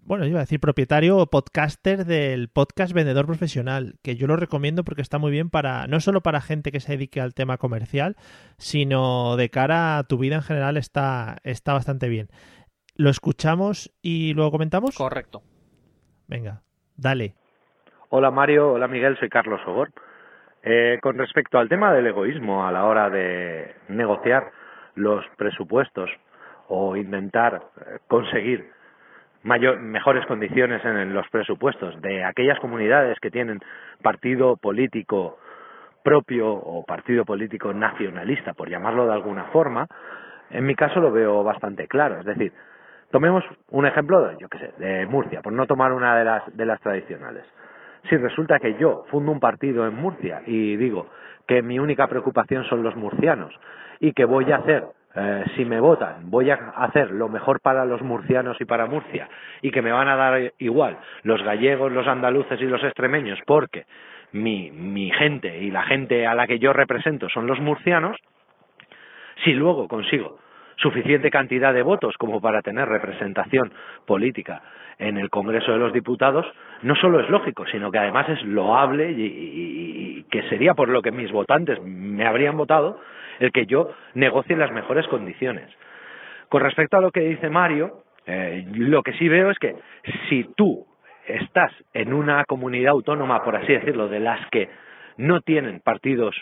bueno, 0.04 0.24
iba 0.24 0.38
a 0.38 0.42
decir 0.42 0.60
propietario 0.60 1.18
o 1.18 1.26
podcaster 1.26 2.06
del 2.06 2.48
podcast 2.48 2.92
Vendedor 2.92 3.26
Profesional, 3.26 3.94
que 4.02 4.16
yo 4.16 4.26
lo 4.26 4.36
recomiendo 4.36 4.84
porque 4.84 5.02
está 5.02 5.18
muy 5.18 5.30
bien 5.30 5.50
para, 5.50 5.86
no 5.86 6.00
solo 6.00 6.22
para 6.22 6.40
gente 6.40 6.72
que 6.72 6.80
se 6.80 6.92
dedique 6.92 7.20
al 7.20 7.34
tema 7.34 7.58
comercial, 7.58 8.16
sino 8.56 9.36
de 9.36 9.50
cara 9.50 9.98
a 9.98 10.04
tu 10.04 10.18
vida 10.18 10.36
en 10.36 10.42
general 10.42 10.76
está, 10.76 11.38
está 11.44 11.74
bastante 11.74 12.08
bien. 12.08 12.28
¿Lo 12.94 13.10
escuchamos 13.10 13.92
y 14.02 14.32
luego 14.34 14.50
comentamos? 14.50 14.96
Correcto. 14.96 15.42
Venga, 16.26 16.62
dale. 16.96 17.34
Hola 18.08 18.30
Mario, 18.30 18.72
hola 18.72 18.88
Miguel, 18.88 19.18
soy 19.18 19.28
Carlos 19.28 19.60
Ogor. 19.66 19.92
Eh, 20.62 20.98
con 21.00 21.16
respecto 21.16 21.58
al 21.58 21.68
tema 21.68 21.92
del 21.92 22.08
egoísmo 22.08 22.66
a 22.66 22.72
la 22.72 22.84
hora 22.84 23.10
de 23.10 23.76
negociar 23.88 24.50
los 24.96 25.24
presupuestos 25.36 26.10
o 26.68 26.96
intentar 26.96 27.62
eh, 27.80 27.98
conseguir 28.08 28.70
mejores 29.44 30.26
condiciones 30.26 30.84
en 30.84 31.14
los 31.14 31.28
presupuestos 31.28 32.00
de 32.02 32.24
aquellas 32.24 32.58
comunidades 32.58 33.18
que 33.20 33.30
tienen 33.30 33.60
partido 34.02 34.56
político 34.56 35.38
propio 36.02 36.50
o 36.50 36.84
partido 36.84 37.24
político 37.24 37.72
nacionalista, 37.72 38.52
por 38.52 38.68
llamarlo 38.68 39.06
de 39.06 39.12
alguna 39.12 39.44
forma, 39.44 39.86
en 40.50 40.66
mi 40.66 40.74
caso 40.74 41.00
lo 41.00 41.12
veo 41.12 41.44
bastante 41.44 41.86
claro. 41.86 42.18
Es 42.20 42.26
decir, 42.26 42.52
tomemos 43.10 43.44
un 43.70 43.86
ejemplo, 43.86 44.26
de, 44.26 44.36
yo 44.38 44.48
qué 44.48 44.58
sé, 44.58 44.72
de 44.78 45.06
Murcia, 45.06 45.40
por 45.42 45.52
no 45.52 45.66
tomar 45.66 45.92
una 45.92 46.16
de 46.16 46.24
las, 46.24 46.56
de 46.56 46.66
las 46.66 46.80
tradicionales. 46.80 47.44
Si 48.08 48.16
resulta 48.16 48.58
que 48.58 48.74
yo 48.78 49.04
fundo 49.10 49.32
un 49.32 49.40
partido 49.40 49.86
en 49.86 49.94
Murcia 49.94 50.42
y 50.46 50.76
digo, 50.76 51.08
que 51.46 51.62
mi 51.62 51.78
única 51.78 52.06
preocupación 52.06 52.64
son 52.64 52.82
los 52.82 52.94
murcianos 52.96 53.54
y 54.00 54.12
que 54.12 54.24
voy 54.24 54.50
a 54.52 54.56
hacer 54.56 54.84
eh, 55.14 55.44
si 55.56 55.64
me 55.64 55.80
votan, 55.80 56.30
voy 56.30 56.50
a 56.50 56.54
hacer 56.76 57.10
lo 57.10 57.28
mejor 57.28 57.60
para 57.60 57.84
los 57.84 58.02
murcianos 58.02 58.60
y 58.60 58.66
para 58.66 58.86
Murcia 58.86 59.28
y 59.62 59.70
que 59.70 59.82
me 59.82 59.90
van 59.90 60.08
a 60.08 60.16
dar 60.16 60.52
igual 60.58 60.98
los 61.22 61.42
gallegos, 61.42 61.90
los 61.90 62.06
andaluces 62.06 62.60
y 62.60 62.66
los 62.66 62.84
extremeños 62.84 63.38
porque 63.46 63.86
mi, 64.32 64.70
mi 64.70 65.10
gente 65.10 65.58
y 65.58 65.70
la 65.70 65.82
gente 65.84 66.26
a 66.26 66.34
la 66.34 66.46
que 66.46 66.58
yo 66.58 66.72
represento 66.72 67.28
son 67.30 67.46
los 67.46 67.58
murcianos, 67.58 68.16
si 69.44 69.54
luego 69.54 69.88
consigo 69.88 70.38
suficiente 70.78 71.30
cantidad 71.30 71.74
de 71.74 71.82
votos 71.82 72.16
como 72.18 72.40
para 72.40 72.62
tener 72.62 72.88
representación 72.88 73.72
política 74.06 74.62
en 74.98 75.16
el 75.16 75.30
Congreso 75.30 75.72
de 75.72 75.78
los 75.78 75.92
Diputados, 75.92 76.46
no 76.82 76.96
solo 76.96 77.20
es 77.20 77.28
lógico, 77.30 77.64
sino 77.70 77.90
que 77.90 77.98
además 77.98 78.28
es 78.28 78.42
loable 78.42 79.12
y, 79.12 79.22
y, 79.22 80.24
que 80.30 80.42
sería 80.48 80.74
por 80.74 80.88
lo 80.88 81.02
que 81.02 81.12
mis 81.12 81.30
votantes 81.30 81.80
me 81.82 82.26
habrían 82.26 82.56
votado 82.56 83.00
el 83.38 83.52
que 83.52 83.66
yo 83.66 83.94
negocie 84.14 84.56
las 84.56 84.72
mejores 84.72 85.06
condiciones. 85.06 85.68
Con 86.48 86.62
respecto 86.62 86.96
a 86.96 87.00
lo 87.00 87.10
que 87.10 87.20
dice 87.20 87.48
Mario, 87.48 88.02
eh, 88.26 88.64
lo 88.74 89.02
que 89.02 89.12
sí 89.14 89.28
veo 89.28 89.50
es 89.50 89.58
que 89.58 89.76
si 90.28 90.44
tú 90.56 90.86
estás 91.26 91.72
en 91.92 92.12
una 92.12 92.44
comunidad 92.44 92.90
autónoma, 92.90 93.42
por 93.44 93.56
así 93.56 93.72
decirlo, 93.72 94.08
de 94.08 94.20
las 94.20 94.48
que 94.50 94.68
no 95.16 95.40
tienen 95.40 95.80
partidos 95.80 96.34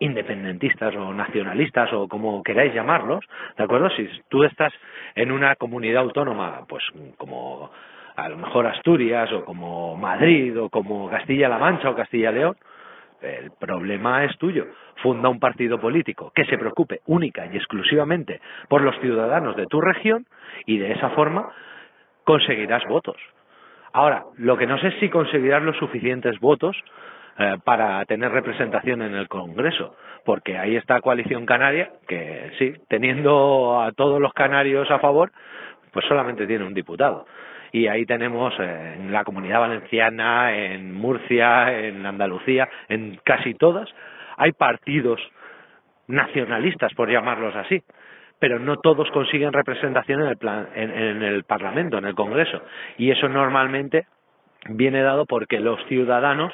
independentistas 0.00 0.94
o 0.96 1.14
nacionalistas 1.14 1.92
o 1.92 2.08
como 2.08 2.42
queráis 2.42 2.74
llamarlos, 2.74 3.24
¿de 3.56 3.64
acuerdo? 3.64 3.90
Si 3.90 4.08
tú 4.28 4.42
estás 4.44 4.72
en 5.14 5.30
una 5.30 5.54
comunidad 5.56 6.02
autónoma, 6.02 6.64
pues 6.68 6.82
como 7.16 7.70
a 8.16 8.28
lo 8.28 8.36
mejor 8.36 8.66
Asturias 8.66 9.30
o 9.32 9.44
como 9.44 9.96
Madrid 9.96 10.58
o 10.58 10.68
como 10.70 11.08
Castilla-La 11.08 11.58
Mancha 11.58 11.90
o 11.90 11.94
Castilla-León, 11.94 12.56
el 13.22 13.50
problema 13.58 14.24
es 14.24 14.36
tuyo. 14.38 14.66
Funda 14.96 15.28
un 15.28 15.38
partido 15.38 15.78
político 15.78 16.32
que 16.34 16.46
se 16.46 16.58
preocupe 16.58 17.00
única 17.06 17.46
y 17.46 17.56
exclusivamente 17.56 18.40
por 18.68 18.80
los 18.82 18.98
ciudadanos 19.00 19.56
de 19.56 19.66
tu 19.66 19.80
región 19.80 20.26
y 20.66 20.78
de 20.78 20.92
esa 20.92 21.10
forma 21.10 21.50
conseguirás 22.24 22.86
votos. 22.88 23.16
Ahora, 23.92 24.24
lo 24.38 24.56
que 24.56 24.66
no 24.66 24.78
sé 24.78 24.88
es 24.88 24.94
si 25.00 25.08
conseguirás 25.10 25.62
los 25.62 25.76
suficientes 25.76 26.38
votos 26.40 26.76
eh, 27.40 27.56
para 27.64 28.04
tener 28.04 28.30
representación 28.30 29.00
en 29.00 29.14
el 29.14 29.26
Congreso, 29.26 29.96
porque 30.26 30.58
ahí 30.58 30.76
está 30.76 31.00
Coalición 31.00 31.46
Canaria, 31.46 31.90
que 32.06 32.50
sí, 32.58 32.74
teniendo 32.86 33.80
a 33.80 33.92
todos 33.92 34.20
los 34.20 34.34
canarios 34.34 34.90
a 34.90 34.98
favor, 34.98 35.32
pues 35.90 36.04
solamente 36.06 36.46
tiene 36.46 36.66
un 36.66 36.74
diputado. 36.74 37.24
Y 37.72 37.86
ahí 37.86 38.04
tenemos 38.04 38.52
eh, 38.60 38.96
en 38.98 39.10
la 39.10 39.24
comunidad 39.24 39.60
valenciana, 39.60 40.54
en 40.54 40.92
Murcia, 40.92 41.78
en 41.78 42.04
Andalucía, 42.04 42.68
en 42.90 43.18
casi 43.24 43.54
todas, 43.54 43.88
hay 44.36 44.52
partidos 44.52 45.18
nacionalistas, 46.08 46.92
por 46.92 47.10
llamarlos 47.10 47.56
así, 47.56 47.82
pero 48.38 48.58
no 48.58 48.76
todos 48.76 49.10
consiguen 49.12 49.54
representación 49.54 50.20
en 50.20 50.26
el, 50.26 50.36
plan, 50.36 50.68
en, 50.74 50.90
en 50.90 51.22
el 51.22 51.44
Parlamento, 51.44 51.96
en 51.96 52.04
el 52.04 52.14
Congreso, 52.14 52.60
y 52.98 53.10
eso 53.10 53.30
normalmente 53.30 54.04
viene 54.68 55.00
dado 55.00 55.24
porque 55.24 55.58
los 55.58 55.82
ciudadanos 55.86 56.52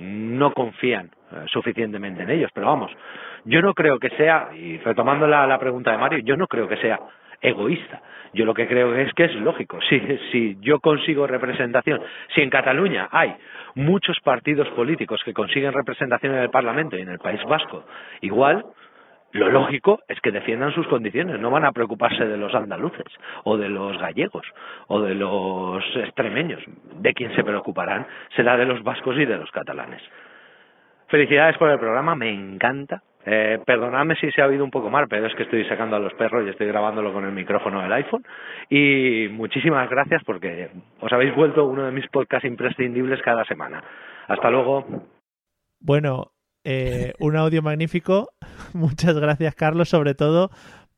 no 0.00 0.52
confían 0.52 1.10
eh, 1.30 1.44
suficientemente 1.46 2.22
en 2.22 2.30
ellos. 2.30 2.50
Pero 2.54 2.66
vamos, 2.66 2.90
yo 3.44 3.60
no 3.62 3.74
creo 3.74 3.98
que 3.98 4.10
sea, 4.10 4.48
y 4.54 4.78
retomando 4.78 5.26
la, 5.26 5.58
pregunta 5.58 5.92
de 5.92 5.98
Mario, 5.98 6.18
yo 6.20 6.36
no 6.36 6.46
creo 6.46 6.66
que 6.66 6.76
sea 6.78 6.98
egoísta. 7.40 8.02
Yo 8.32 8.44
lo 8.44 8.54
que 8.54 8.66
creo 8.66 8.94
es 8.94 9.12
que 9.14 9.24
es 9.24 9.34
lógico. 9.36 9.78
Si, 9.88 10.00
si 10.32 10.58
yo 10.60 10.80
consigo 10.80 11.26
representación, 11.26 12.00
si 12.34 12.40
en 12.40 12.50
Cataluña 12.50 13.08
hay 13.10 13.34
muchos 13.74 14.18
partidos 14.20 14.68
políticos 14.70 15.20
que 15.24 15.32
consiguen 15.32 15.72
representación 15.72 16.34
en 16.34 16.42
el 16.42 16.50
Parlamento 16.50 16.96
y 16.96 17.02
en 17.02 17.10
el 17.10 17.18
País 17.18 17.40
Vasco, 17.44 17.84
igual, 18.20 18.64
lo 19.32 19.48
lógico 19.48 20.00
es 20.08 20.20
que 20.20 20.32
defiendan 20.32 20.74
sus 20.74 20.86
condiciones, 20.88 21.38
no 21.38 21.50
van 21.50 21.64
a 21.64 21.72
preocuparse 21.72 22.24
de 22.24 22.36
los 22.36 22.54
andaluces 22.54 23.06
o 23.44 23.56
de 23.56 23.68
los 23.68 23.96
gallegos 23.98 24.46
o 24.88 25.00
de 25.00 25.14
los 25.14 25.84
extremeños. 25.96 26.60
De 26.96 27.14
quién 27.14 27.34
se 27.36 27.44
preocuparán 27.44 28.06
será 28.34 28.56
de 28.56 28.66
los 28.66 28.82
vascos 28.82 29.16
y 29.18 29.24
de 29.24 29.36
los 29.36 29.50
catalanes. 29.50 30.02
Felicidades 31.08 31.56
por 31.58 31.70
el 31.70 31.78
programa, 31.78 32.14
me 32.14 32.30
encanta. 32.30 33.02
Eh, 33.26 33.58
perdonadme 33.66 34.16
si 34.16 34.30
se 34.30 34.40
ha 34.40 34.46
oído 34.46 34.64
un 34.64 34.70
poco 34.70 34.90
mal, 34.90 35.06
pero 35.08 35.26
es 35.26 35.34
que 35.34 35.42
estoy 35.42 35.64
sacando 35.66 35.94
a 35.94 35.98
los 35.98 36.14
perros 36.14 36.46
y 36.46 36.50
estoy 36.50 36.68
grabándolo 36.68 37.12
con 37.12 37.24
el 37.24 37.32
micrófono 37.32 37.82
del 37.82 37.92
iPhone. 37.92 38.24
Y 38.68 39.28
muchísimas 39.30 39.88
gracias 39.90 40.22
porque 40.24 40.70
os 41.00 41.12
habéis 41.12 41.34
vuelto 41.34 41.66
uno 41.66 41.84
de 41.84 41.92
mis 41.92 42.08
podcasts 42.08 42.48
imprescindibles 42.48 43.20
cada 43.22 43.44
semana. 43.44 43.82
Hasta 44.26 44.50
luego. 44.50 44.86
Bueno, 45.80 46.30
eh, 46.70 47.14
un 47.18 47.36
audio 47.36 47.62
magnífico. 47.62 48.32
Muchas 48.72 49.14
gracias, 49.16 49.54
Carlos, 49.54 49.88
sobre 49.88 50.14
todo 50.14 50.50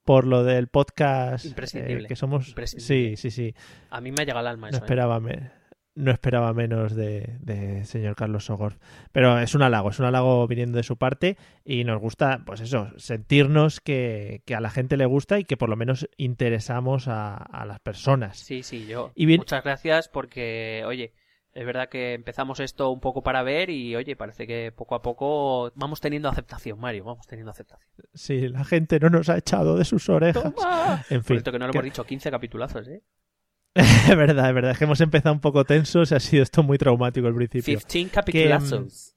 por 0.04 0.26
lo 0.26 0.42
del 0.44 0.68
podcast 0.68 1.44
Imprescindible. 1.44 2.04
eh, 2.04 2.08
que 2.08 2.16
somos. 2.16 2.48
Imprescindible. 2.48 3.16
Sí, 3.16 3.30
sí, 3.30 3.30
sí. 3.30 3.54
A 3.90 4.00
mí 4.00 4.10
me 4.10 4.22
ha 4.22 4.24
llegado 4.24 4.40
al 4.40 4.48
alma 4.48 4.68
No 4.68 4.76
eso. 4.76 4.78
¿eh? 4.78 4.84
esperaba, 4.84 5.20
me- 5.20 5.50
no 5.94 6.10
esperaba 6.10 6.54
menos 6.54 6.94
de, 6.96 7.36
de 7.40 7.84
señor 7.84 8.16
Carlos 8.16 8.46
Sogor. 8.46 8.78
Pero 9.12 9.38
es 9.38 9.54
un 9.54 9.60
halago, 9.62 9.90
es 9.90 9.98
un 10.00 10.06
halago 10.06 10.48
viniendo 10.48 10.78
de 10.78 10.82
su 10.84 10.96
parte 10.96 11.36
y 11.66 11.84
nos 11.84 12.00
gusta, 12.00 12.40
pues 12.46 12.60
eso, 12.62 12.88
sentirnos 12.96 13.80
que, 13.80 14.42
que 14.46 14.54
a 14.54 14.60
la 14.60 14.70
gente 14.70 14.96
le 14.96 15.04
gusta 15.04 15.38
y 15.38 15.44
que 15.44 15.58
por 15.58 15.68
lo 15.68 15.76
menos 15.76 16.08
interesamos 16.16 17.08
a, 17.08 17.34
a 17.36 17.66
las 17.66 17.78
personas. 17.80 18.38
Sí, 18.38 18.62
sí, 18.62 18.86
yo. 18.86 19.12
Y 19.14 19.26
bien- 19.26 19.40
Muchas 19.40 19.62
gracias 19.62 20.08
porque, 20.08 20.82
oye, 20.86 21.12
es 21.54 21.66
verdad 21.66 21.88
que 21.88 22.14
empezamos 22.14 22.60
esto 22.60 22.90
un 22.90 23.00
poco 23.00 23.22
para 23.22 23.42
ver 23.42 23.68
y, 23.70 23.94
oye, 23.96 24.16
parece 24.16 24.46
que 24.46 24.72
poco 24.72 24.94
a 24.94 25.02
poco 25.02 25.70
vamos 25.74 26.00
teniendo 26.00 26.28
aceptación, 26.28 26.78
Mario, 26.80 27.04
vamos 27.04 27.26
teniendo 27.26 27.50
aceptación. 27.50 27.90
Sí, 28.14 28.48
la 28.48 28.64
gente 28.64 28.98
no 29.00 29.10
nos 29.10 29.28
ha 29.28 29.36
echado 29.38 29.76
de 29.76 29.84
sus 29.84 30.08
orejas. 30.08 30.44
En 30.44 30.52
Por 30.52 31.24
fin, 31.24 31.36
cierto 31.36 31.52
que 31.52 31.58
no 31.58 31.66
lo 31.66 31.72
que- 31.72 31.78
hemos 31.78 31.84
dicho, 31.84 32.04
15 32.04 32.30
capitulazos, 32.30 32.88
¿eh? 32.88 33.02
es 33.74 34.16
verdad, 34.16 34.48
es 34.48 34.54
verdad, 34.54 34.70
es 34.72 34.78
que 34.78 34.84
hemos 34.84 35.00
empezado 35.00 35.34
un 35.34 35.40
poco 35.40 35.64
tensos 35.64 36.12
y 36.12 36.14
ha 36.14 36.20
sido 36.20 36.42
esto 36.42 36.62
muy 36.62 36.76
traumático 36.78 37.26
al 37.26 37.34
principio. 37.34 37.78
15 37.78 38.10
capitulazos. 38.12 39.14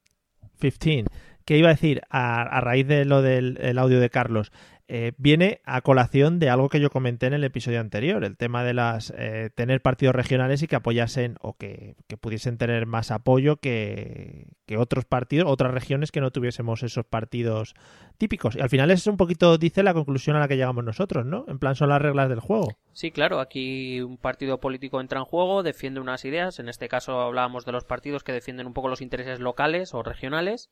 15. 0.60 1.06
Que 1.46 1.58
iba 1.58 1.68
a 1.70 1.74
decir, 1.74 2.02
a, 2.10 2.42
a 2.42 2.62
raíz 2.62 2.88
de 2.88 3.06
lo 3.06 3.22
del 3.22 3.58
el 3.62 3.78
audio 3.78 4.00
de 4.00 4.10
Carlos, 4.10 4.52
eh, 4.88 5.14
viene 5.18 5.62
a 5.66 5.82
colación 5.82 6.38
de 6.38 6.50
algo 6.50 6.70
que 6.70 6.80
yo 6.80 6.92
comenté 6.92 7.26
en 7.26 7.34
el 7.34 7.44
episodio 7.44 7.80
anterior, 7.80 8.24
el 8.24 8.38
tema 8.38 8.64
de 8.64 8.76
las 8.76 9.12
eh, 9.18 9.50
tener 9.56 9.82
partidos 9.82 10.14
regionales 10.14 10.62
y 10.62 10.68
que 10.68 10.76
apoyasen 10.76 11.38
o 11.42 11.58
que, 11.58 11.96
que 12.08 12.18
pudiesen 12.18 12.60
tener 12.60 12.86
más 12.86 13.10
apoyo 13.10 13.58
que, 13.58 14.48
que 14.68 14.78
otros 14.78 15.06
partidos, 15.06 15.52
otras 15.52 15.74
regiones 15.74 16.12
que 16.12 16.22
no 16.22 16.30
tuviésemos 16.30 16.84
esos 16.84 17.04
partidos 17.04 17.74
típicos. 18.20 18.56
Y 18.56 18.62
al 18.62 18.70
final 18.70 18.92
es 18.92 19.08
un 19.08 19.18
poquito, 19.18 19.58
dice 19.58 19.82
la 19.82 19.96
conclusión 19.96 20.36
a 20.36 20.40
la 20.40 20.48
que 20.48 20.56
llegamos 20.56 20.84
nosotros, 20.84 21.26
¿no? 21.26 21.46
En 21.48 21.58
plan, 21.58 21.74
son 21.74 21.90
las 21.90 22.02
reglas 22.02 22.30
del 22.30 22.40
juego. 22.40 22.78
Sí, 22.94 23.10
claro, 23.10 23.40
aquí 23.40 24.02
un 24.02 24.18
partido 24.18 24.60
político 24.60 25.02
entra 25.02 25.20
en 25.20 25.26
juego, 25.26 25.64
defiende 25.64 26.00
unas 26.00 26.26
ideas, 26.26 26.60
en 26.60 26.70
este 26.70 26.90
caso 26.90 27.22
hablábamos 27.22 27.66
de 27.66 27.72
los 27.72 27.86
partidos 27.86 28.24
que 28.24 28.34
defienden 28.34 28.68
un 28.68 28.74
poco 28.74 28.90
los 28.90 29.02
intereses 29.02 29.40
locales 29.40 29.96
o 29.96 30.04
regionales. 30.04 30.70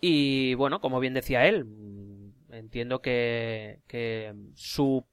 Y 0.00 0.54
bueno, 0.54 0.80
como 0.80 1.00
bien 1.00 1.14
decía 1.14 1.46
él, 1.46 1.66
entiendo 2.58 3.00
que, 3.00 3.80
su 4.54 5.04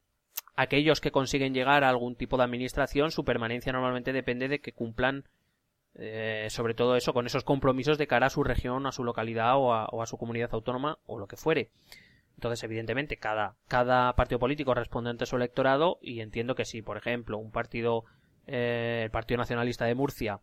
aquellos 0.56 1.02
que 1.02 1.12
consiguen 1.12 1.54
llegar 1.54 1.84
a 1.84 1.90
algún 1.90 2.16
tipo 2.16 2.38
de 2.38 2.44
administración, 2.44 3.12
su 3.12 3.24
permanencia 3.24 3.74
normalmente 3.74 4.14
depende 4.14 4.48
de 4.48 4.60
que 4.60 4.74
cumplan 4.74 5.26
eh, 5.96 6.48
sobre 6.50 6.74
todo 6.74 6.96
eso, 6.96 7.14
con 7.14 7.28
esos 7.28 7.44
compromisos 7.44 7.98
de 7.98 8.08
cara 8.08 8.28
a 8.28 8.32
su 8.32 8.44
región, 8.44 8.88
a 8.88 8.92
su 8.92 9.04
localidad 9.04 9.58
o 9.58 9.74
a, 9.74 9.86
o 9.86 10.02
a 10.02 10.08
su 10.08 10.18
comunidad 10.18 10.50
autónoma 10.54 10.98
o 11.06 11.20
lo 11.20 11.28
que 11.28 11.38
fuere. 11.38 11.70
Entonces, 12.36 12.64
evidentemente, 12.64 13.18
cada, 13.18 13.56
partido 14.16 14.40
político 14.40 14.74
responde 14.74 15.10
ante 15.10 15.26
su 15.26 15.36
electorado 15.36 16.00
y 16.02 16.22
entiendo 16.22 16.56
que 16.56 16.66
si, 16.66 16.82
por 16.82 16.98
ejemplo, 16.98 17.38
un 17.38 17.52
partido, 17.52 18.06
eh, 18.48 19.02
el 19.04 19.12
Partido 19.12 19.38
Nacionalista 19.38 19.86
de 19.86 19.96
Murcia, 19.96 20.40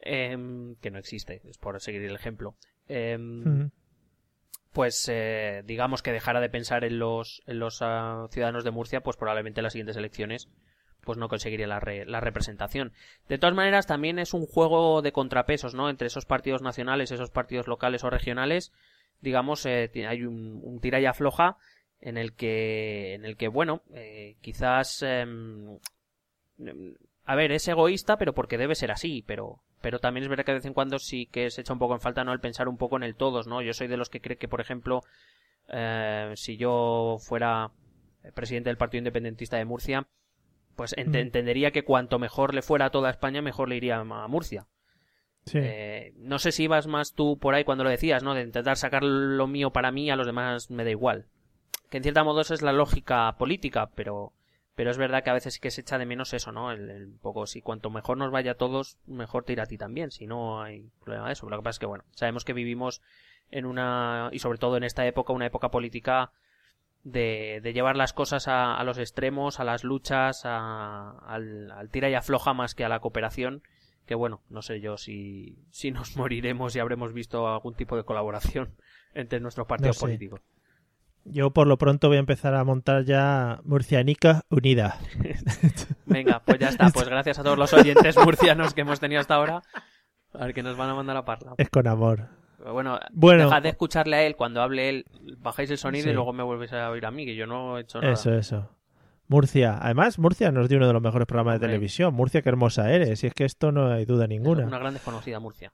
em, 0.00 0.76
que 0.76 0.90
no 0.90 0.98
existe, 0.98 1.40
es 1.44 1.58
por 1.58 1.80
seguir 1.80 2.02
el 2.02 2.14
ejemplo, 2.14 2.54
em, 2.88 3.40
Ujú. 3.40 3.70
Pues 4.72 5.08
eh, 5.10 5.62
digamos 5.64 6.02
que 6.02 6.12
dejara 6.12 6.40
de 6.40 6.48
pensar 6.48 6.84
en 6.84 6.98
los, 6.98 7.42
en 7.46 7.58
los 7.58 7.78
ah, 7.82 8.26
ciudadanos 8.30 8.64
de 8.64 8.70
Murcia, 8.70 9.00
pues 9.02 9.16
probablemente 9.16 9.60
en 9.60 9.64
las 9.64 9.72
siguientes 9.72 9.96
elecciones 9.96 10.48
pues 11.02 11.16
no 11.16 11.28
conseguiría 11.28 11.66
la, 11.66 11.80
re- 11.80 12.04
la 12.04 12.20
representación. 12.20 12.92
De 13.26 13.38
todas 13.38 13.56
maneras, 13.56 13.86
también 13.86 14.18
es 14.18 14.34
un 14.34 14.44
juego 14.46 15.00
de 15.00 15.12
contrapesos, 15.12 15.74
¿no? 15.74 15.88
Entre 15.88 16.06
esos 16.08 16.26
partidos 16.26 16.60
nacionales, 16.60 17.10
esos 17.10 17.30
partidos 17.30 17.66
locales 17.68 18.04
o 18.04 18.10
regionales, 18.10 18.70
digamos, 19.22 19.64
eh, 19.64 19.90
hay 20.06 20.24
un, 20.24 20.60
un 20.62 20.78
tira 20.80 21.00
y 21.00 21.06
afloja 21.06 21.56
en 22.02 22.18
el 22.18 22.34
que, 22.34 23.14
en 23.14 23.24
el 23.24 23.38
que, 23.38 23.48
bueno, 23.48 23.82
eh, 23.94 24.36
quizás, 24.42 25.02
em, 25.02 25.78
em, 26.58 26.94
a 27.24 27.34
ver, 27.34 27.52
es 27.52 27.66
egoísta, 27.66 28.18
pero 28.18 28.34
porque 28.34 28.58
debe 28.58 28.74
ser 28.74 28.90
así, 28.92 29.24
pero, 29.26 29.62
pero 29.80 29.98
también 29.98 30.22
es 30.24 30.28
verdad 30.28 30.44
que 30.44 30.52
de 30.52 30.58
vez 30.58 30.66
en 30.66 30.74
cuando 30.74 30.98
sí 30.98 31.26
que 31.26 31.50
se 31.50 31.60
echa 31.62 31.72
un 31.72 31.78
poco 31.78 31.94
en 31.94 32.00
falta, 32.00 32.24
¿no? 32.24 32.32
El 32.32 32.40
pensar 32.40 32.68
un 32.68 32.76
poco 32.76 32.96
en 32.96 33.02
el 33.02 33.14
todos, 33.14 33.46
¿no? 33.46 33.62
Yo 33.62 33.72
soy 33.74 33.86
de 33.88 33.96
los 33.96 34.10
que 34.10 34.20
cree 34.20 34.36
que, 34.38 34.48
por 34.48 34.60
ejemplo, 34.60 35.02
eh, 35.68 36.32
si 36.36 36.56
yo 36.56 37.16
fuera 37.20 37.70
presidente 38.34 38.70
del 38.70 38.76
Partido 38.76 38.98
Independentista 39.00 39.56
de 39.56 39.64
Murcia, 39.64 40.06
pues 40.76 40.96
ent- 40.96 41.16
entendería 41.18 41.70
que 41.72 41.84
cuanto 41.84 42.18
mejor 42.18 42.54
le 42.54 42.62
fuera 42.62 42.86
a 42.86 42.90
toda 42.90 43.10
España, 43.10 43.42
mejor 43.42 43.68
le 43.68 43.76
iría 43.76 43.96
a 43.98 44.28
Murcia. 44.28 44.66
Sí. 45.46 45.58
Eh, 45.60 46.12
no 46.16 46.38
sé 46.38 46.52
si 46.52 46.64
ibas 46.64 46.86
más 46.86 47.14
tú 47.14 47.38
por 47.38 47.54
ahí 47.54 47.64
cuando 47.64 47.84
lo 47.84 47.90
decías, 47.90 48.22
¿no? 48.22 48.34
De 48.34 48.42
intentar 48.42 48.76
sacar 48.76 49.02
lo 49.02 49.46
mío 49.46 49.70
para 49.70 49.90
mí, 49.90 50.10
a 50.10 50.16
los 50.16 50.26
demás 50.26 50.70
me 50.70 50.84
da 50.84 50.90
igual. 50.90 51.26
Que 51.88 51.96
en 51.96 52.02
cierta 52.02 52.24
modo 52.24 52.42
esa 52.42 52.54
es 52.54 52.62
la 52.62 52.72
lógica 52.72 53.34
política, 53.38 53.90
pero, 53.94 54.32
pero 54.80 54.90
es 54.90 54.96
verdad 54.96 55.22
que 55.22 55.28
a 55.28 55.34
veces 55.34 55.52
sí 55.52 55.60
que 55.60 55.70
se 55.70 55.82
echa 55.82 55.98
de 55.98 56.06
menos 56.06 56.32
eso, 56.32 56.52
¿no? 56.52 56.72
El, 56.72 56.88
el 56.88 57.08
poco, 57.20 57.46
si 57.46 57.60
cuanto 57.60 57.90
mejor 57.90 58.16
nos 58.16 58.30
vaya 58.30 58.52
a 58.52 58.54
todos, 58.54 58.96
mejor 59.06 59.44
te 59.44 59.52
irá 59.52 59.64
a 59.64 59.66
ti 59.66 59.76
también, 59.76 60.10
si 60.10 60.26
no 60.26 60.62
hay 60.62 60.88
problema 61.04 61.26
de 61.26 61.34
eso. 61.34 61.50
Lo 61.50 61.58
que 61.58 61.62
pasa 61.62 61.74
es 61.76 61.78
que, 61.80 61.84
bueno, 61.84 62.04
sabemos 62.12 62.46
que 62.46 62.54
vivimos 62.54 63.02
en 63.50 63.66
una, 63.66 64.30
y 64.32 64.38
sobre 64.38 64.56
todo 64.56 64.78
en 64.78 64.84
esta 64.84 65.06
época, 65.06 65.34
una 65.34 65.44
época 65.44 65.70
política 65.70 66.32
de, 67.04 67.60
de 67.62 67.74
llevar 67.74 67.94
las 67.98 68.14
cosas 68.14 68.48
a, 68.48 68.74
a 68.74 68.82
los 68.84 68.96
extremos, 68.96 69.60
a 69.60 69.64
las 69.64 69.84
luchas, 69.84 70.46
a- 70.46 71.10
al, 71.26 71.70
al 71.72 71.90
tira 71.90 72.08
y 72.08 72.14
afloja 72.14 72.54
más 72.54 72.74
que 72.74 72.86
a 72.86 72.88
la 72.88 73.00
cooperación 73.00 73.62
que 74.06 74.14
bueno, 74.14 74.40
no 74.48 74.62
sé 74.62 74.80
yo 74.80 74.96
si, 74.96 75.58
si 75.70 75.90
nos 75.90 76.16
moriremos 76.16 76.74
y 76.74 76.80
habremos 76.80 77.12
visto 77.12 77.46
algún 77.46 77.74
tipo 77.74 77.98
de 77.98 78.04
colaboración 78.04 78.70
entre 79.12 79.40
nuestros 79.40 79.66
partidos 79.66 79.98
sé. 79.98 80.06
políticos. 80.06 80.40
Yo 81.24 81.50
por 81.50 81.66
lo 81.66 81.76
pronto 81.78 82.08
voy 82.08 82.16
a 82.16 82.20
empezar 82.20 82.54
a 82.54 82.64
montar 82.64 83.04
ya 83.04 83.60
Murcianica 83.64 84.42
Unida. 84.48 84.96
Venga, 86.06 86.40
pues 86.44 86.58
ya 86.58 86.68
está. 86.68 86.90
Pues 86.90 87.08
gracias 87.08 87.38
a 87.38 87.42
todos 87.44 87.58
los 87.58 87.72
oyentes 87.72 88.16
murcianos 88.24 88.74
que 88.74 88.80
hemos 88.80 89.00
tenido 89.00 89.20
hasta 89.20 89.34
ahora. 89.34 89.62
A 90.32 90.46
ver 90.46 90.54
que 90.54 90.62
nos 90.62 90.76
van 90.76 90.90
a 90.90 90.94
mandar 90.94 91.16
a 91.16 91.24
parla. 91.24 91.54
Es 91.58 91.68
con 91.68 91.86
amor. 91.86 92.28
Pero 92.58 92.72
bueno, 92.72 92.98
Bueno. 93.12 93.44
dejad 93.44 93.62
de 93.62 93.68
escucharle 93.70 94.16
a 94.16 94.22
él 94.24 94.36
cuando 94.36 94.62
hable 94.62 94.88
él, 94.88 95.06
bajáis 95.38 95.70
el 95.70 95.78
sonido 95.78 96.04
Sí. 96.04 96.10
y 96.10 96.12
luego 96.14 96.32
me 96.32 96.42
vuelves 96.42 96.72
a 96.72 96.90
oír 96.90 97.06
a 97.06 97.10
mí, 97.10 97.24
que 97.24 97.34
yo 97.34 97.46
no 97.46 97.78
he 97.78 97.82
hecho 97.82 98.00
nada. 98.00 98.12
Eso, 98.12 98.34
eso. 98.34 98.68
Murcia. 99.28 99.78
Además, 99.80 100.18
Murcia 100.18 100.50
nos 100.52 100.68
dio 100.68 100.78
uno 100.78 100.86
de 100.88 100.92
los 100.92 101.02
mejores 101.02 101.26
programas 101.26 101.60
de 101.60 101.66
televisión. 101.66 102.12
Murcia, 102.14 102.42
qué 102.42 102.48
hermosa 102.48 102.90
eres. 102.92 103.22
Y 103.22 103.28
es 103.28 103.34
que 103.34 103.44
esto 103.44 103.72
no 103.72 103.92
hay 103.92 104.04
duda 104.04 104.26
ninguna. 104.26 104.66
Una 104.66 104.78
gran 104.78 104.94
desconocida 104.94 105.38
Murcia. 105.38 105.72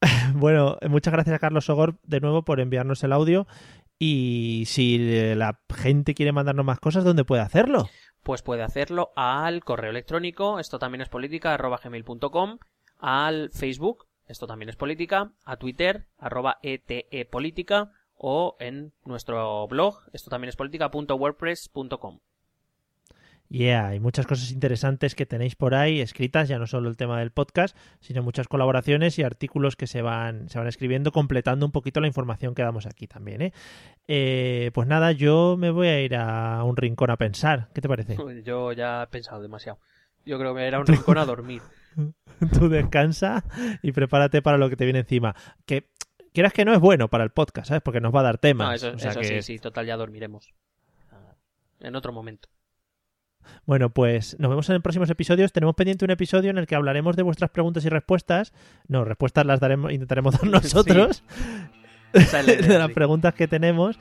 Bueno, 0.34 0.78
muchas 0.88 1.12
gracias 1.12 1.36
a 1.36 1.38
Carlos 1.38 1.64
Sogor 1.66 1.96
de 2.04 2.20
nuevo 2.20 2.42
por 2.44 2.58
enviarnos 2.60 3.04
el 3.04 3.12
audio. 3.12 3.46
Y 4.04 4.64
si 4.66 4.96
eh, 4.96 5.36
la 5.36 5.60
gente 5.72 6.14
quiere 6.14 6.32
mandarnos 6.32 6.66
más 6.66 6.80
cosas, 6.80 7.04
¿dónde 7.04 7.24
puede 7.24 7.42
hacerlo? 7.42 7.88
Pues 8.24 8.42
puede 8.42 8.64
hacerlo 8.64 9.12
al 9.14 9.62
correo 9.62 9.90
electrónico, 9.90 10.58
esto 10.58 10.80
también 10.80 11.02
es 11.02 11.08
política, 11.08 11.54
arroba 11.54 11.78
gmail.com, 11.80 12.58
al 12.98 13.50
Facebook, 13.52 14.08
esto 14.26 14.48
también 14.48 14.70
es 14.70 14.74
política, 14.74 15.30
a 15.44 15.56
Twitter, 15.56 16.08
arroba 16.18 16.58
ETE 16.64 17.28
política, 17.30 17.92
o 18.16 18.56
en 18.58 18.92
nuestro 19.04 19.68
blog, 19.68 20.00
esto 20.12 20.30
también 20.30 20.48
es 20.48 20.56
política.wordpress.com. 20.56 22.18
Yeah, 23.52 23.88
hay 23.88 24.00
muchas 24.00 24.26
cosas 24.26 24.50
interesantes 24.50 25.14
que 25.14 25.26
tenéis 25.26 25.56
por 25.56 25.74
ahí 25.74 26.00
escritas, 26.00 26.48
ya 26.48 26.58
no 26.58 26.66
solo 26.66 26.88
el 26.88 26.96
tema 26.96 27.18
del 27.18 27.32
podcast, 27.32 27.76
sino 28.00 28.22
muchas 28.22 28.48
colaboraciones 28.48 29.18
y 29.18 29.24
artículos 29.24 29.76
que 29.76 29.86
se 29.86 30.00
van, 30.00 30.48
se 30.48 30.58
van 30.58 30.68
escribiendo, 30.68 31.12
completando 31.12 31.66
un 31.66 31.70
poquito 31.72 32.00
la 32.00 32.06
información 32.06 32.54
que 32.54 32.62
damos 32.62 32.86
aquí 32.86 33.06
también. 33.06 33.42
¿eh? 33.42 33.52
Eh, 34.08 34.70
pues 34.72 34.88
nada, 34.88 35.12
yo 35.12 35.56
me 35.58 35.70
voy 35.70 35.88
a 35.88 36.00
ir 36.00 36.16
a 36.16 36.64
un 36.64 36.78
rincón 36.78 37.10
a 37.10 37.18
pensar. 37.18 37.68
¿Qué 37.74 37.82
te 37.82 37.88
parece? 37.90 38.16
Yo 38.42 38.72
ya 38.72 39.02
he 39.02 39.06
pensado 39.08 39.42
demasiado. 39.42 39.78
Yo 40.24 40.38
creo 40.38 40.54
que 40.54 40.62
era 40.66 40.80
un 40.80 40.86
rincón 40.86 41.18
a 41.18 41.26
dormir. 41.26 41.60
Tú 42.58 42.70
descansa 42.70 43.44
y 43.82 43.92
prepárate 43.92 44.40
para 44.40 44.56
lo 44.56 44.70
que 44.70 44.76
te 44.76 44.84
viene 44.84 45.00
encima. 45.00 45.36
Que 45.66 45.90
quieras 46.32 46.54
que 46.54 46.64
no 46.64 46.72
es 46.72 46.80
bueno 46.80 47.08
para 47.08 47.22
el 47.24 47.30
podcast, 47.30 47.68
¿sabes? 47.68 47.82
Porque 47.82 48.00
nos 48.00 48.14
va 48.14 48.20
a 48.20 48.24
dar 48.24 48.38
temas. 48.38 48.68
No, 48.68 48.72
eso, 48.74 48.96
O 48.96 48.98
sea 48.98 49.10
eso 49.10 49.20
que- 49.20 49.26
sí, 49.26 49.42
sí, 49.42 49.58
total, 49.58 49.84
ya 49.84 49.98
dormiremos. 49.98 50.54
Ah, 51.10 51.34
En 51.80 51.96
otro 51.96 52.14
momento. 52.14 52.48
Bueno, 53.66 53.90
pues 53.90 54.36
nos 54.38 54.48
vemos 54.50 54.68
en 54.70 54.82
próximos 54.82 55.10
episodios. 55.10 55.52
Tenemos 55.52 55.74
pendiente 55.74 56.04
un 56.04 56.10
episodio 56.10 56.50
en 56.50 56.58
el 56.58 56.66
que 56.66 56.74
hablaremos 56.74 57.16
de 57.16 57.22
vuestras 57.22 57.50
preguntas 57.50 57.84
y 57.84 57.88
respuestas. 57.88 58.52
No, 58.88 59.04
respuestas 59.04 59.46
las 59.46 59.60
daremos, 59.60 59.92
intentaremos 59.92 60.34
dar 60.34 60.44
nosotros 60.50 61.22
Esa 62.12 62.40
es 62.40 62.46
la 62.46 62.52
idea, 62.54 62.68
de 62.68 62.78
las 62.78 62.88
sí. 62.88 62.94
preguntas 62.94 63.34
que 63.34 63.48
tenemos. 63.48 63.98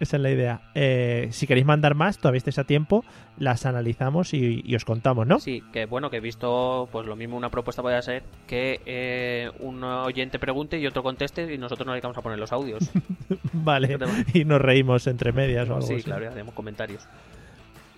Esa 0.00 0.16
es 0.16 0.22
la 0.22 0.30
idea. 0.30 0.60
Eh, 0.76 1.28
si 1.32 1.48
queréis 1.48 1.66
mandar 1.66 1.96
más, 1.96 2.18
todavía 2.18 2.38
estáis 2.38 2.58
a 2.58 2.64
tiempo, 2.64 3.04
las 3.36 3.66
analizamos 3.66 4.32
y, 4.32 4.62
y 4.64 4.76
os 4.76 4.84
contamos, 4.84 5.26
¿no? 5.26 5.40
Sí, 5.40 5.60
que 5.72 5.86
bueno, 5.86 6.08
que 6.08 6.18
he 6.18 6.20
visto, 6.20 6.88
pues 6.92 7.04
lo 7.04 7.16
mismo 7.16 7.36
una 7.36 7.50
propuesta 7.50 7.82
podría 7.82 8.00
ser 8.02 8.22
que 8.46 8.80
eh, 8.86 9.50
un 9.58 9.82
oyente 9.82 10.38
pregunte 10.38 10.78
y 10.78 10.86
otro 10.86 11.02
conteste 11.02 11.52
y 11.52 11.58
nosotros 11.58 11.84
nos 11.84 11.94
dedicamos 11.94 12.16
a 12.16 12.22
poner 12.22 12.38
los 12.38 12.52
audios. 12.52 12.88
Vale. 13.52 13.98
Y 14.34 14.44
nos 14.44 14.60
reímos 14.60 15.06
entre 15.08 15.32
medias 15.32 15.68
o 15.68 15.74
algo 15.74 15.86
sí, 15.86 15.94
así. 15.94 16.04
claro, 16.04 16.26
y 16.26 16.28
hacemos 16.28 16.54
comentarios. 16.54 17.08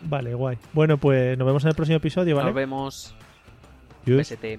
Vale, 0.03 0.35
guay. 0.35 0.59
Bueno, 0.73 0.99
pues 0.99 1.37
nos 1.37 1.47
vemos 1.47 1.63
en 1.65 1.69
el 1.71 1.75
próximo 1.75 1.97
episodio, 1.97 2.37
¿vale? 2.37 2.47
Nos 2.47 2.55
vemos. 2.55 3.15
PST. 4.05 4.59